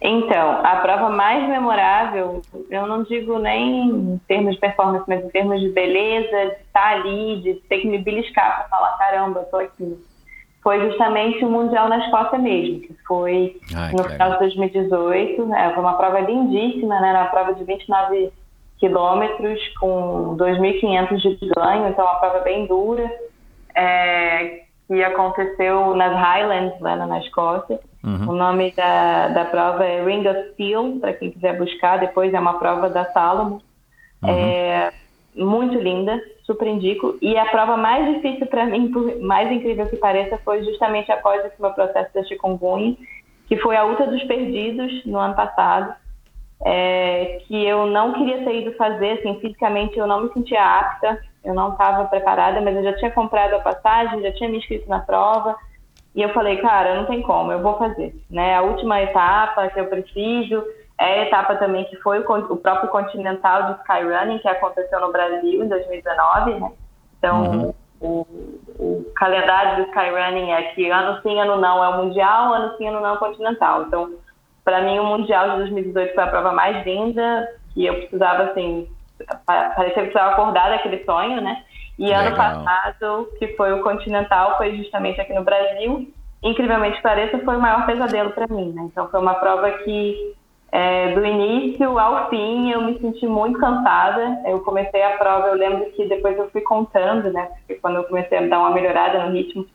[0.00, 5.28] Então, a prova mais memorável, eu não digo nem em termos de performance, mas em
[5.28, 9.56] termos de beleza, de estar ali, de ter que me beliscar para falar, caramba, tô
[9.56, 9.98] aqui.
[10.62, 15.46] foi justamente o Mundial na Escócia mesmo, que foi Ai, no final de 2018.
[15.46, 15.72] né?
[15.74, 17.10] Foi uma prova lindíssima, né?
[17.10, 18.32] Era uma prova de 29
[18.78, 23.10] quilômetros com 2.500 de ganho, então uma prova bem dura,
[23.74, 27.80] é, que aconteceu nas Highlands, lá na Escócia.
[28.28, 32.40] O nome da, da prova é Ring of Steel, para quem quiser buscar, depois é
[32.40, 33.60] uma prova da Salomon.
[34.24, 34.92] É,
[35.34, 37.16] muito linda, super indico.
[37.20, 41.44] E a prova mais difícil para mim, por mais incrível que pareça, foi justamente após
[41.44, 42.96] esse meu processo da chikungunya,
[43.46, 45.94] que foi a Ultra dos Perdidos no ano passado,
[46.64, 51.20] é, que eu não queria ter ido fazer, assim, fisicamente eu não me sentia apta,
[51.44, 54.88] eu não estava preparada, mas eu já tinha comprado a passagem, já tinha me inscrito
[54.88, 55.56] na prova,
[56.14, 58.56] e eu falei, cara, não tem como, eu vou fazer, né?
[58.56, 60.64] A última etapa que eu preciso
[60.98, 65.12] é a etapa também que foi o, o próprio Continental de Skyrunning, que aconteceu no
[65.12, 66.72] Brasil em 2019, né?
[67.18, 68.26] Então, o,
[68.78, 72.88] o calendário do Skyrunning é que ano sim, ano não é o Mundial, ano sim,
[72.88, 73.82] ano não é o Continental.
[73.82, 74.10] Então,
[74.64, 78.88] para mim, o Mundial de 2018 foi a prova mais linda, que eu precisava, assim,
[79.46, 81.64] pa- parecia que precisava acordar daquele sonho, né?
[81.98, 82.64] E ano Legal.
[82.64, 86.08] passado, que foi o Continental, foi justamente aqui no Brasil.
[86.42, 88.82] Incrivelmente pareça, foi o maior pesadelo para mim, né?
[88.84, 90.34] Então, foi uma prova que,
[90.70, 94.40] é, do início ao fim, eu me senti muito cansada.
[94.46, 97.48] Eu comecei a prova, eu lembro que depois eu fui contando, né?
[97.58, 99.66] Porque quando eu comecei a dar uma melhorada no ritmo,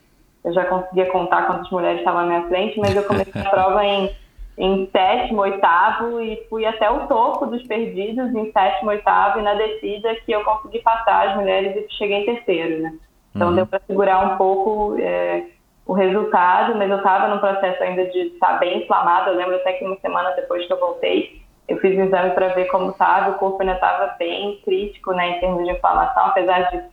[0.46, 3.84] eu já conseguia contar quantas mulheres estavam à minha frente, mas eu comecei a prova
[3.86, 4.10] em,
[4.58, 9.56] em sétimo, oitavo e fui até o topo dos perdidos em sétimo, oitavo e na
[9.56, 12.94] descida que eu consegui passar as mulheres e cheguei em terceiro, né?
[13.36, 15.44] Então deu para segurar um pouco é,
[15.88, 19.32] o resultado, mas eu estava num processo ainda de estar bem inflamado.
[19.32, 22.50] Eu lembro até que uma semana depois que eu voltei, eu fiz um exame para
[22.50, 26.70] ver como estava, o corpo ainda estava bem crítico, né, em termos de inflamação, apesar
[26.70, 26.84] de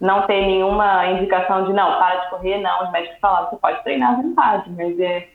[0.00, 2.84] não ter nenhuma indicação de não, para de correr, não.
[2.84, 5.26] Os médicos falavam, você pode treinar à vontade, mas é,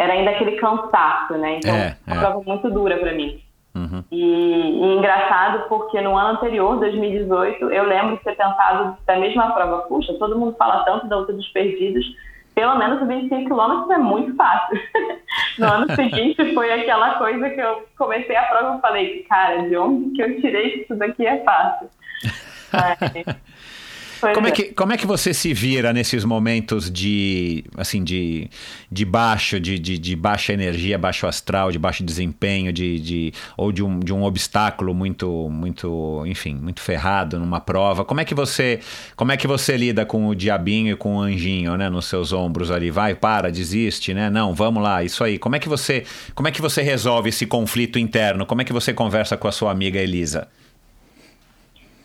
[0.00, 1.56] era ainda aquele cansaço, né?
[1.58, 2.20] Então, É, uma é.
[2.20, 3.38] prova muito dura para mim.
[3.74, 4.02] Uhum.
[4.10, 9.50] E, e engraçado porque no ano anterior, 2018, eu lembro de ter pensado da mesma
[9.52, 12.04] prova, puxa, todo mundo fala tanto da luta dos perdidos,
[12.54, 14.80] pelo menos os 25 quilômetros é muito fácil.
[15.58, 19.76] no ano seguinte foi aquela coisa que eu comecei a prova e falei, cara, de
[19.76, 21.88] onde que eu tirei que isso daqui é fácil?
[22.72, 22.98] Mas,
[24.20, 28.48] pois Como é, que, como é que você se vira nesses momentos de assim de,
[28.90, 33.72] de baixo, de, de, de baixa energia, baixo astral, de baixo desempenho, de, de, ou
[33.72, 38.04] de um, de um obstáculo muito, muito, enfim, muito ferrado numa prova?
[38.04, 38.80] Como é que você
[39.16, 42.32] como é que você lida com o diabinho e com o anjinho, né, nos seus
[42.32, 42.90] ombros ali?
[42.90, 44.28] Vai, para, desiste, né?
[44.28, 45.38] Não, vamos lá, isso aí.
[45.38, 48.44] Como é que você como é que você resolve esse conflito interno?
[48.44, 50.48] Como é que você conversa com a sua amiga Elisa?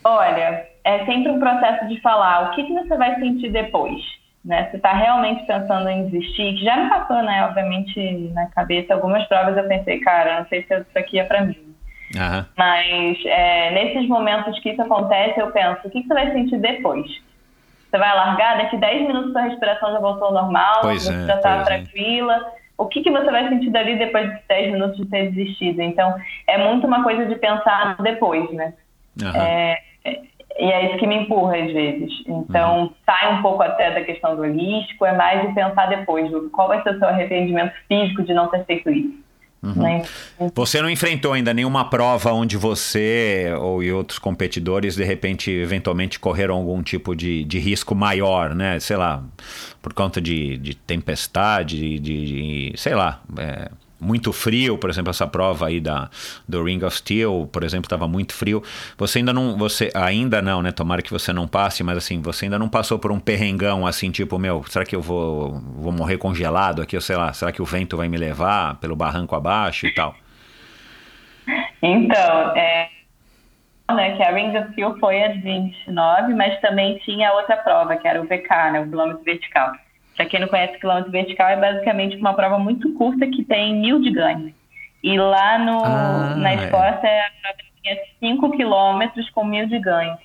[0.04, 4.00] Olha, é sempre um processo de falar o que, que você vai sentir depois.
[4.46, 4.70] Né?
[4.70, 9.28] Você está realmente pensando em desistir, que já me passou, né, obviamente, na cabeça algumas
[9.28, 11.76] provas eu pensei, cara, não sei se isso aqui é para mim.
[12.16, 12.46] Aham.
[12.56, 16.60] Mas é, nesses momentos que isso acontece, eu penso, o que, que você vai sentir
[16.60, 17.08] depois?
[17.90, 21.26] Você vai largar, daqui 10 minutos sua respiração já voltou ao normal, Pois você é,
[21.26, 21.64] já está é.
[21.64, 22.54] tranquila.
[22.78, 25.82] O que, que você vai sentir dali depois de 10 minutos de ter desistido?
[25.82, 26.14] Então,
[26.46, 28.74] é muito uma coisa de pensar depois, né?
[29.34, 29.82] É,
[30.58, 32.12] e é isso que me empurra às vezes.
[32.28, 32.90] Então, Uhum.
[33.06, 36.82] sai um pouco até da questão do risco, é mais de pensar depois, qual vai
[36.84, 39.26] ser o seu arrependimento físico de não ter feito isso.
[39.64, 39.74] Uhum.
[39.82, 40.04] Né?
[40.54, 46.20] Você não enfrentou ainda nenhuma prova onde você ou e outros competidores, de repente, eventualmente
[46.20, 48.80] correram algum tipo de, de risco maior, né?
[48.80, 49.24] Sei lá,
[49.82, 52.26] por conta de, de tempestade, de, de-
[52.72, 53.70] de- sei lá, é,
[54.06, 56.10] muito frio, por exemplo, essa prova aí da,
[56.48, 58.62] do Ring of Steel, por exemplo, estava muito frio.
[58.98, 60.72] Você ainda não, você ainda não, né?
[60.72, 64.12] Tomara que você não passe, mas assim, você ainda não passou por um perrengão assim,
[64.12, 67.62] tipo, meu, será que eu vou, vou morrer congelado aqui, ou sei lá, será que
[67.62, 70.16] o vento vai me levar pelo barranco abaixo e tal?
[71.82, 72.90] Então, é,
[73.92, 77.96] né, que a Ring of Steel foi a de 29, mas também tinha outra prova,
[77.96, 79.74] que era o VK, né, o quilômetro vertical.
[80.16, 83.76] Para quem não conhece, o quilômetro vertical é basicamente uma prova muito curta que tem
[83.76, 84.54] mil de ganho.
[85.04, 86.56] E lá no, Ah, na é.
[86.56, 90.18] Escócia, a prova tinha 5 quilômetros com mil de ganho.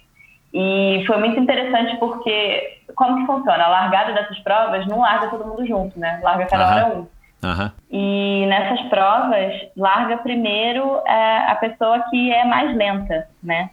[0.52, 3.64] E foi muito interessante porque, como que funciona?
[3.64, 6.20] A largada dessas provas não larga todo mundo junto, né?
[6.22, 6.74] Larga cada Aham.
[6.74, 7.06] hora um.
[7.42, 7.72] Aham.
[7.90, 13.70] E nessas provas, larga primeiro é, a pessoa que é mais lenta, né?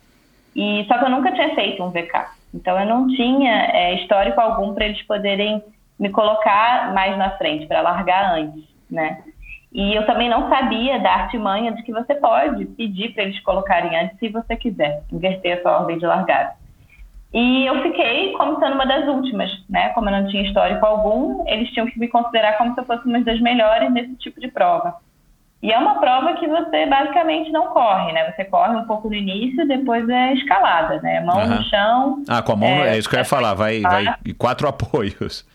[0.56, 2.28] E só que eu nunca tinha feito um VK.
[2.54, 5.64] Então eu não tinha é, histórico algum para eles poderem
[6.00, 9.24] me colocar mais na frente, para largar antes, né?
[9.72, 13.96] E eu também não sabia da artimanha de que você pode pedir para eles colocarem
[14.00, 16.54] antes se você quiser, inverter a sua ordem de largada.
[17.34, 19.90] E eu fiquei como sendo uma das últimas, né?
[19.90, 23.06] Como eu não tinha histórico algum, eles tinham que me considerar como se eu fosse
[23.06, 24.96] uma das melhores nesse tipo de prova.
[25.62, 28.32] E é uma prova que você basicamente não corre, né?
[28.32, 31.20] Você corre um pouco no início, depois é escalada, né?
[31.22, 31.56] Mão Aham.
[31.56, 32.24] no chão.
[32.30, 34.06] Ah, com a mão, é, isso que eu ia falar, vai, vai
[34.38, 35.46] quatro apoios.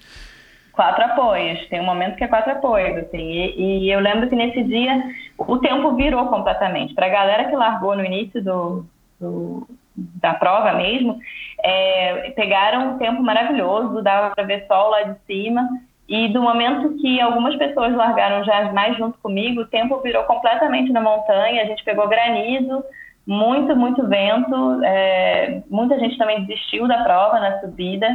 [0.73, 1.67] Quatro apoios.
[1.69, 3.19] Tem um momento que é quatro apoios, assim.
[3.21, 5.03] E, e eu lembro que nesse dia
[5.37, 6.95] o tempo virou completamente.
[6.95, 8.87] Para a galera que largou no início do,
[9.21, 11.19] do- da prova mesmo,
[11.63, 15.69] é, pegaram um tempo maravilhoso, dava para ver sol lá de cima.
[16.09, 20.91] E do momento que algumas pessoas largaram já mais junto comigo, o tempo virou completamente
[20.93, 21.63] na montanha.
[21.63, 22.83] A gente pegou granizo,
[23.27, 24.83] muito, muito vento.
[24.85, 28.09] é, muita gente também desistiu da prova na subida.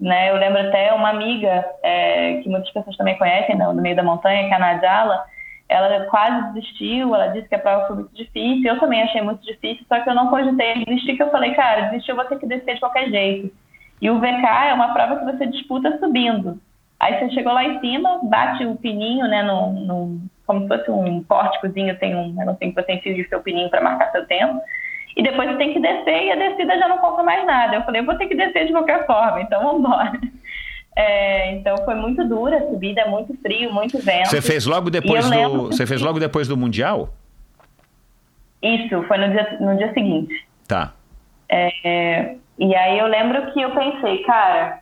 [0.00, 0.30] Né?
[0.30, 4.02] Eu lembro até uma amiga, é, que muitas pessoas também conhecem, né, no meio da
[4.02, 5.24] montanha, que é a Nadjala,
[5.68, 9.44] ela quase desistiu, ela disse que a prova foi muito difícil, eu também achei muito
[9.44, 12.38] difícil, só que eu não cogitei desistir, que eu falei, cara, desistir eu vou ter
[12.38, 13.52] que descer de qualquer jeito.
[14.00, 16.60] E o VK é uma prova que você disputa subindo.
[17.00, 21.22] Aí você chegou lá em cima, bate o pininho, né, no- como se fosse um
[21.22, 24.60] pórticozinho, tem um negocinho que você enfia o seu pininho para marcar seu tempo.
[25.18, 27.74] E depois você tem que descer e a descida já não conta mais nada.
[27.74, 30.12] Eu falei, eu vou ter que descer de qualquer forma, então vamos embora.
[31.00, 34.30] É, então foi muito dura a subida, muito frio, muito vento.
[34.30, 35.66] Você fez logo depois do.
[35.66, 37.10] Você fez logo depois do Mundial?
[38.60, 40.34] Isso, foi no dia, no dia seguinte.
[40.66, 40.92] Tá.
[41.48, 44.80] É, e aí eu lembro que eu pensei, cara,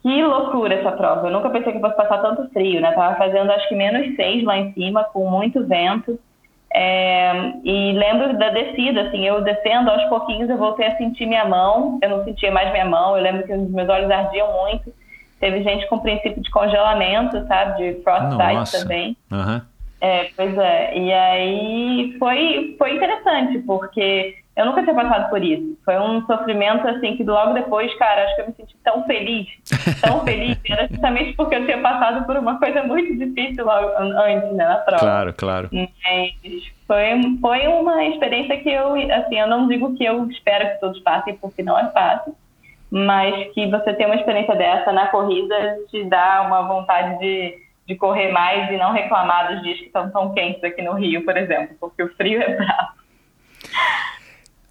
[0.00, 1.26] que loucura essa prova.
[1.26, 2.92] Eu nunca pensei que fosse passar tanto frio, né?
[2.92, 6.18] Tava fazendo acho que menos seis lá em cima, com muito vento.
[6.76, 11.44] É, e lembro da descida, assim, eu descendo aos pouquinhos eu voltei a sentir minha
[11.44, 14.92] mão, eu não sentia mais minha mão, eu lembro que os meus olhos ardiam muito.
[15.38, 17.76] Teve gente com princípio de congelamento, sabe?
[17.76, 18.80] De frostbite Nossa.
[18.80, 19.16] também.
[19.30, 19.62] Aham.
[20.00, 20.98] É, pois é.
[20.98, 25.76] E aí foi, foi interessante, porque eu nunca tinha passado por isso.
[25.84, 29.48] Foi um sofrimento, assim, que logo depois, cara, acho que eu me senti tão feliz,
[30.00, 34.16] tão feliz, era justamente porque eu tinha passado por uma coisa muito difícil logo an-
[34.22, 35.00] antes, né, na prova.
[35.00, 35.68] Claro, claro.
[35.72, 36.32] Mas
[36.86, 41.00] foi, foi uma experiência que eu, assim, eu não digo que eu espero que todos
[41.00, 42.34] passem, porque não é fácil,
[42.90, 47.58] mas que você ter uma experiência dessa na corrida te dá uma vontade de,
[47.88, 51.24] de correr mais e não reclamar dos dias que estão tão quentes aqui no Rio,
[51.24, 52.94] por exemplo, porque o frio é bravo.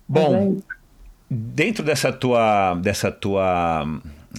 [0.08, 0.58] Bom,
[1.30, 3.86] dentro dessa tua, dessa tua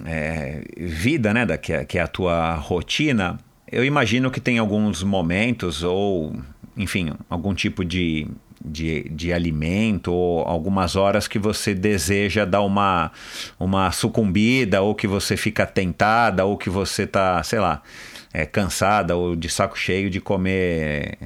[0.05, 3.39] é, vida, né, da, que, é, que é a tua rotina,
[3.71, 6.35] eu imagino que tem alguns momentos ou,
[6.77, 8.27] enfim, algum tipo de,
[8.65, 13.11] de, de alimento ou algumas horas que você deseja dar uma,
[13.59, 17.83] uma sucumbida ou que você fica tentada ou que você tá, sei lá,
[18.33, 21.19] é, cansada ou de saco cheio de comer.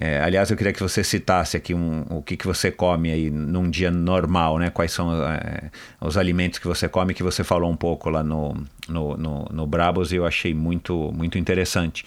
[0.00, 3.30] É, aliás, eu queria que você citasse aqui um, o que, que você come aí
[3.30, 4.70] num dia normal, né?
[4.70, 5.70] Quais são é,
[6.00, 8.54] os alimentos que você come, que você falou um pouco lá no,
[8.88, 12.04] no, no, no Brabos e eu achei muito, muito interessante.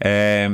[0.00, 0.48] É,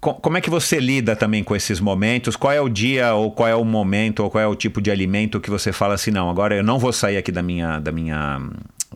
[0.00, 2.34] co- como é que você lida também com esses momentos?
[2.34, 4.90] Qual é o dia ou qual é o momento ou qual é o tipo de
[4.90, 7.92] alimento que você fala assim, não, agora eu não vou sair aqui da minha, da
[7.92, 8.42] minha,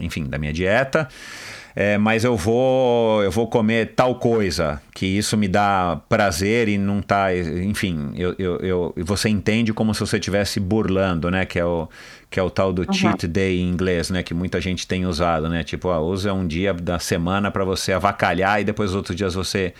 [0.00, 1.08] enfim, da minha dieta,
[1.80, 6.76] é, mas eu vou, eu vou comer tal coisa, que isso me dá prazer e
[6.76, 11.44] não tá, enfim, eu, eu, eu- você entende como se você estivesse burlando, né?
[11.46, 11.88] Que é o,
[12.28, 14.24] que é o tal do cheat day em inglês, né?
[14.24, 15.62] Que muita gente tem usado, né?
[15.62, 19.34] Tipo, ah, usa um dia da semana para você avacalhar e depois os outros dias
[19.34, 19.72] você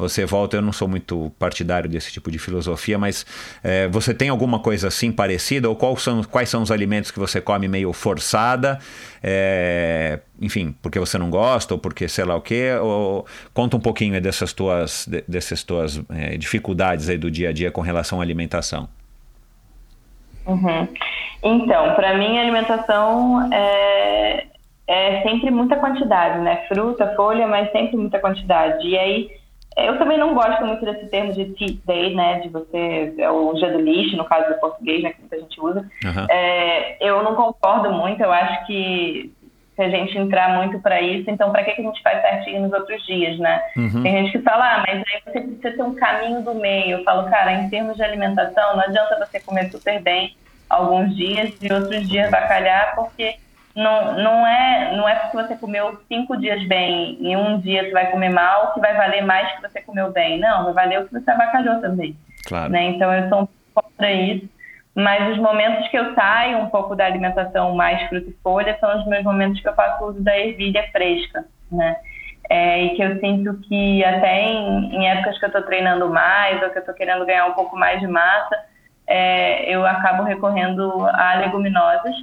[0.00, 0.56] você volta.
[0.56, 3.24] Eu não sou muito partidário desse tipo de filosofia, mas
[3.62, 5.68] é, você tem alguma coisa assim parecida?
[5.68, 8.78] Ou quais são, quais são os alimentos que você come meio forçada?
[9.22, 12.72] É, enfim, porque você não gosta ou porque sei lá o quê?
[12.80, 17.52] Ou, conta um pouquinho dessas tuas, de- dessas tuas é, dificuldades aí do dia a
[17.52, 18.88] dia com relação à alimentação.
[20.46, 20.88] Uhum.
[21.42, 24.46] Então, para mim, a alimentação é,
[24.86, 26.64] é sempre muita quantidade, né?
[26.68, 28.86] Fruta, folha, mas sempre muita quantidade.
[28.86, 29.30] E aí,
[29.76, 32.40] eu também não gosto muito desse termo de cheat day, né?
[32.40, 35.12] De você, é o dia do lixo, no caso do português, né?
[35.12, 35.88] Que muita gente usa.
[36.04, 36.26] Aham.
[36.28, 39.32] É, eu não concordo muito, eu acho que
[39.76, 42.62] se a gente entrar muito para isso, então para que, que a gente faz certinho
[42.62, 43.62] nos outros dias, né?
[43.76, 44.02] Uhum.
[44.02, 46.98] Tem gente que fala, ah, mas aí você precisa ter um caminho do meio.
[46.98, 50.36] Eu falo, cara, em termos de alimentação, não adianta você comer super bem
[50.68, 53.36] alguns dias e outros dias bacalhar, porque
[53.74, 57.92] não, não, é, não é porque você comeu cinco dias bem e um dia você
[57.92, 60.38] vai comer mal que vai valer mais que você comeu bem.
[60.38, 62.16] Não, vai valer o que você abacalhou também
[62.46, 62.72] Claro.
[62.72, 62.82] né?
[62.84, 64.48] Então eu sou um contra isso.
[64.94, 68.98] Mas os momentos que eu saio um pouco da alimentação mais fruta e folha são
[68.98, 71.96] os meus momentos que eu faço uso da ervilha fresca, né?
[72.48, 76.60] É, e que eu sinto que até em, em épocas que eu estou treinando mais
[76.60, 78.56] ou que eu estou querendo ganhar um pouco mais de massa,
[79.06, 82.16] é, eu acabo recorrendo a leguminosas,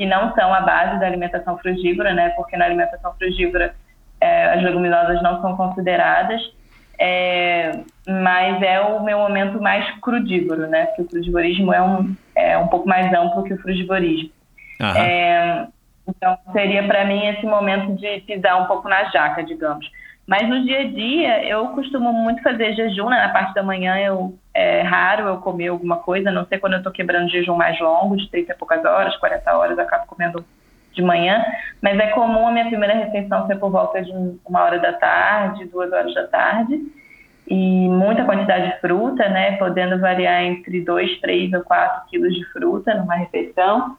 [0.00, 2.30] que não são a base da alimentação frugívora, né?
[2.30, 3.74] Porque na alimentação frugívora
[4.18, 6.40] é, as leguminosas não são consideradas.
[6.98, 10.86] É, mas é o meu momento mais crudívoro, né?
[10.86, 14.30] Porque o crudivorismo é um, é um pouco mais amplo que o frugivorismo.
[14.80, 15.66] É,
[16.08, 19.86] então, seria para mim esse momento de pisar um pouco na jaca, digamos.
[20.26, 23.20] Mas no dia a dia, eu costumo muito fazer jejum, né?
[23.20, 26.74] Na parte da manhã eu, é raro eu comer alguma coisa, a não sei quando
[26.74, 30.06] eu estou quebrando jejum mais longo, de 30 e poucas horas, 40 horas, eu acabo
[30.06, 30.44] comendo
[30.92, 31.44] de manhã.
[31.80, 34.10] Mas é comum a minha primeira refeição ser por volta de
[34.44, 36.80] uma hora da tarde, duas horas da tarde.
[37.46, 39.56] E muita quantidade de fruta, né?
[39.56, 43.96] Podendo variar entre 2, 3 ou 4 quilos de fruta numa refeição.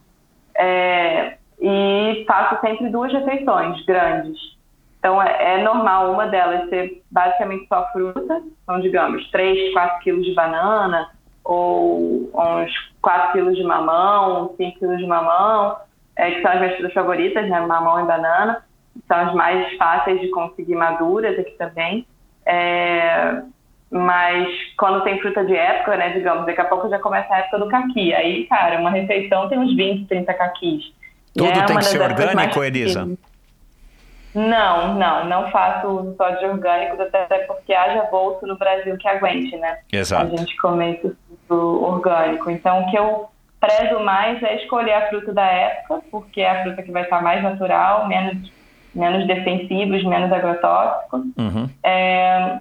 [0.56, 4.38] É, e faço sempre duas refeições grandes.
[5.02, 10.23] Então, é, é, normal uma delas ser basicamente só fruta, então, digamos, 3, 4 quilos
[10.23, 11.10] de banana,
[11.44, 12.72] ou uns
[13.02, 15.76] 4 quilos de mamão, 5 quilos de mamão,
[16.15, 18.64] é, que são as minhas frutas favoritas, né, mamão e banana,
[19.07, 22.06] são as mais fáceis de conseguir maduras aqui também.
[22.45, 23.41] É,
[23.90, 24.48] mas
[24.78, 27.69] quando tem fruta de época, né, digamos, daqui a pouco já começa a época do
[27.69, 28.14] caqui.
[28.14, 30.94] Aí, cara, uma refeição tem uns 20, 30 caquis.
[31.36, 33.10] Tudo é tem que ser orgânico, Elisa?
[34.34, 39.08] Não, não, não faço uso só de orgânicos, até porque haja bolso no Brasil que
[39.08, 39.80] aguente, né?
[39.91, 40.34] Exato.
[40.34, 41.16] A gente isso
[41.48, 42.49] tudo orgânico.
[42.49, 43.30] Então, o que eu
[43.60, 47.22] prezo mais é escolher a fruta da época, porque é a fruta que vai estar
[47.22, 48.52] mais natural, menos,
[48.95, 51.22] menos defensivos, menos agrotóxicos.
[51.38, 51.70] Uhum.
[51.84, 52.60] É,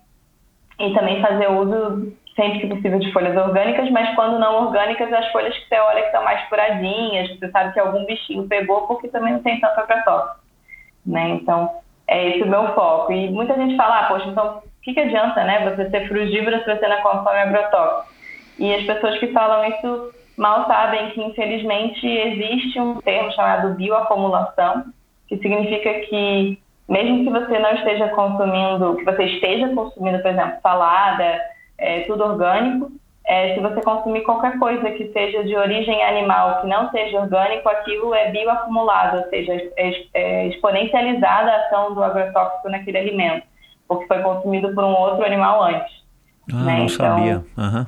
[0.78, 5.30] e também fazer uso sempre que possível de folhas orgânicas, mas quando não orgânicas, as
[5.30, 8.86] folhas que você olha que estão mais furadinhas, que você sabe que algum bichinho pegou,
[8.86, 10.40] porque também não tem tanto agrotóxico.
[11.06, 11.30] Né?
[11.30, 11.70] Então,
[12.06, 13.12] é esse o meu foco.
[13.12, 16.62] E muita gente fala, ah, poxa, então o que, que adianta né, você ser frugívora
[16.64, 18.12] se você não consome agrotóxico?
[18.58, 24.86] E as pessoas que falam isso mal sabem que, infelizmente, existe um termo chamado bioacumulação,
[25.28, 26.58] que significa que
[26.88, 31.40] mesmo que você não esteja consumindo, que você esteja consumindo, por exemplo, salada,
[31.78, 32.90] é, tudo orgânico,
[33.30, 37.68] é, se você consumir qualquer coisa que seja de origem animal, que não seja orgânico,
[37.68, 43.46] aquilo é bioacumulado, ou seja, é, é exponencializada a ação do agrotóxico naquele alimento,
[43.86, 46.02] porque foi consumido por um outro animal antes.
[46.52, 46.78] Ah, né?
[46.78, 47.44] não então, sabia.
[47.56, 47.86] Uhum.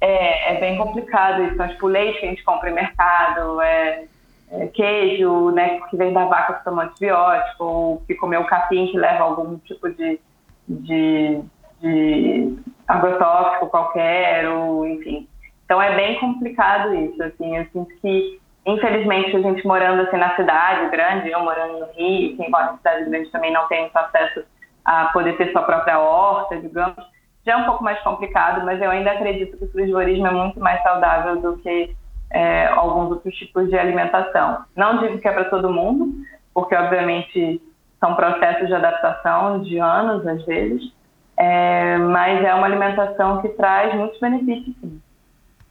[0.00, 1.56] É, é bem complicado isso.
[1.56, 4.04] Então, tipo, leite que a gente compra em mercado, é,
[4.50, 8.96] é, queijo, né, que vem da vaca que toma antibiótico, ou que comeu capim que
[8.96, 10.18] leva algum tipo de,
[10.66, 11.42] de,
[11.84, 12.56] de
[12.88, 15.28] agrotóxico qualquer, ou enfim.
[15.64, 20.34] Então é bem complicado isso, assim, eu sinto que infelizmente a gente morando assim na
[20.36, 23.96] cidade grande, eu morando no Rio, quem mora na cidade grande também não tem muito
[23.96, 24.42] acesso
[24.84, 26.96] a poder ter sua própria horta, digamos,
[27.44, 30.58] já é um pouco mais complicado, mas eu ainda acredito que o frugivorismo é muito
[30.60, 31.94] mais saudável do que
[32.30, 34.64] é, alguns outros tipos de alimentação.
[34.74, 36.12] Não digo que é para todo mundo,
[36.54, 37.60] porque obviamente
[38.00, 40.93] são processos de adaptação de anos às vezes,
[41.36, 44.74] é, mas é uma alimentação que traz muitos benefícios.
[44.80, 45.00] Sim.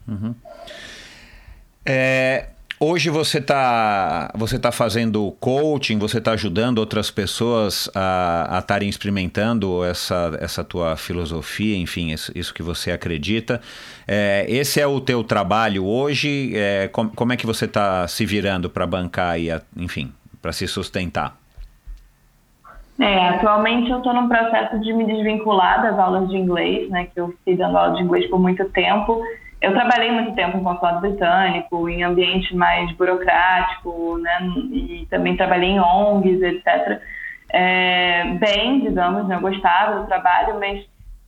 [0.07, 0.35] Uhum.
[1.85, 2.48] É,
[2.80, 9.84] hoje você está você tá fazendo coaching, você está ajudando outras pessoas a estarem experimentando
[9.84, 13.61] essa, essa tua filosofia, enfim, isso, isso que você acredita.
[14.07, 16.52] É, esse é o teu trabalho hoje?
[16.56, 20.11] É, com, como é que você está se virando para bancar e, enfim,
[20.41, 21.42] para se sustentar?
[23.03, 27.07] É, atualmente eu estou num processo de me desvincular das aulas de inglês, né?
[27.13, 29.21] Que eu fiquei dando aula de inglês por muito tempo.
[29.61, 34.39] Eu trabalhei muito tempo em consulado britânico, em ambiente mais burocrático, né?
[34.71, 37.01] E também trabalhei em ONGs, etc.
[37.49, 40.85] É, bem, digamos, né, eu gostava do trabalho, mas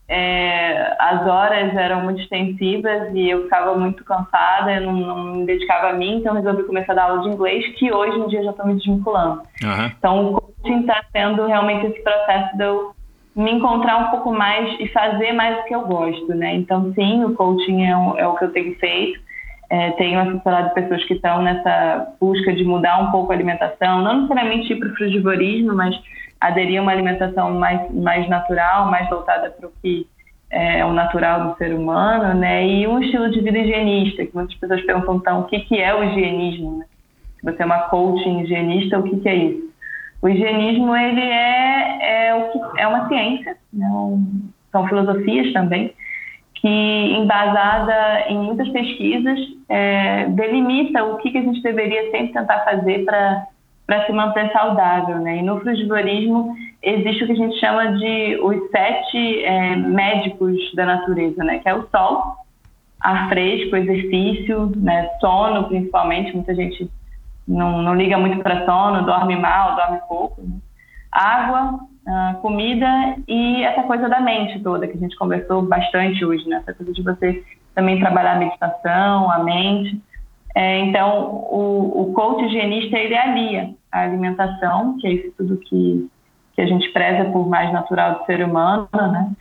[0.08, 5.46] é, as horas eram muito extensivas e eu ficava muito cansada, eu não, não, me
[5.46, 8.44] dedicava a mim, então resolvi começar a dar aula de inglês, que hoje em dia
[8.44, 9.42] já estou me desvinculando.
[9.64, 9.86] Uhum.
[9.98, 12.96] Então, o coaching está sendo realmente esse processo de eu
[13.36, 16.56] me encontrar um pouco mais e fazer mais o que eu gosto, né?
[16.56, 19.26] Então, sim, o coaching é, o, é o que eu tenho feito.
[19.68, 24.22] É, tenho assessorado pessoas que estão nessa busca de mudar um pouco a alimentação, não
[24.22, 25.96] necessariamente ir para o frugivorismo, mas
[26.48, 30.08] aderir a uma alimentação mais, mais natural, mais voltada para o que
[30.52, 32.66] é o natural do ser humano, né?
[32.66, 35.94] E um estilo de vida higienista, que muitas pessoas perguntam, então, o que, que é
[35.94, 36.80] o higienismo?
[36.80, 36.86] Né?
[37.40, 39.66] Se você é uma coaching higienista, o que, que é isso?
[40.22, 43.88] O higienismo, ele é, é, o que, é uma ciência, né?
[44.72, 45.94] são filosofias também,
[46.56, 52.60] que, embasada em muitas pesquisas, é, delimita o que, que a gente deveria sempre tentar
[52.60, 53.48] fazer para
[53.86, 55.38] para se manter saudável, né?
[55.38, 60.86] E no frugivorismo existe o que a gente chama de os sete é, médicos da
[60.86, 61.60] natureza, né?
[61.60, 62.36] Que é o sol,
[63.00, 65.10] ar fresco, exercício, né?
[65.20, 66.34] Sono, principalmente.
[66.34, 66.90] Muita gente
[67.48, 70.42] não, não liga muito para sono, dorme mal, dorme pouco.
[70.42, 70.58] Né?
[71.12, 76.48] Água, uh, comida e essa coisa da mente toda, que a gente conversou bastante hoje,
[76.48, 76.58] né?
[76.58, 77.44] Essa coisa de você
[77.74, 80.02] também trabalhar a meditação, a mente.
[80.56, 86.10] É, então, o, o coach higienista, ele alia a alimentação, que é isso tudo que,
[86.54, 89.32] que a gente preza por mais natural do ser humano, né?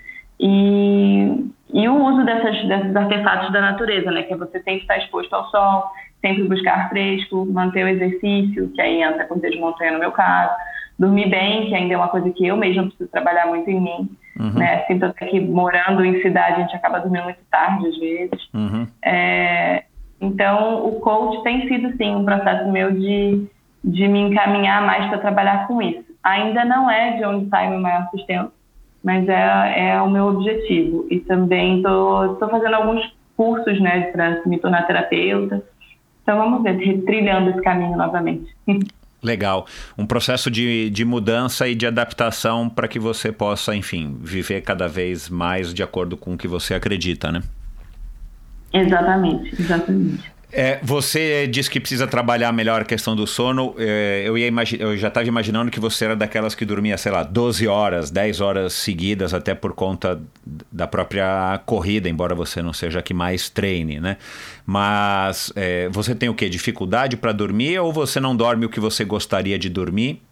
[0.41, 4.25] E, e o uso dessas, desses artefatos da natureza, né?
[4.25, 5.85] Que é você sempre estar exposto ao sol,
[6.21, 10.53] sempre buscar fresco, manter o exercício, que aí entra com de montanha no meu caso,
[10.99, 14.11] dormir bem, que ainda é uma coisa que eu mesma preciso trabalhar muito em mim,
[14.41, 14.55] uhum.
[14.55, 14.85] né?
[14.87, 18.49] Sinto até que morando em cidade a gente acaba dormindo muito tarde às vezes.
[18.53, 18.87] Uhum.
[19.05, 19.85] É,
[20.27, 23.47] então, o coach tem sido, sim, um processo meu de,
[23.83, 26.05] de me encaminhar mais para trabalhar com isso.
[26.23, 28.53] Ainda não é de onde sai meu maior sustento,
[29.03, 31.07] mas é, é o meu objetivo.
[31.11, 35.63] E também estou fazendo alguns cursos, né, para me tornar terapeuta.
[36.23, 38.55] Então, vamos ver, trilhando esse caminho novamente.
[39.23, 39.67] Legal.
[39.97, 44.87] Um processo de, de mudança e de adaptação para que você possa, enfim, viver cada
[44.87, 47.43] vez mais de acordo com o que você acredita, né?
[48.75, 50.35] Exatamente, exatamente.
[50.57, 53.75] É, você disse que precisa trabalhar melhor a questão do sono.
[53.77, 54.49] É, eu, ia
[54.79, 58.41] eu já estava imaginando que você era daquelas que dormia, sei lá, 12 horas, 10
[58.41, 60.21] horas seguidas, até por conta
[60.71, 64.17] da própria corrida, embora você não seja que mais treine, né?
[64.65, 66.49] Mas é, você tem o quê?
[66.49, 70.23] Dificuldade para dormir ou você não dorme o que você gostaria de dormir?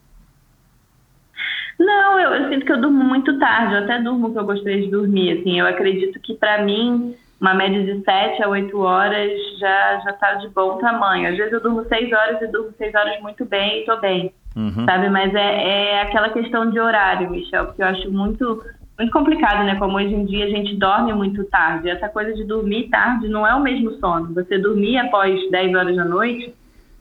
[1.81, 3.75] Não, eu, eu sinto que eu durmo muito tarde.
[3.75, 5.41] Eu até durmo o que eu gostaria de dormir.
[5.41, 10.11] Assim, eu acredito que para mim uma média de 7 a 8 horas já já
[10.11, 11.29] está de bom tamanho.
[11.29, 14.33] Às vezes eu durmo 6 horas e durmo 6 horas muito bem e estou bem,
[14.55, 14.87] uhum.
[14.87, 15.11] sabe?
[15.11, 18.63] Mas é, é aquela questão de horário, Michel, porque eu acho muito
[18.97, 19.75] muito complicado, né?
[19.75, 21.91] Como hoje em dia a gente dorme muito tarde.
[21.91, 24.33] Essa coisa de dormir tarde não é o mesmo sono.
[24.35, 26.55] Você dormir após 10 horas da noite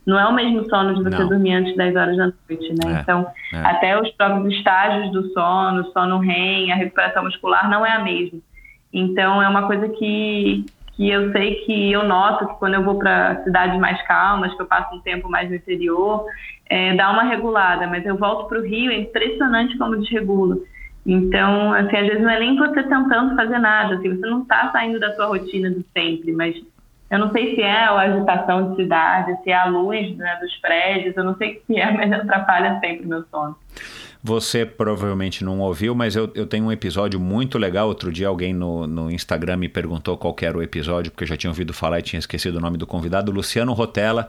[0.04, 1.28] não é o mesmo sono de você não.
[1.28, 2.96] dormir antes das 10 horas da noite, né?
[2.96, 3.58] É, então, é.
[3.58, 8.40] até os próprios estágios do sono, sono REM, a recuperação muscular não é a mesma.
[8.92, 12.98] Então é uma coisa que, que eu sei que eu noto que quando eu vou
[12.98, 16.26] para cidades mais calmas, que eu passo um tempo mais no interior,
[16.68, 20.56] é, dá uma regulada, mas eu volto para o Rio, é impressionante como desregula.
[21.04, 24.70] Então, assim, às vezes não é nem você tentando fazer nada, assim, você não está
[24.70, 26.54] saindo da sua rotina de sempre, mas
[27.10, 30.56] eu não sei se é a agitação de cidade, se é a luz né, dos
[30.56, 33.54] prédios, eu não sei que é, mas atrapalha sempre o meu sono.
[34.24, 37.88] Você provavelmente não ouviu, mas eu, eu tenho um episódio muito legal.
[37.88, 41.36] Outro dia alguém no, no Instagram me perguntou qual era o episódio, porque eu já
[41.36, 43.32] tinha ouvido falar e tinha esquecido o nome do convidado.
[43.32, 44.28] Luciano Rotella,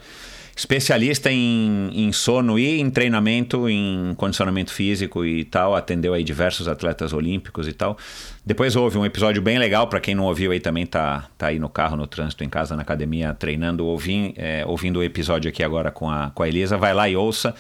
[0.56, 5.76] especialista em, em sono e em treinamento, em condicionamento físico e tal.
[5.76, 7.95] Atendeu aí diversos atletas olímpicos e tal.
[8.44, 11.60] Depois houve um episódio bem legal, para quem não ouviu aí também tá, tá aí
[11.60, 15.61] no carro, no trânsito, em casa, na academia, treinando, ouvindo, é, ouvindo o episódio aqui
[15.61, 16.78] agora com a, com a Elisa.
[16.78, 17.53] Vai lá e ouça.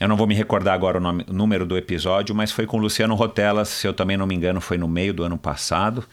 [0.00, 2.80] Eu não vou me recordar agora o, nome, número do episódio, mas foi com o
[2.80, 6.04] Luciano Rotella, se eu também não me engano, foi no meio do ano passado.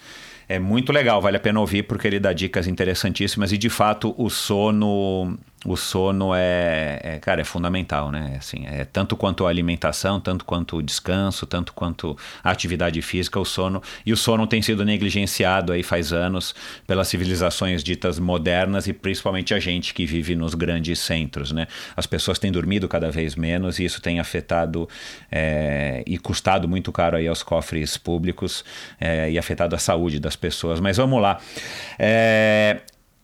[0.48, 4.14] É muito legal, vale a pena ouvir porque ele dá dicas interessantíssimas e de fato
[4.18, 8.36] o sono o sono é, é, cara, é fundamental, né?
[8.40, 13.40] Assim, é tanto quanto a alimentação, tanto quanto o descanso, tanto quanto a atividade física,
[13.40, 13.82] o sono.
[14.04, 16.56] E o sono tem sido negligenciado aí faz anos
[16.88, 21.68] pelas civilizações ditas modernas e principalmente a gente que vive nos grandes centros, né?
[21.96, 24.90] As pessoas têm dormido cada vez menos e isso tem afetado
[25.32, 28.66] é, e custado muito caro aí aos cofres públicos
[29.00, 30.80] é, e afetado a saúde das pessoas.
[30.80, 31.40] Mas vamos lá.
[32.00, 32.82] É,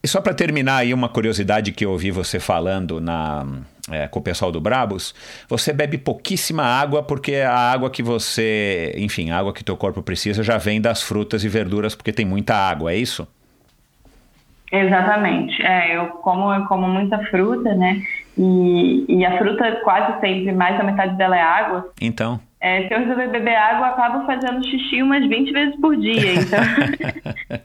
[0.08, 3.46] e só para terminar aí uma curiosidade que eu ouvi você falando na,
[3.92, 5.14] é, com o pessoal do Brabos,
[5.50, 10.02] você bebe pouquíssima água porque a água que você, enfim, a água que teu corpo
[10.02, 13.28] precisa já vem das frutas e verduras porque tem muita água, é isso?
[14.72, 15.62] Exatamente.
[15.62, 18.02] É, eu como, eu como muita fruta, né?
[18.38, 21.90] E, e a fruta quase sempre, mais da metade dela é água.
[22.00, 22.40] Então.
[22.62, 26.34] É, se eu resolver beber água, eu acabo fazendo xixi umas 20 vezes por dia.
[26.36, 26.60] Então.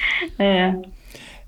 [0.38, 0.95] é.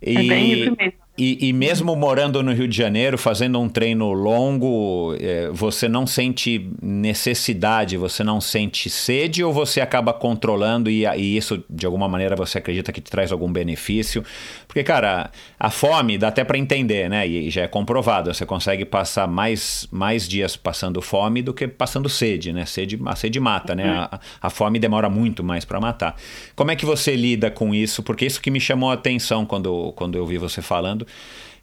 [0.02, 1.07] E, é bem isso mesmo.
[1.18, 6.06] E, e, mesmo morando no Rio de Janeiro, fazendo um treino longo, é, você não
[6.06, 12.08] sente necessidade, você não sente sede ou você acaba controlando e, e, isso de alguma
[12.08, 14.24] maneira você acredita que te traz algum benefício?
[14.68, 17.26] Porque, cara, a fome dá até para entender, né?
[17.26, 22.08] E já é comprovado, você consegue passar mais, mais dias passando fome do que passando
[22.08, 22.64] sede, né?
[22.64, 23.88] Sede, a sede mata, né?
[23.88, 26.14] A, a fome demora muito mais para matar.
[26.54, 28.04] Como é que você lida com isso?
[28.04, 31.07] Porque isso que me chamou a atenção quando, quando eu vi você falando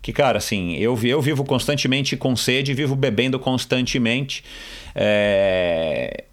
[0.02, 4.44] que, cara, assim, eu, eu vivo constantemente com sede, vivo bebendo constantemente,
[4.94, 6.26] é,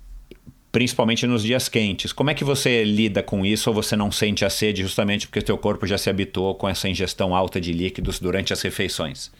[0.70, 2.12] principalmente nos dias quentes.
[2.12, 5.38] Como é que você lida com isso ou você não sente a sede justamente porque
[5.38, 9.30] o teu corpo já se habituou com essa ingestão alta de líquidos durante as refeições?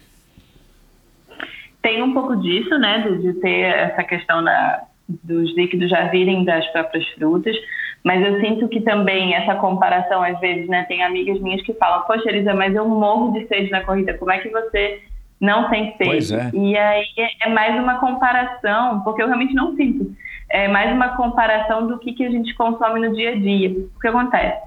[1.83, 6.45] tem um pouco disso, né, de, de ter essa questão da, dos líquidos já virem
[6.45, 7.57] das próprias frutas,
[8.05, 12.03] mas eu sinto que também essa comparação, às vezes, né, tem amigas minhas que falam,
[12.03, 15.01] poxa, Elisa, mas eu morro de sede na corrida, como é que você
[15.41, 16.11] não tem sede?
[16.11, 16.51] Pois é.
[16.53, 17.07] E aí
[17.43, 20.11] é mais uma comparação, porque eu realmente não sinto,
[20.51, 23.71] é mais uma comparação do que, que a gente consome no dia a dia.
[23.71, 24.61] O que acontece?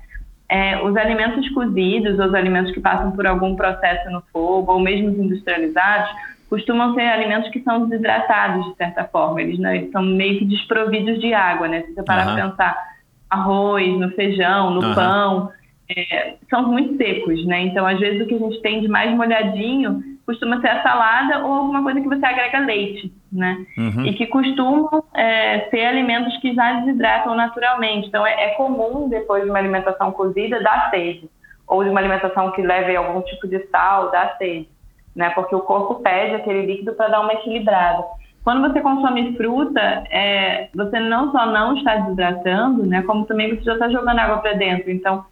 [0.49, 5.09] É, os alimentos cozidos, os alimentos que passam por algum processo no fogo, ou mesmo
[5.09, 6.09] os industrializados,
[6.49, 9.41] costumam ser alimentos que são desidratados, de certa forma.
[9.41, 11.81] Eles, né, eles são meio que desprovidos de água, né?
[11.81, 12.94] Se você parar para pensar
[13.29, 14.95] arroz, no feijão, no Aham.
[14.95, 15.51] pão,
[15.89, 17.61] é, são muito secos, né?
[17.61, 21.45] Então, às vezes, o que a gente tem de mais molhadinho costuma ser a salada
[21.45, 23.63] ou alguma coisa que você agrega leite, né?
[23.77, 24.05] Uhum.
[24.05, 28.07] E que costumam é, ser alimentos que já desidratam naturalmente.
[28.07, 31.29] Então, é, é comum, depois de uma alimentação cozida, dar sede.
[31.67, 34.67] Ou de uma alimentação que leve algum tipo de sal, dar sede.
[35.15, 35.29] Né?
[35.31, 38.03] Porque o corpo pede aquele líquido para dar uma equilibrada.
[38.45, 43.01] Quando você consome fruta, é, você não só não está desidratando, né?
[43.01, 44.89] Como também você já está jogando água para dentro.
[44.91, 45.25] Então,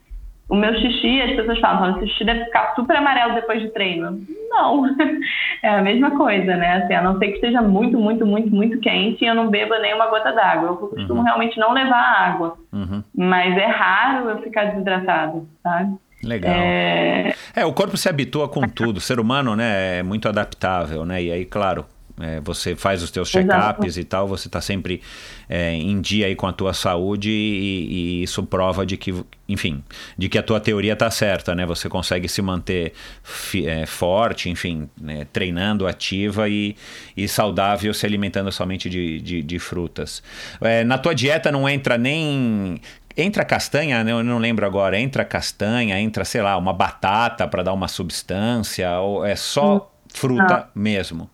[0.50, 3.70] o meu xixi, as pessoas falam, "Nossa, o xixi deve ficar super amarelo depois de
[3.70, 4.20] treino.
[4.50, 4.84] Não,
[5.64, 6.78] é a mesma coisa, né?
[6.84, 9.78] Assim, a não ser que esteja muito, muito, muito, muito quente e eu não beba
[9.80, 10.70] nenhuma gota d'água.
[10.70, 13.04] Eu costumo realmente não levar água, Uhum.
[13.16, 15.96] mas é raro eu ficar desidratado, sabe?
[16.24, 16.52] Legal.
[16.54, 18.98] É, É, o corpo se habitua com tudo.
[18.98, 21.22] O ser humano, né, é muito adaptável, né?
[21.22, 21.86] E aí, claro,
[22.20, 25.02] é, você faz os teus check-ups e tal, você está sempre
[25.50, 29.14] é, em dia aí com a tua saúde e, e isso prova de que,
[29.50, 29.84] enfim,
[30.18, 31.66] de que a tua teoria tá certa, né?
[31.66, 36.76] Você consegue se manter fi- é, forte, enfim, né, treinando, ativa e,
[37.18, 40.22] e saudável, se alimentando somente de, de, de frutas.
[40.62, 42.80] É, na tua dieta não entra nem
[43.16, 44.12] Entra castanha, né?
[44.12, 45.00] eu não lembro agora.
[45.00, 50.68] Entra castanha, entra, sei lá, uma batata para dar uma substância, ou é só fruta
[50.74, 51.30] mesmo?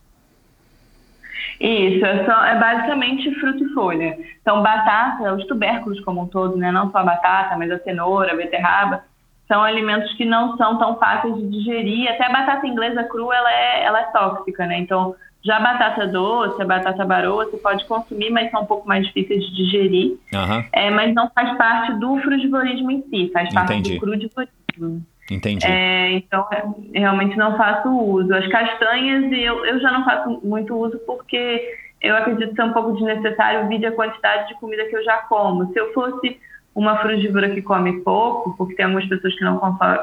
[1.60, 4.18] Isso, é, só, é basicamente fruta e folha.
[4.41, 6.72] Então, batata, os tubérculos como um todo, né?
[6.72, 9.03] não só a batata, mas a cenoura, a beterraba,
[9.48, 12.10] são alimentos que não são tão fáceis de digerir.
[12.10, 14.77] Até a batata inglesa crua, ela é, ela é tóxica, né?
[14.77, 18.88] Então, já a batata doce, a batata baroa, você pode consumir, mas são um pouco
[18.88, 20.18] mais difíceis de digerir.
[20.34, 23.95] Aham, É, mas não faz parte do frugivorismo em si, faz parte Entendi.
[23.95, 25.06] do crudivorismo.
[25.34, 25.65] Entendi.
[25.65, 28.34] É, então, é, realmente não faço uso.
[28.34, 31.61] As castanhas, eu, eu já não faço muito uso porque
[32.01, 35.72] eu acredito ser um pouco desnecessário vide a quantidade de comida que eu já como.
[35.72, 36.39] Se eu fosse
[36.73, 39.57] uma frugívora que come pouco, porque tem algumas pessoas que não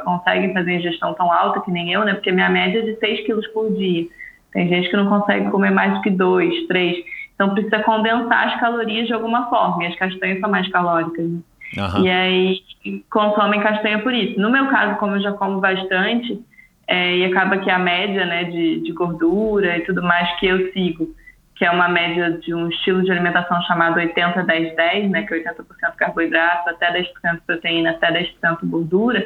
[0.04, 2.14] conseguem fazer ingestão tão alta que nem eu, né?
[2.14, 4.06] Porque minha média é de 6 quilos por dia.
[4.52, 7.04] Tem gente que não consegue comer mais do que 2, 3.
[7.34, 9.84] Então precisa condensar as calorias de alguma forma.
[9.84, 11.26] E as castanhas são mais calóricas.
[11.26, 11.38] Né?
[11.78, 12.04] Aham.
[12.04, 12.62] E aí
[13.10, 14.38] consomem castanha por isso.
[14.40, 16.40] No meu caso, como eu já como bastante,
[16.86, 20.72] é, e acaba que a média né, de, de gordura e tudo mais que eu
[20.72, 21.08] sigo,
[21.56, 25.54] que é uma média de um estilo de alimentação chamado 80-10-10, né, que é 80%
[25.96, 29.24] carboidrato, até 10% proteína, até 10% gordura,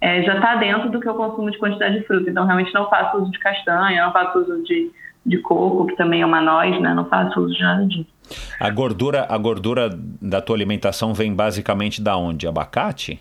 [0.00, 2.30] é, já está dentro do que eu consumo de quantidade de fruta.
[2.30, 4.90] Então, realmente não faço uso de castanha, não faço uso de,
[5.26, 8.19] de coco, que também é uma noz, né, não faço uso de nada disso.
[8.58, 9.90] A gordura, a gordura
[10.20, 12.46] da tua alimentação vem basicamente da onde?
[12.46, 13.20] Abacate?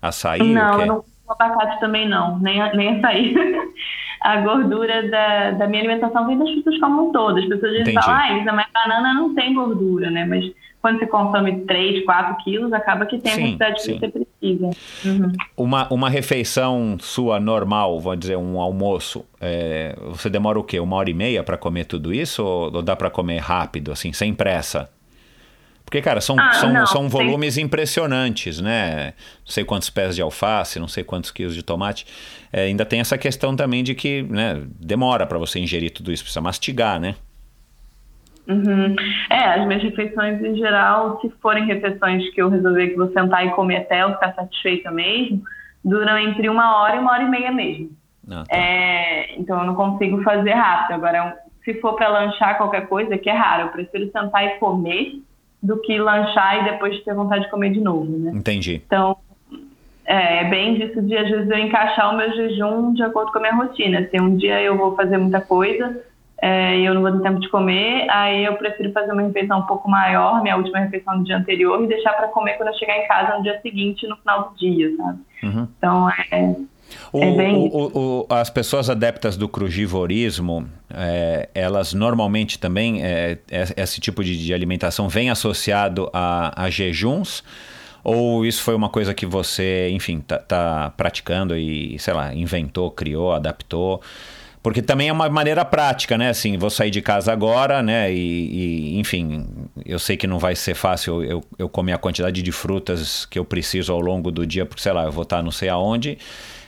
[0.00, 0.42] Açaí?
[0.52, 3.34] não, eu não como abacate também não, nem, a- nem açaí.
[4.22, 7.38] a gordura da, da minha alimentação vem das frutas como um todo.
[7.38, 8.06] As pessoas dizem, Entendi.
[8.08, 10.24] ah, mas banana não tem gordura, né?
[10.24, 10.44] Mas
[10.80, 13.92] quando você consome 3, 4 quilos, acaba que tem Sim, a quantidade sim.
[13.94, 14.35] que você precisa.
[15.04, 15.32] Uhum.
[15.56, 20.78] Uma, uma refeição sua normal, vou dizer, um almoço, é, você demora o quê?
[20.80, 22.42] Uma hora e meia para comer tudo isso?
[22.44, 24.88] Ou, ou dá para comer rápido, assim, sem pressa?
[25.84, 29.14] Porque, cara, são, Ah, são, não, são tem- volumes impressionantes, né?
[29.44, 32.04] Não sei quantos pés de alface, não sei quantos quilos de tomate.
[32.52, 36.24] É, ainda tem essa questão também de que né, demora para você ingerir tudo isso,
[36.24, 37.14] precisa mastigar, né?
[38.48, 38.94] Uhum.
[39.28, 43.46] É, as minhas refeições em geral, se forem refeições que eu resolver que vou sentar
[43.46, 45.42] e comer até eu ficar satisfeita mesmo,
[45.84, 47.90] duram entre uma hora e uma hora e meia mesmo.
[48.30, 48.56] Ah, tá.
[48.56, 50.94] É, então eu não consigo fazer rápido.
[50.94, 55.20] Agora, se for para lanchar qualquer coisa, que é raro, eu prefiro sentar e comer
[55.62, 58.32] do que lanchar e depois ter vontade de comer de novo, né?
[58.34, 58.82] Entendi.
[58.86, 59.16] Então,
[60.04, 63.38] é, é bem disso de às vezes eu encaixar o meu jejum de acordo com
[63.38, 64.08] a minha rotina.
[64.08, 66.00] Se um dia eu vou fazer muita coisa
[66.42, 69.60] é, e eu não vou ter tempo de comer, aí eu prefiro fazer uma refeição
[69.60, 72.74] um pouco maior, minha última refeição do dia anterior, e deixar para comer quando eu
[72.74, 75.18] chegar em casa no dia seguinte, no final do dia, sabe?
[75.42, 75.68] Uhum.
[75.78, 76.54] Então, é,
[77.12, 83.38] O- É bem o- o- as pessoas adeptas do crugivorismo, é, elas normalmente também, é,
[83.50, 87.42] é- esse tipo de, de alimentação vem associado a, a jejuns?
[88.04, 92.88] Ou isso foi uma coisa que você, enfim, tá, tá praticando e, sei lá, inventou,
[92.92, 94.00] criou, adaptou?
[94.66, 96.30] Porque também é uma maneira prática, né?
[96.30, 98.12] Assim, vou sair de casa agora, né?
[98.12, 99.46] E, e enfim,
[99.84, 103.38] eu sei que não vai ser fácil eu, eu comer a quantidade de frutas que
[103.38, 106.18] eu preciso ao longo do dia, porque sei lá, eu vou estar não sei aonde.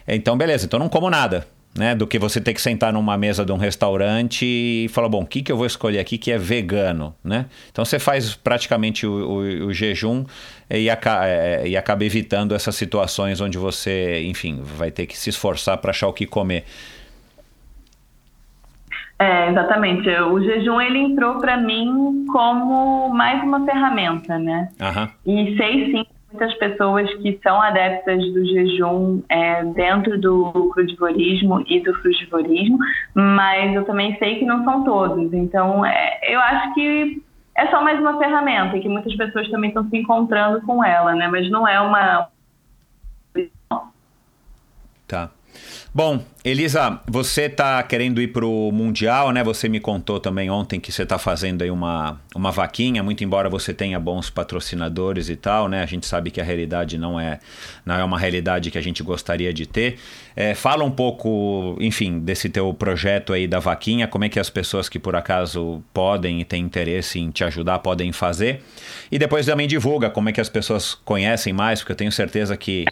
[0.07, 1.45] Então, beleza, então não como nada
[1.75, 1.95] né?
[1.95, 5.27] Do que você ter que sentar numa mesa de um restaurante e falar, bom, o
[5.27, 7.47] que, que eu vou escolher aqui que é vegano, né?
[7.71, 10.25] Então você faz praticamente o, o, o jejum
[10.71, 15.31] e, aca é, e acaba evitando essas situações onde você, enfim, vai ter que se
[15.31, 16.65] esforçar para achar o que comer.
[19.19, 20.09] É, exatamente.
[20.09, 24.71] O jejum ele entrou para mim como mais uma ferramenta, né?
[24.81, 25.09] Uhum.
[25.27, 31.81] E sei sim muitas pessoas que são adeptas do jejum é, dentro do crudivorismo e
[31.81, 32.79] do frugivorismo,
[33.15, 35.33] mas eu também sei que não são todos.
[35.33, 37.23] Então, é, eu acho que
[37.57, 41.15] é só mais uma ferramenta e que muitas pessoas também estão se encontrando com ela,
[41.15, 41.29] né?
[41.29, 42.29] Mas não é uma.
[45.07, 45.31] Tá.
[45.95, 49.43] Bom, Elisa, você está querendo ir para o Mundial, né?
[49.43, 53.49] Você me contou também ontem que você está fazendo aí uma, uma vaquinha, muito embora
[53.49, 55.83] você tenha bons patrocinadores e tal, né?
[55.83, 57.41] A gente sabe que a realidade não é,
[57.85, 59.99] não é uma realidade que a gente gostaria de ter.
[60.37, 64.49] É, fala um pouco, enfim, desse teu projeto aí da vaquinha, como é que as
[64.49, 68.63] pessoas que por acaso podem e têm interesse em te ajudar podem fazer.
[69.11, 72.57] E depois também divulga como é que as pessoas conhecem mais, porque eu tenho certeza
[72.57, 72.85] que,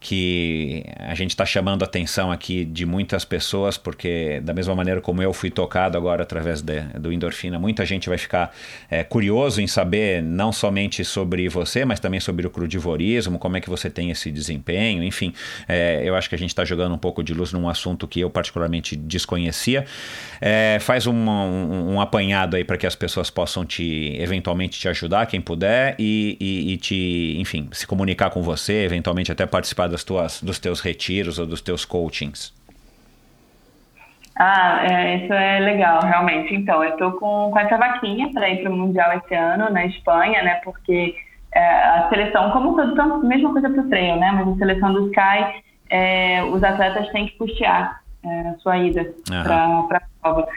[0.00, 4.98] que a gente está chamando atenção aqui de muitos muitas pessoas, porque da mesma maneira
[4.98, 8.50] como eu fui tocado agora através de, do endorfina, muita gente vai ficar
[8.90, 13.60] é, curioso em saber não somente sobre você, mas também sobre o crudivorismo, como é
[13.60, 15.34] que você tem esse desempenho, enfim,
[15.68, 18.20] é, eu acho que a gente está jogando um pouco de luz num assunto que
[18.20, 19.84] eu particularmente desconhecia.
[20.40, 24.88] É, faz um, um, um, apanhado aí para que as pessoas possam te eventualmente te
[24.88, 29.88] ajudar, quem puder, e, e, e te, enfim, se comunicar com você, eventualmente até participar
[29.88, 32.63] das tuas, dos teus retiros ou dos teus coachings.
[34.36, 36.54] Ah, é, isso é legal, realmente.
[36.54, 39.86] Então, eu estou com, com essa vaquinha para ir para o Mundial esse ano na
[39.86, 40.60] Espanha, né?
[40.64, 41.14] Porque
[41.52, 44.32] é, a seleção, como todo, então, mesma coisa para o treino, né?
[44.32, 49.02] Mas a seleção do Sky, é, os atletas têm que custear é, a sua ida
[49.02, 49.42] uhum.
[49.86, 50.48] para a prova.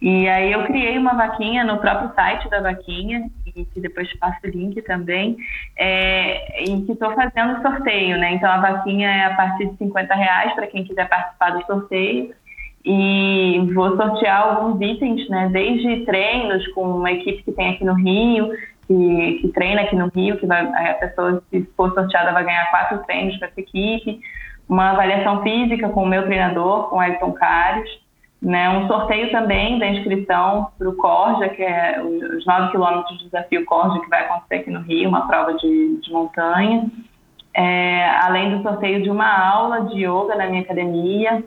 [0.00, 4.38] E aí eu criei uma vaquinha no próprio site da vaquinha, e que depois passo
[4.44, 5.36] o link também,
[5.76, 8.34] é, em que estou fazendo sorteio, né?
[8.34, 12.32] Então a vaquinha é a partir de 50 reais para quem quiser participar do sorteio
[12.84, 15.48] e vou sortear alguns itens, né?
[15.50, 18.50] Desde treinos com uma equipe que tem aqui no Rio,
[18.86, 22.70] que, que treina aqui no Rio, que vai, a pessoa, se for sorteada, vai ganhar
[22.70, 24.20] quatro treinos para essa equipe,
[24.68, 27.88] uma avaliação física com o meu treinador, com o Elton Cares,
[28.42, 28.68] né?
[28.68, 33.64] Um sorteio também da inscrição para o Corja, que é os 9 quilômetros do desafio
[33.64, 36.84] Corja, que vai acontecer aqui no Rio, uma prova de, de montanha.
[37.56, 41.42] É, além do sorteio de uma aula de yoga na minha academia,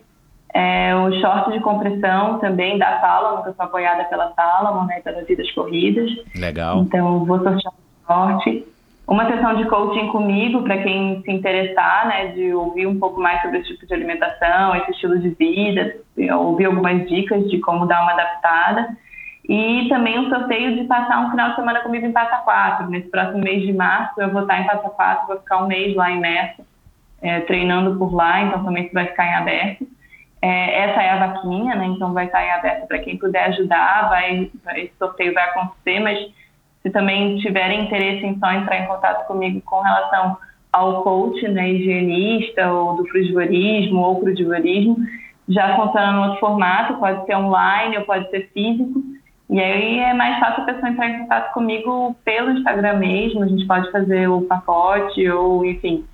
[0.58, 5.02] é, o short de compressão também da Salomon, que eu sou apoiada pela Salomon, né,
[5.02, 6.10] pelas vidas corridas.
[6.36, 6.80] Legal.
[6.80, 8.68] Então, vou sortear um short.
[9.08, 13.40] Uma sessão de coaching comigo, para quem se interessar, né, de ouvir um pouco mais
[13.44, 15.96] sobre esse tipo de alimentação, esse estilo de vida,
[16.40, 18.98] ouvir algumas dicas de como dar uma adaptada.
[19.48, 22.90] E também um sorteio de passar um final de semana comigo em Passa Quatro.
[22.90, 25.96] Nesse próximo mês de março, eu vou estar em Passa Quatro, vou ficar um mês
[25.96, 26.64] lá em Messa,
[27.22, 29.97] é, treinando por lá, então também isso vai ficar em aberto.
[30.42, 31.86] É, essa é a vaquinha, né?
[31.88, 36.20] Então vai estar em aberto para quem puder ajudar, vai, esse sorteio vai acontecer, mas
[36.82, 40.38] se também tiverem interesse em só entrar em contato comigo com relação
[40.72, 44.98] ao coach, né, higienista, ou do frugivorismo ou crudivorismo,
[45.50, 49.02] já funciona no outro formato, pode ser online ou pode ser físico.
[49.50, 53.48] E aí é mais fácil a pessoa entrar em contato comigo pelo Instagram mesmo, a
[53.48, 56.06] gente pode fazer o pacote ou, enfim,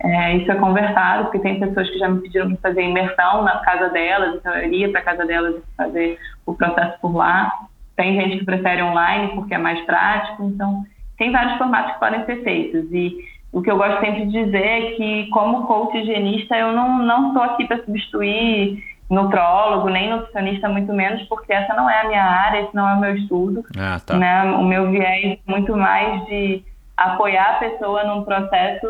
[0.00, 3.58] é, isso é conversado, porque tem pessoas que já me pediram para fazer imersão na
[3.58, 7.52] casa delas, então eu iria para a casa delas fazer o processo por lá.
[7.96, 10.84] Tem gente que prefere online porque é mais prático, então
[11.16, 12.86] tem vários formatos que podem ser feitos.
[12.92, 13.16] E
[13.52, 17.28] o que eu gosto sempre de dizer é que, como coach higienista, eu não, não
[17.28, 22.22] estou aqui para substituir nutrólogo, nem nutricionista, muito menos, porque essa não é a minha
[22.22, 23.64] área, esse não é o meu estudo.
[23.76, 24.16] Ah, tá.
[24.16, 24.44] né?
[24.44, 26.62] O meu viés é muito mais de
[26.96, 28.86] apoiar a pessoa num processo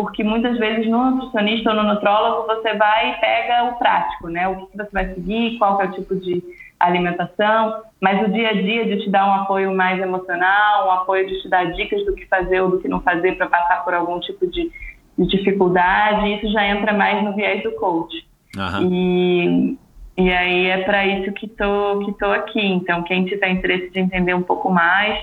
[0.00, 4.48] porque muitas vezes no nutricionista ou no nutrólogo você vai e pega o prático, né?
[4.48, 6.42] O que você vai seguir, qual é o tipo de
[6.78, 11.28] alimentação, mas o dia a dia de te dar um apoio mais emocional, um apoio
[11.28, 13.92] de te dar dicas do que fazer ou do que não fazer para passar por
[13.92, 14.72] algum tipo de,
[15.18, 18.26] de, dificuldade, isso já entra mais no viés do coach.
[18.56, 18.90] Uhum.
[18.90, 19.78] E,
[20.16, 22.64] e aí é para isso que tô, que tô aqui.
[22.64, 25.22] Então, quem tiver interesse de entender um pouco mais,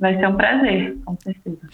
[0.00, 1.68] vai ser um prazer, com certeza.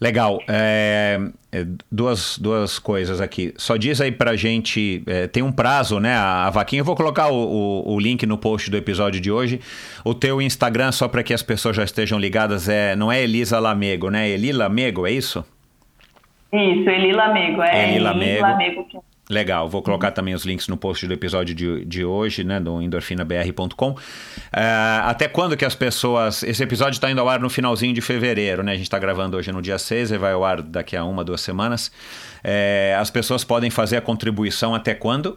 [0.00, 0.42] Legal.
[0.46, 1.18] É,
[1.50, 3.54] é, duas, duas coisas aqui.
[3.56, 6.14] Só diz aí pra gente, é, tem um prazo, né?
[6.14, 9.30] A, a vaquinha, eu vou colocar o, o, o, link no post do episódio de
[9.30, 9.60] hoje.
[10.04, 13.58] O teu Instagram, só para que as pessoas já estejam ligadas, é não é Elisa
[13.58, 14.28] Lamego, né?
[14.28, 15.44] Eli Lamego, é isso?
[16.52, 17.62] Isso, Eli Lamego.
[17.62, 18.42] É Eli Lamego.
[18.42, 18.98] Lamego que...
[19.28, 22.80] Legal, vou colocar também os links no post do episódio de, de hoje, né, do
[22.80, 23.90] endorfinabr.com.
[23.90, 23.96] Uh,
[25.02, 26.44] até quando que as pessoas.
[26.44, 28.72] Esse episódio está indo ao ar no finalzinho de fevereiro, né?
[28.72, 31.24] A gente está gravando hoje no dia 6 e vai ao ar daqui a uma,
[31.24, 31.88] duas semanas.
[32.44, 35.36] Uh, as pessoas podem fazer a contribuição até quando?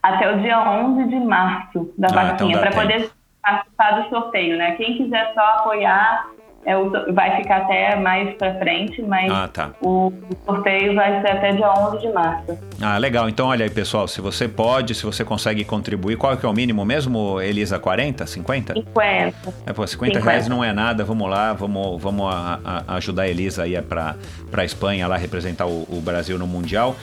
[0.00, 3.10] Até o dia 11 de março da ah, vaquinha, então para poder
[3.42, 4.76] participar do sorteio, né?
[4.76, 6.26] Quem quiser só apoiar
[6.64, 6.74] é,
[7.12, 9.70] vai ficar até mais para frente, mas ah, tá.
[9.80, 10.12] o
[10.44, 12.58] sorteio vai ser até dia 11 de março.
[12.82, 13.30] Ah, legal.
[13.30, 16.52] Então, olha aí, pessoal, se você pode, se você consegue contribuir, qual que é o
[16.52, 17.78] mínimo mesmo, Elisa?
[17.78, 18.74] 40, 50?
[18.74, 19.54] 50.
[19.66, 20.20] É, pô, 50, 50.
[20.20, 24.16] reais não é nada, vamos lá, vamos, vamos a, a ajudar a Elisa aí para
[24.52, 26.94] a Espanha lá representar o, o Brasil no Mundial.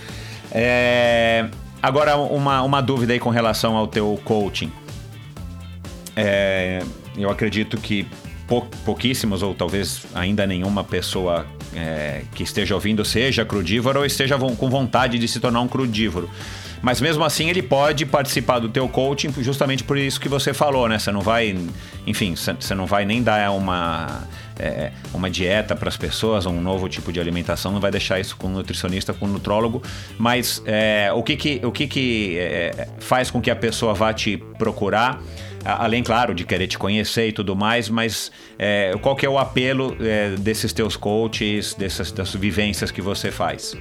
[0.52, 1.46] É,
[1.82, 4.72] agora, uma, uma dúvida aí com relação ao teu coaching.
[6.16, 6.80] É,
[7.18, 8.08] eu acredito que
[8.48, 11.45] pou, pouquíssimos ou talvez ainda nenhuma pessoa
[11.76, 16.30] é, que esteja ouvindo seja crudívoro ou esteja com vontade de se tornar um crudívoro.
[16.82, 20.88] Mas mesmo assim ele pode participar do teu coaching justamente por isso que você falou,
[20.88, 20.99] né?
[20.99, 21.57] Você não vai,
[22.06, 24.28] enfim, você não vai nem dar uma
[24.60, 28.36] é, uma dieta para as pessoas, um novo tipo de alimentação, não vai deixar isso
[28.38, 29.82] com o nutricionista, com o nutrólogo.
[30.18, 34.14] Mas é, o que que, o que, que é, faz com que a pessoa vá
[34.14, 35.22] te procurar?
[35.68, 39.38] Além, claro, de querer te conhecer e tudo mais, mas é, qual que é o
[39.38, 43.76] apelo é, desses teus coaches, dessas, das vivências que você faz?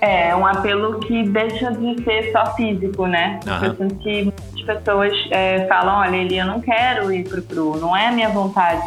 [0.00, 3.40] É, um apelo que deixa de ser só físico, né?
[3.46, 3.64] Uhum.
[3.64, 7.76] Eu sinto que muitas pessoas é, falam, olha, Eli, eu não quero ir pro cru,
[7.78, 8.82] não é a minha vontade.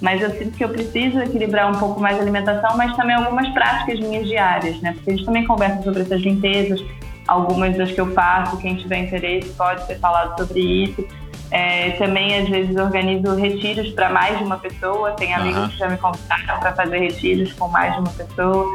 [0.00, 3.48] Mas eu sinto que eu preciso equilibrar um pouco mais a alimentação, mas também algumas
[3.50, 4.92] práticas minhas diárias, né?
[4.92, 6.80] Porque a gente também conversa sobre essas limpezas,
[7.26, 11.06] algumas das que eu faço, quem tiver interesse pode ser falado sobre isso.
[11.50, 15.12] É, também, às vezes, organizo retiros para mais de uma pessoa.
[15.12, 15.68] Tem amigos uhum.
[15.68, 18.66] que já me convidaram para fazer retiros com mais de uma pessoa.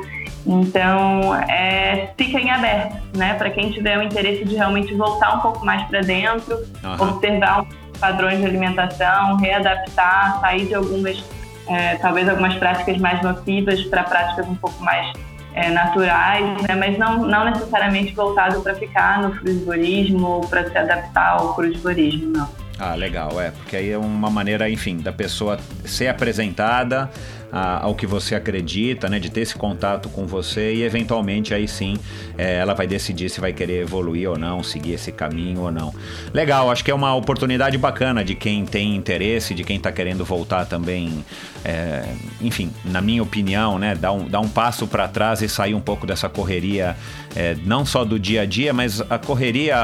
[0.45, 3.33] Então, é, fiquem abertos, né?
[3.33, 7.09] Para quem tiver o interesse de realmente voltar um pouco mais para dentro, uhum.
[7.09, 7.65] observar
[7.99, 11.25] padrões de alimentação, readaptar, sair de algumas,
[11.67, 15.11] é, talvez algumas práticas mais nocivas para práticas um pouco mais
[15.57, 16.75] é, naturais, né?
[16.75, 22.31] mas não, não necessariamente voltado para ficar no crudivorismo ou para se adaptar ao crudivorismo,
[22.31, 22.47] não.
[22.79, 27.09] Ah, legal, é, porque aí é uma maneira, enfim, da pessoa ser apresentada
[27.51, 31.67] a, ao que você acredita, né, de ter esse contato com você e eventualmente aí
[31.67, 31.97] sim
[32.37, 35.93] é, ela vai decidir se vai querer evoluir ou não, seguir esse caminho ou não.
[36.33, 40.25] Legal, acho que é uma oportunidade bacana de quem tem interesse, de quem está querendo
[40.25, 41.23] voltar também,
[41.63, 42.03] é,
[42.41, 45.81] enfim, na minha opinião, né, dar um, dar um passo para trás e sair um
[45.81, 46.95] pouco dessa correria,
[47.37, 49.77] é, não só do dia a dia, mas a correria,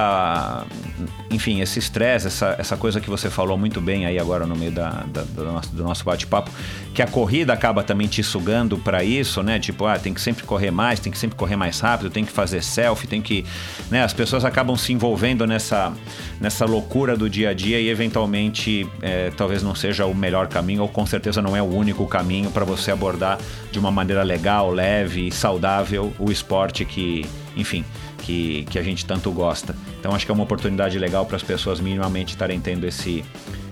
[1.29, 4.71] enfim, esse estresse, essa, essa coisa que você falou muito bem aí agora no meio
[4.71, 6.49] da, da do nosso, do nosso bate-papo,
[6.95, 9.59] que a corrida acaba também te sugando para isso, né?
[9.59, 12.31] Tipo, ah, tem que sempre correr mais, tem que sempre correr mais rápido, tem que
[12.31, 13.45] fazer selfie, tem que,
[13.91, 14.03] né?
[14.03, 15.93] As pessoas acabam se envolvendo nessa
[16.41, 20.81] nessa loucura do dia a dia e eventualmente é, talvez não seja o melhor caminho
[20.81, 23.37] ou com certeza não é o único caminho para você abordar
[23.71, 27.25] de uma maneira legal, leve e saudável o esporte que,
[27.55, 27.83] enfim,
[28.19, 29.75] que, que a gente tanto gosta.
[29.99, 33.23] Então acho que é uma oportunidade legal para as pessoas minimamente estarem tendo esse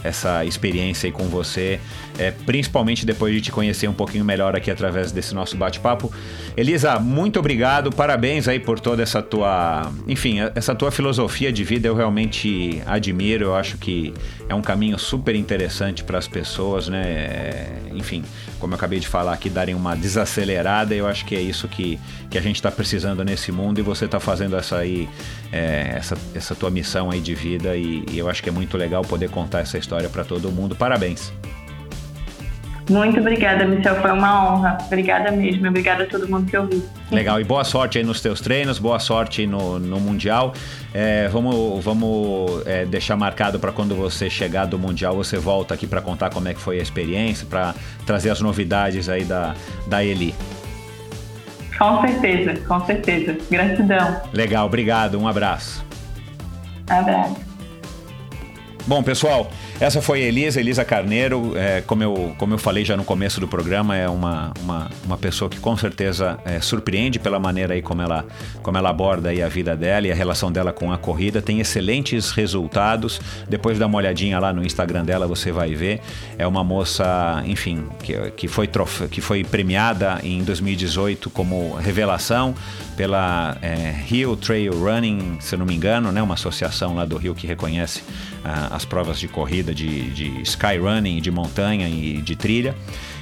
[0.03, 1.80] essa experiência aí com você,
[2.18, 6.12] é, principalmente depois de te conhecer um pouquinho melhor aqui através desse nosso bate-papo.
[6.58, 11.88] Elisa, muito obrigado, parabéns aí por toda essa tua, enfim, essa tua filosofia de vida
[11.88, 14.14] eu realmente admiro, eu acho que
[14.49, 17.02] é um caminho super interessante para as pessoas, né?
[17.02, 18.24] É, enfim,
[18.62, 22.00] como eu acabei de falar aqui, darem uma desacelerada, eu acho que é isso que,
[22.30, 25.10] que a gente está precisando nesse mundo e você está fazendo essa aí,
[25.52, 28.78] é, essa, essa tua missão aí de vida e, e eu acho que é muito
[28.78, 30.76] legal poder contar essa história para todo mundo.
[30.76, 31.34] Parabéns.
[32.90, 33.95] Muito obrigada, Michel.
[34.02, 34.78] Foi uma honra.
[34.86, 35.68] Obrigada mesmo.
[35.68, 36.84] Obrigada a todo mundo que ouviu.
[37.12, 37.40] Legal.
[37.40, 40.53] E boa sorte aí nos teus treinos, boa sorte no, no Mundial.
[40.94, 45.88] É, vamos vamos é, deixar marcado para quando você chegar do Mundial, você volta aqui
[45.88, 47.74] para contar como é que foi a experiência, para
[48.06, 49.56] trazer as novidades aí da,
[49.88, 50.34] da Eli.
[51.78, 53.38] Com certeza, com certeza.
[53.49, 54.22] Gratidão.
[54.34, 55.20] Legal, obrigado.
[55.20, 55.84] Um abraço.
[56.90, 57.52] Um abraço.
[58.86, 59.49] Bom, pessoal,
[59.82, 61.58] essa foi Elisa, Elisa Carneiro.
[61.58, 65.18] É, como, eu, como eu falei já no começo do programa, é uma, uma, uma
[65.18, 68.24] pessoa que com certeza é, surpreende pela maneira aí como ela,
[68.62, 71.41] como ela aborda aí a vida dela e a relação dela com a corrida.
[71.41, 73.20] Tem excelentes resultados.
[73.49, 75.99] Depois dá uma olhadinha lá no Instagram dela, você vai ver.
[76.38, 82.53] É uma moça, enfim, que, que, foi, trofe, que foi premiada em 2018 como revelação
[82.95, 86.22] pela é, Rio Trail Running, se eu não me engano, né?
[86.22, 88.03] uma associação lá do Rio que reconhece
[88.44, 92.76] ah, as provas de corrida de, de skyrunning, de montanha e de trilha.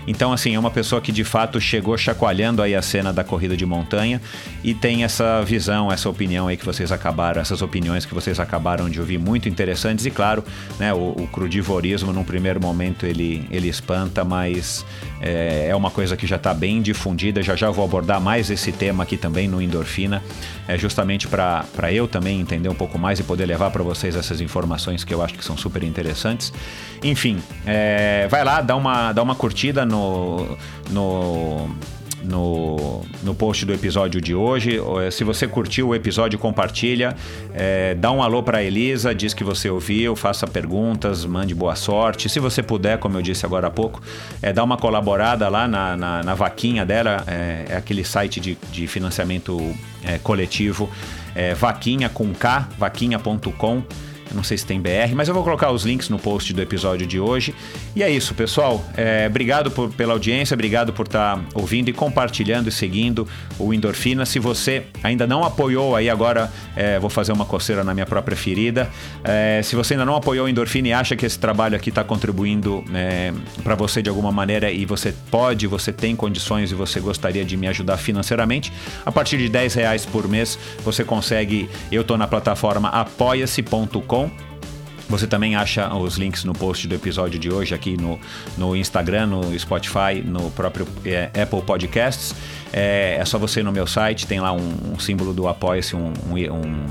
[0.08, 3.56] Então, assim, é uma pessoa que de fato chegou chacoalhando aí a cena da corrida
[3.56, 4.20] de montanha
[4.64, 8.90] e tem essa visão, essa opinião aí que vocês acabaram, essas opiniões que vocês acabaram
[8.90, 10.44] de ouvir muito interessantes e claro,
[10.80, 14.84] né, o, o crudivorismo num primeiro momento ele, ele espanta, mas
[15.22, 17.44] é, é uma coisa que já está bem difundida.
[17.44, 20.24] Já já vou abordar mais esse tema aqui também no Endorfina,
[20.70, 24.40] é justamente para eu também entender um pouco mais e poder levar para vocês essas
[24.40, 26.54] informações que eu acho que são super interessantes.
[27.04, 30.56] Enfim, é, vai lá, dá uma, dá uma curtida no,
[30.92, 31.76] no
[32.24, 34.80] no, no post do episódio de hoje.
[34.80, 37.16] Eh, se você curtiu o episódio, compartilha.
[37.54, 42.30] É, dá um alô para Elisa, diz que você ouviu, faça perguntas, mande boa sorte.
[42.30, 44.02] Se você puder, como eu disse agora há pouco,
[44.42, 48.58] é, dá uma colaborada lá na, na, na vaquinha dela, é, é, aquele site de,
[48.72, 49.60] de financiamento
[50.24, 50.90] coletivo,
[51.58, 53.84] vaquinha com K, vaquinha.com.
[54.30, 56.62] Eu não sei se tem BR, mas eu vou colocar os links no post do
[56.62, 57.54] episódio de hoje.
[57.96, 58.84] E é isso, pessoal.
[58.96, 63.28] É, obrigado por, pela audiência, obrigado por estar tá ouvindo e compartilhando e seguindo
[63.58, 64.26] o Endorfina.
[64.28, 68.38] Se você ainda não apoiou, aí agora é, vou fazer uma coceira na minha própria
[68.38, 68.88] ferida.
[69.24, 72.04] É, se você ainda não apoiou o Endorfina e acha que esse trabalho aqui está
[72.04, 73.34] contribuindo é,
[73.64, 77.58] para você de alguma maneira e você pode, você tem condições e você gostaria de
[77.58, 78.72] me ajudar financeiramente,
[79.04, 81.68] a partir de 10 reais por mês você consegue.
[81.92, 84.19] Eu estou na plataforma apoia-se.com
[85.10, 88.20] você também acha os links no post do episódio de hoje aqui no,
[88.56, 92.36] no Instagram, no Spotify, no próprio é, Apple Podcasts.
[92.72, 96.14] É, é, só você no meu site, tem lá um, um símbolo do Apoia-se, um,
[96.30, 96.86] um, um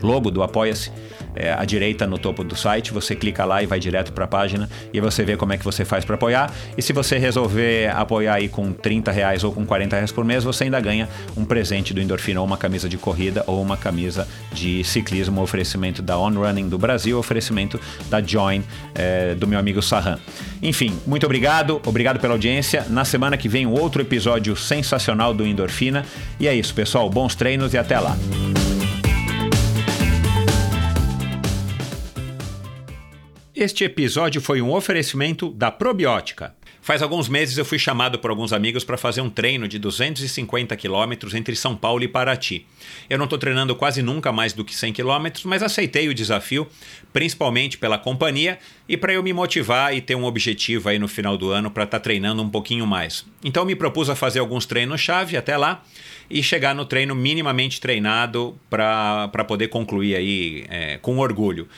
[0.00, 0.92] logo do Apoia-se
[1.34, 4.28] é, à direita no topo do site, você clica lá e vai direto para a
[4.28, 6.52] página e você vê como é que você faz para apoiar.
[6.76, 10.44] E se você resolver apoiar aí com 30 reais ou com 40 reais por mês,
[10.44, 14.26] você ainda ganha um presente do Endorfina, ou uma camisa de corrida ou uma camisa
[14.52, 18.62] de ciclismo, oferecimento da On Running do Brasil, oferecimento da Join
[18.94, 20.18] é, do meu amigo Sahan.
[20.62, 22.86] Enfim, muito obrigado, obrigado pela audiência.
[22.88, 26.04] Na semana que vem, outro episódio sensacional do Endorfina.
[26.38, 27.08] E é isso, pessoal.
[27.10, 28.16] Bons treinos e até lá.
[33.56, 36.52] Este episódio foi um oferecimento da Probiótica.
[36.82, 40.74] Faz alguns meses eu fui chamado por alguns amigos para fazer um treino de 250
[40.76, 42.66] quilômetros entre São Paulo e Paraty.
[43.08, 46.66] Eu não estou treinando quase nunca mais do que 100 quilômetros, mas aceitei o desafio,
[47.12, 48.58] principalmente pela companhia
[48.88, 51.84] e para eu me motivar e ter um objetivo aí no final do ano para
[51.84, 53.24] estar tá treinando um pouquinho mais.
[53.44, 55.84] Então me propus a fazer alguns treinos-chave até lá
[56.28, 61.68] e chegar no treino minimamente treinado para poder concluir aí é, com orgulho.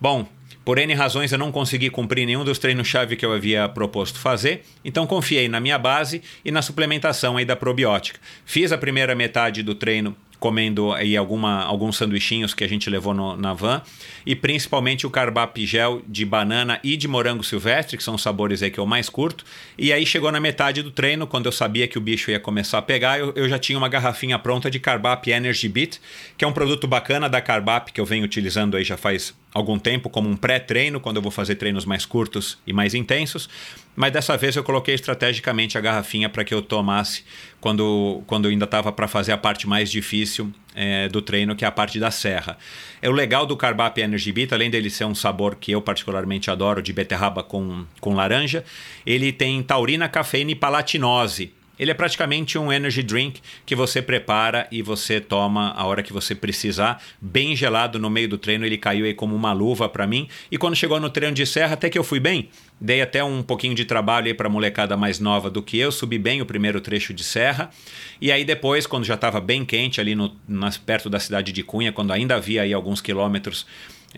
[0.00, 0.28] Bom,
[0.66, 4.64] por N razões eu não consegui cumprir nenhum dos treinos-chave que eu havia proposto fazer,
[4.84, 8.18] então confiei na minha base e na suplementação aí da probiótica.
[8.44, 13.14] Fiz a primeira metade do treino comendo aí alguma, alguns sanduichinhos que a gente levou
[13.14, 13.82] no, na van
[14.24, 18.62] e principalmente o carbap gel de banana e de morango silvestre, que são os sabores
[18.62, 19.44] aí que eu mais curto.
[19.78, 22.78] E aí chegou na metade do treino, quando eu sabia que o bicho ia começar
[22.78, 25.98] a pegar, eu, eu já tinha uma garrafinha pronta de carbap Energy Beat,
[26.36, 29.78] que é um produto bacana da carbap que eu venho utilizando aí já faz algum
[29.78, 33.48] tempo como um pré-treino, quando eu vou fazer treinos mais curtos e mais intensos.
[33.96, 37.24] Mas dessa vez eu coloquei estrategicamente a garrafinha para que eu tomasse
[37.60, 41.68] quando, quando ainda estava para fazer a parte mais difícil é, do treino, que é
[41.68, 42.58] a parte da serra.
[43.00, 46.50] É o legal do Carbap Energy Beat, além dele ser um sabor que eu particularmente
[46.50, 48.62] adoro, de beterraba com, com laranja,
[49.06, 51.54] ele tem taurina, cafeína e palatinose.
[51.78, 56.12] Ele é praticamente um energy drink que você prepara e você toma a hora que
[56.12, 58.64] você precisar, bem gelado no meio do treino.
[58.64, 60.28] Ele caiu aí como uma luva para mim.
[60.50, 62.48] E quando chegou no treino de serra, até que eu fui bem.
[62.80, 66.18] Dei até um pouquinho de trabalho aí para molecada mais nova do que eu, subi
[66.18, 67.70] bem o primeiro trecho de serra.
[68.20, 71.62] E aí depois, quando já estava bem quente ali no, nas, perto da cidade de
[71.62, 73.66] Cunha, quando ainda havia aí alguns quilômetros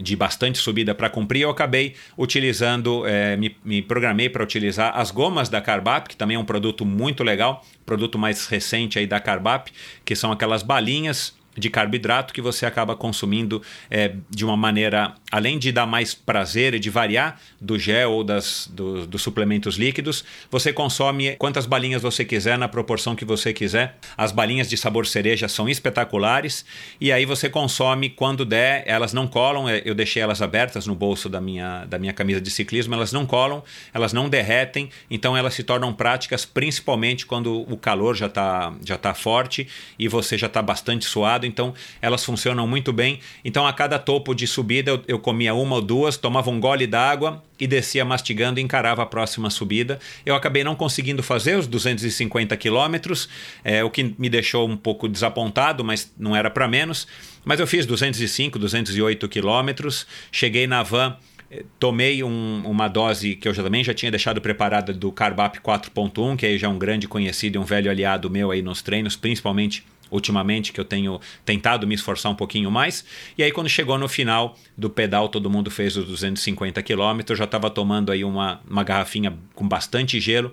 [0.01, 5.11] de bastante subida para cumprir, eu acabei utilizando, é, me, me, programei para utilizar as
[5.11, 9.21] gomas da Carbap, que também é um produto muito legal, produto mais recente aí da
[9.21, 9.71] Carbap,
[10.05, 15.59] que são aquelas balinhas de carboidrato que você acaba consumindo é, de uma maneira, além
[15.59, 20.25] de dar mais prazer e de variar do gel ou das, do, dos suplementos líquidos,
[20.51, 23.97] você consome quantas balinhas você quiser, na proporção que você quiser.
[24.17, 26.65] As balinhas de sabor cereja são espetaculares
[27.01, 30.95] e aí você consome quando der, elas não colam, é, eu deixei elas abertas no
[30.95, 33.63] bolso da minha, da minha camisa de ciclismo, elas não colam,
[33.93, 38.97] elas não derretem, então elas se tornam práticas principalmente quando o calor já está já
[38.97, 39.67] tá forte
[39.99, 43.19] e você já está bastante suado então elas funcionam muito bem.
[43.45, 46.87] Então a cada topo de subida eu, eu comia uma ou duas, tomava um gole
[46.87, 49.99] d'água e descia mastigando e encarava a próxima subida.
[50.25, 53.29] Eu acabei não conseguindo fazer os 250 quilômetros,
[53.65, 57.07] é, o que me deixou um pouco desapontado, mas não era para menos.
[57.45, 61.17] Mas eu fiz 205, 208 quilômetros, cheguei na van
[61.51, 65.59] eh, tomei um, uma dose que eu já, também já tinha deixado preparada do Carbap
[65.61, 68.83] 4.1, que aí já é um grande conhecido e um velho aliado meu aí nos
[68.83, 73.05] treinos, principalmente ultimamente que eu tenho tentado me esforçar um pouquinho mais.
[73.37, 77.37] E aí quando chegou no final do pedal, todo mundo fez os 250 quilômetros, eu
[77.37, 80.53] já estava tomando aí uma, uma garrafinha com bastante gelo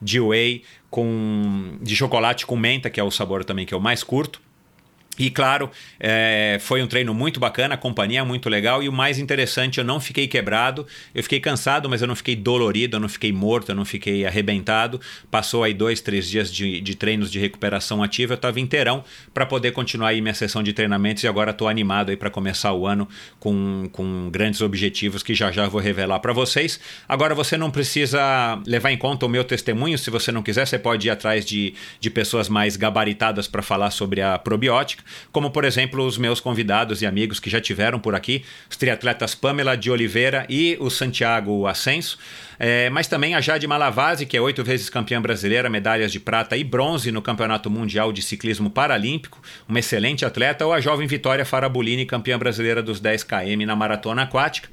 [0.00, 4.02] de whey com de chocolate com menta, que é o sabor também que eu mais
[4.02, 4.40] curto.
[5.18, 5.70] E claro,
[6.00, 8.82] é, foi um treino muito bacana, a companhia é muito legal.
[8.82, 12.34] E o mais interessante, eu não fiquei quebrado, eu fiquei cansado, mas eu não fiquei
[12.34, 14.98] dolorido, eu não fiquei morto, eu não fiquei arrebentado.
[15.30, 19.44] Passou aí dois, três dias de, de treinos de recuperação ativa, eu estava inteirão para
[19.44, 21.22] poder continuar aí minha sessão de treinamentos.
[21.22, 23.06] E agora estou animado aí para começar o ano
[23.38, 26.80] com, com grandes objetivos que já já vou revelar para vocês.
[27.06, 30.78] Agora você não precisa levar em conta o meu testemunho, se você não quiser, você
[30.78, 35.64] pode ir atrás de, de pessoas mais gabaritadas para falar sobre a probiótica como por
[35.64, 39.90] exemplo os meus convidados e amigos que já tiveram por aqui, os triatletas Pamela de
[39.90, 42.18] Oliveira e o Santiago Ascenso.
[42.58, 46.56] É, mas também a Jade Malavase, que é oito vezes campeã brasileira, medalhas de prata
[46.56, 51.44] e bronze no Campeonato Mundial de Ciclismo Paralímpico, uma excelente atleta, ou a jovem Vitória
[51.44, 54.68] Farabolini, campeã brasileira dos 10 km na maratona aquática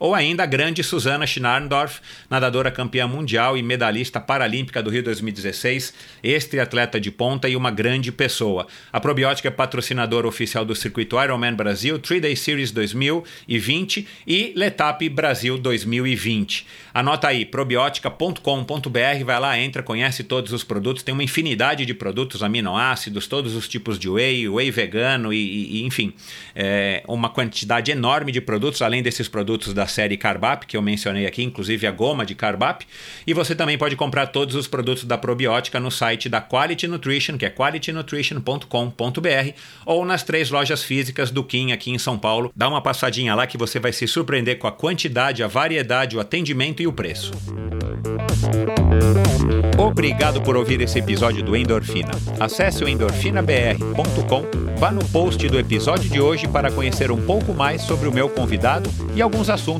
[0.00, 2.00] ou ainda a grande Susana Schnarndorf,
[2.30, 8.10] nadadora campeã mundial e medalhista paralímpica do Rio 2016, ex-triatleta de ponta e uma grande
[8.10, 8.66] pessoa.
[8.90, 15.58] A Probiótica é patrocinadora oficial do circuito Ironman Brasil, 3-Day Series 2020 e Letap Brasil
[15.58, 16.66] 2020.
[16.94, 22.42] Anota aí, probiótica.com.br, vai lá, entra, conhece todos os produtos, tem uma infinidade de produtos,
[22.42, 26.14] aminoácidos, todos os tipos de whey, whey vegano e, e enfim,
[26.54, 31.26] é, uma quantidade enorme de produtos, além desses produtos da série Carbap, que eu mencionei
[31.26, 32.86] aqui, inclusive a goma de Carbap.
[33.26, 37.36] E você também pode comprar todos os produtos da probiótica no site da Quality Nutrition,
[37.36, 39.52] que é qualitynutrition.com.br,
[39.84, 42.50] ou nas três lojas físicas do Kim aqui em São Paulo.
[42.56, 46.20] Dá uma passadinha lá que você vai se surpreender com a quantidade, a variedade, o
[46.20, 47.32] atendimento e o preço.
[49.78, 52.10] Obrigado por ouvir esse episódio do Endorfina.
[52.38, 57.82] Acesse o endorfinabr.com, vá no post do episódio de hoje para conhecer um pouco mais
[57.82, 59.79] sobre o meu convidado e alguns assuntos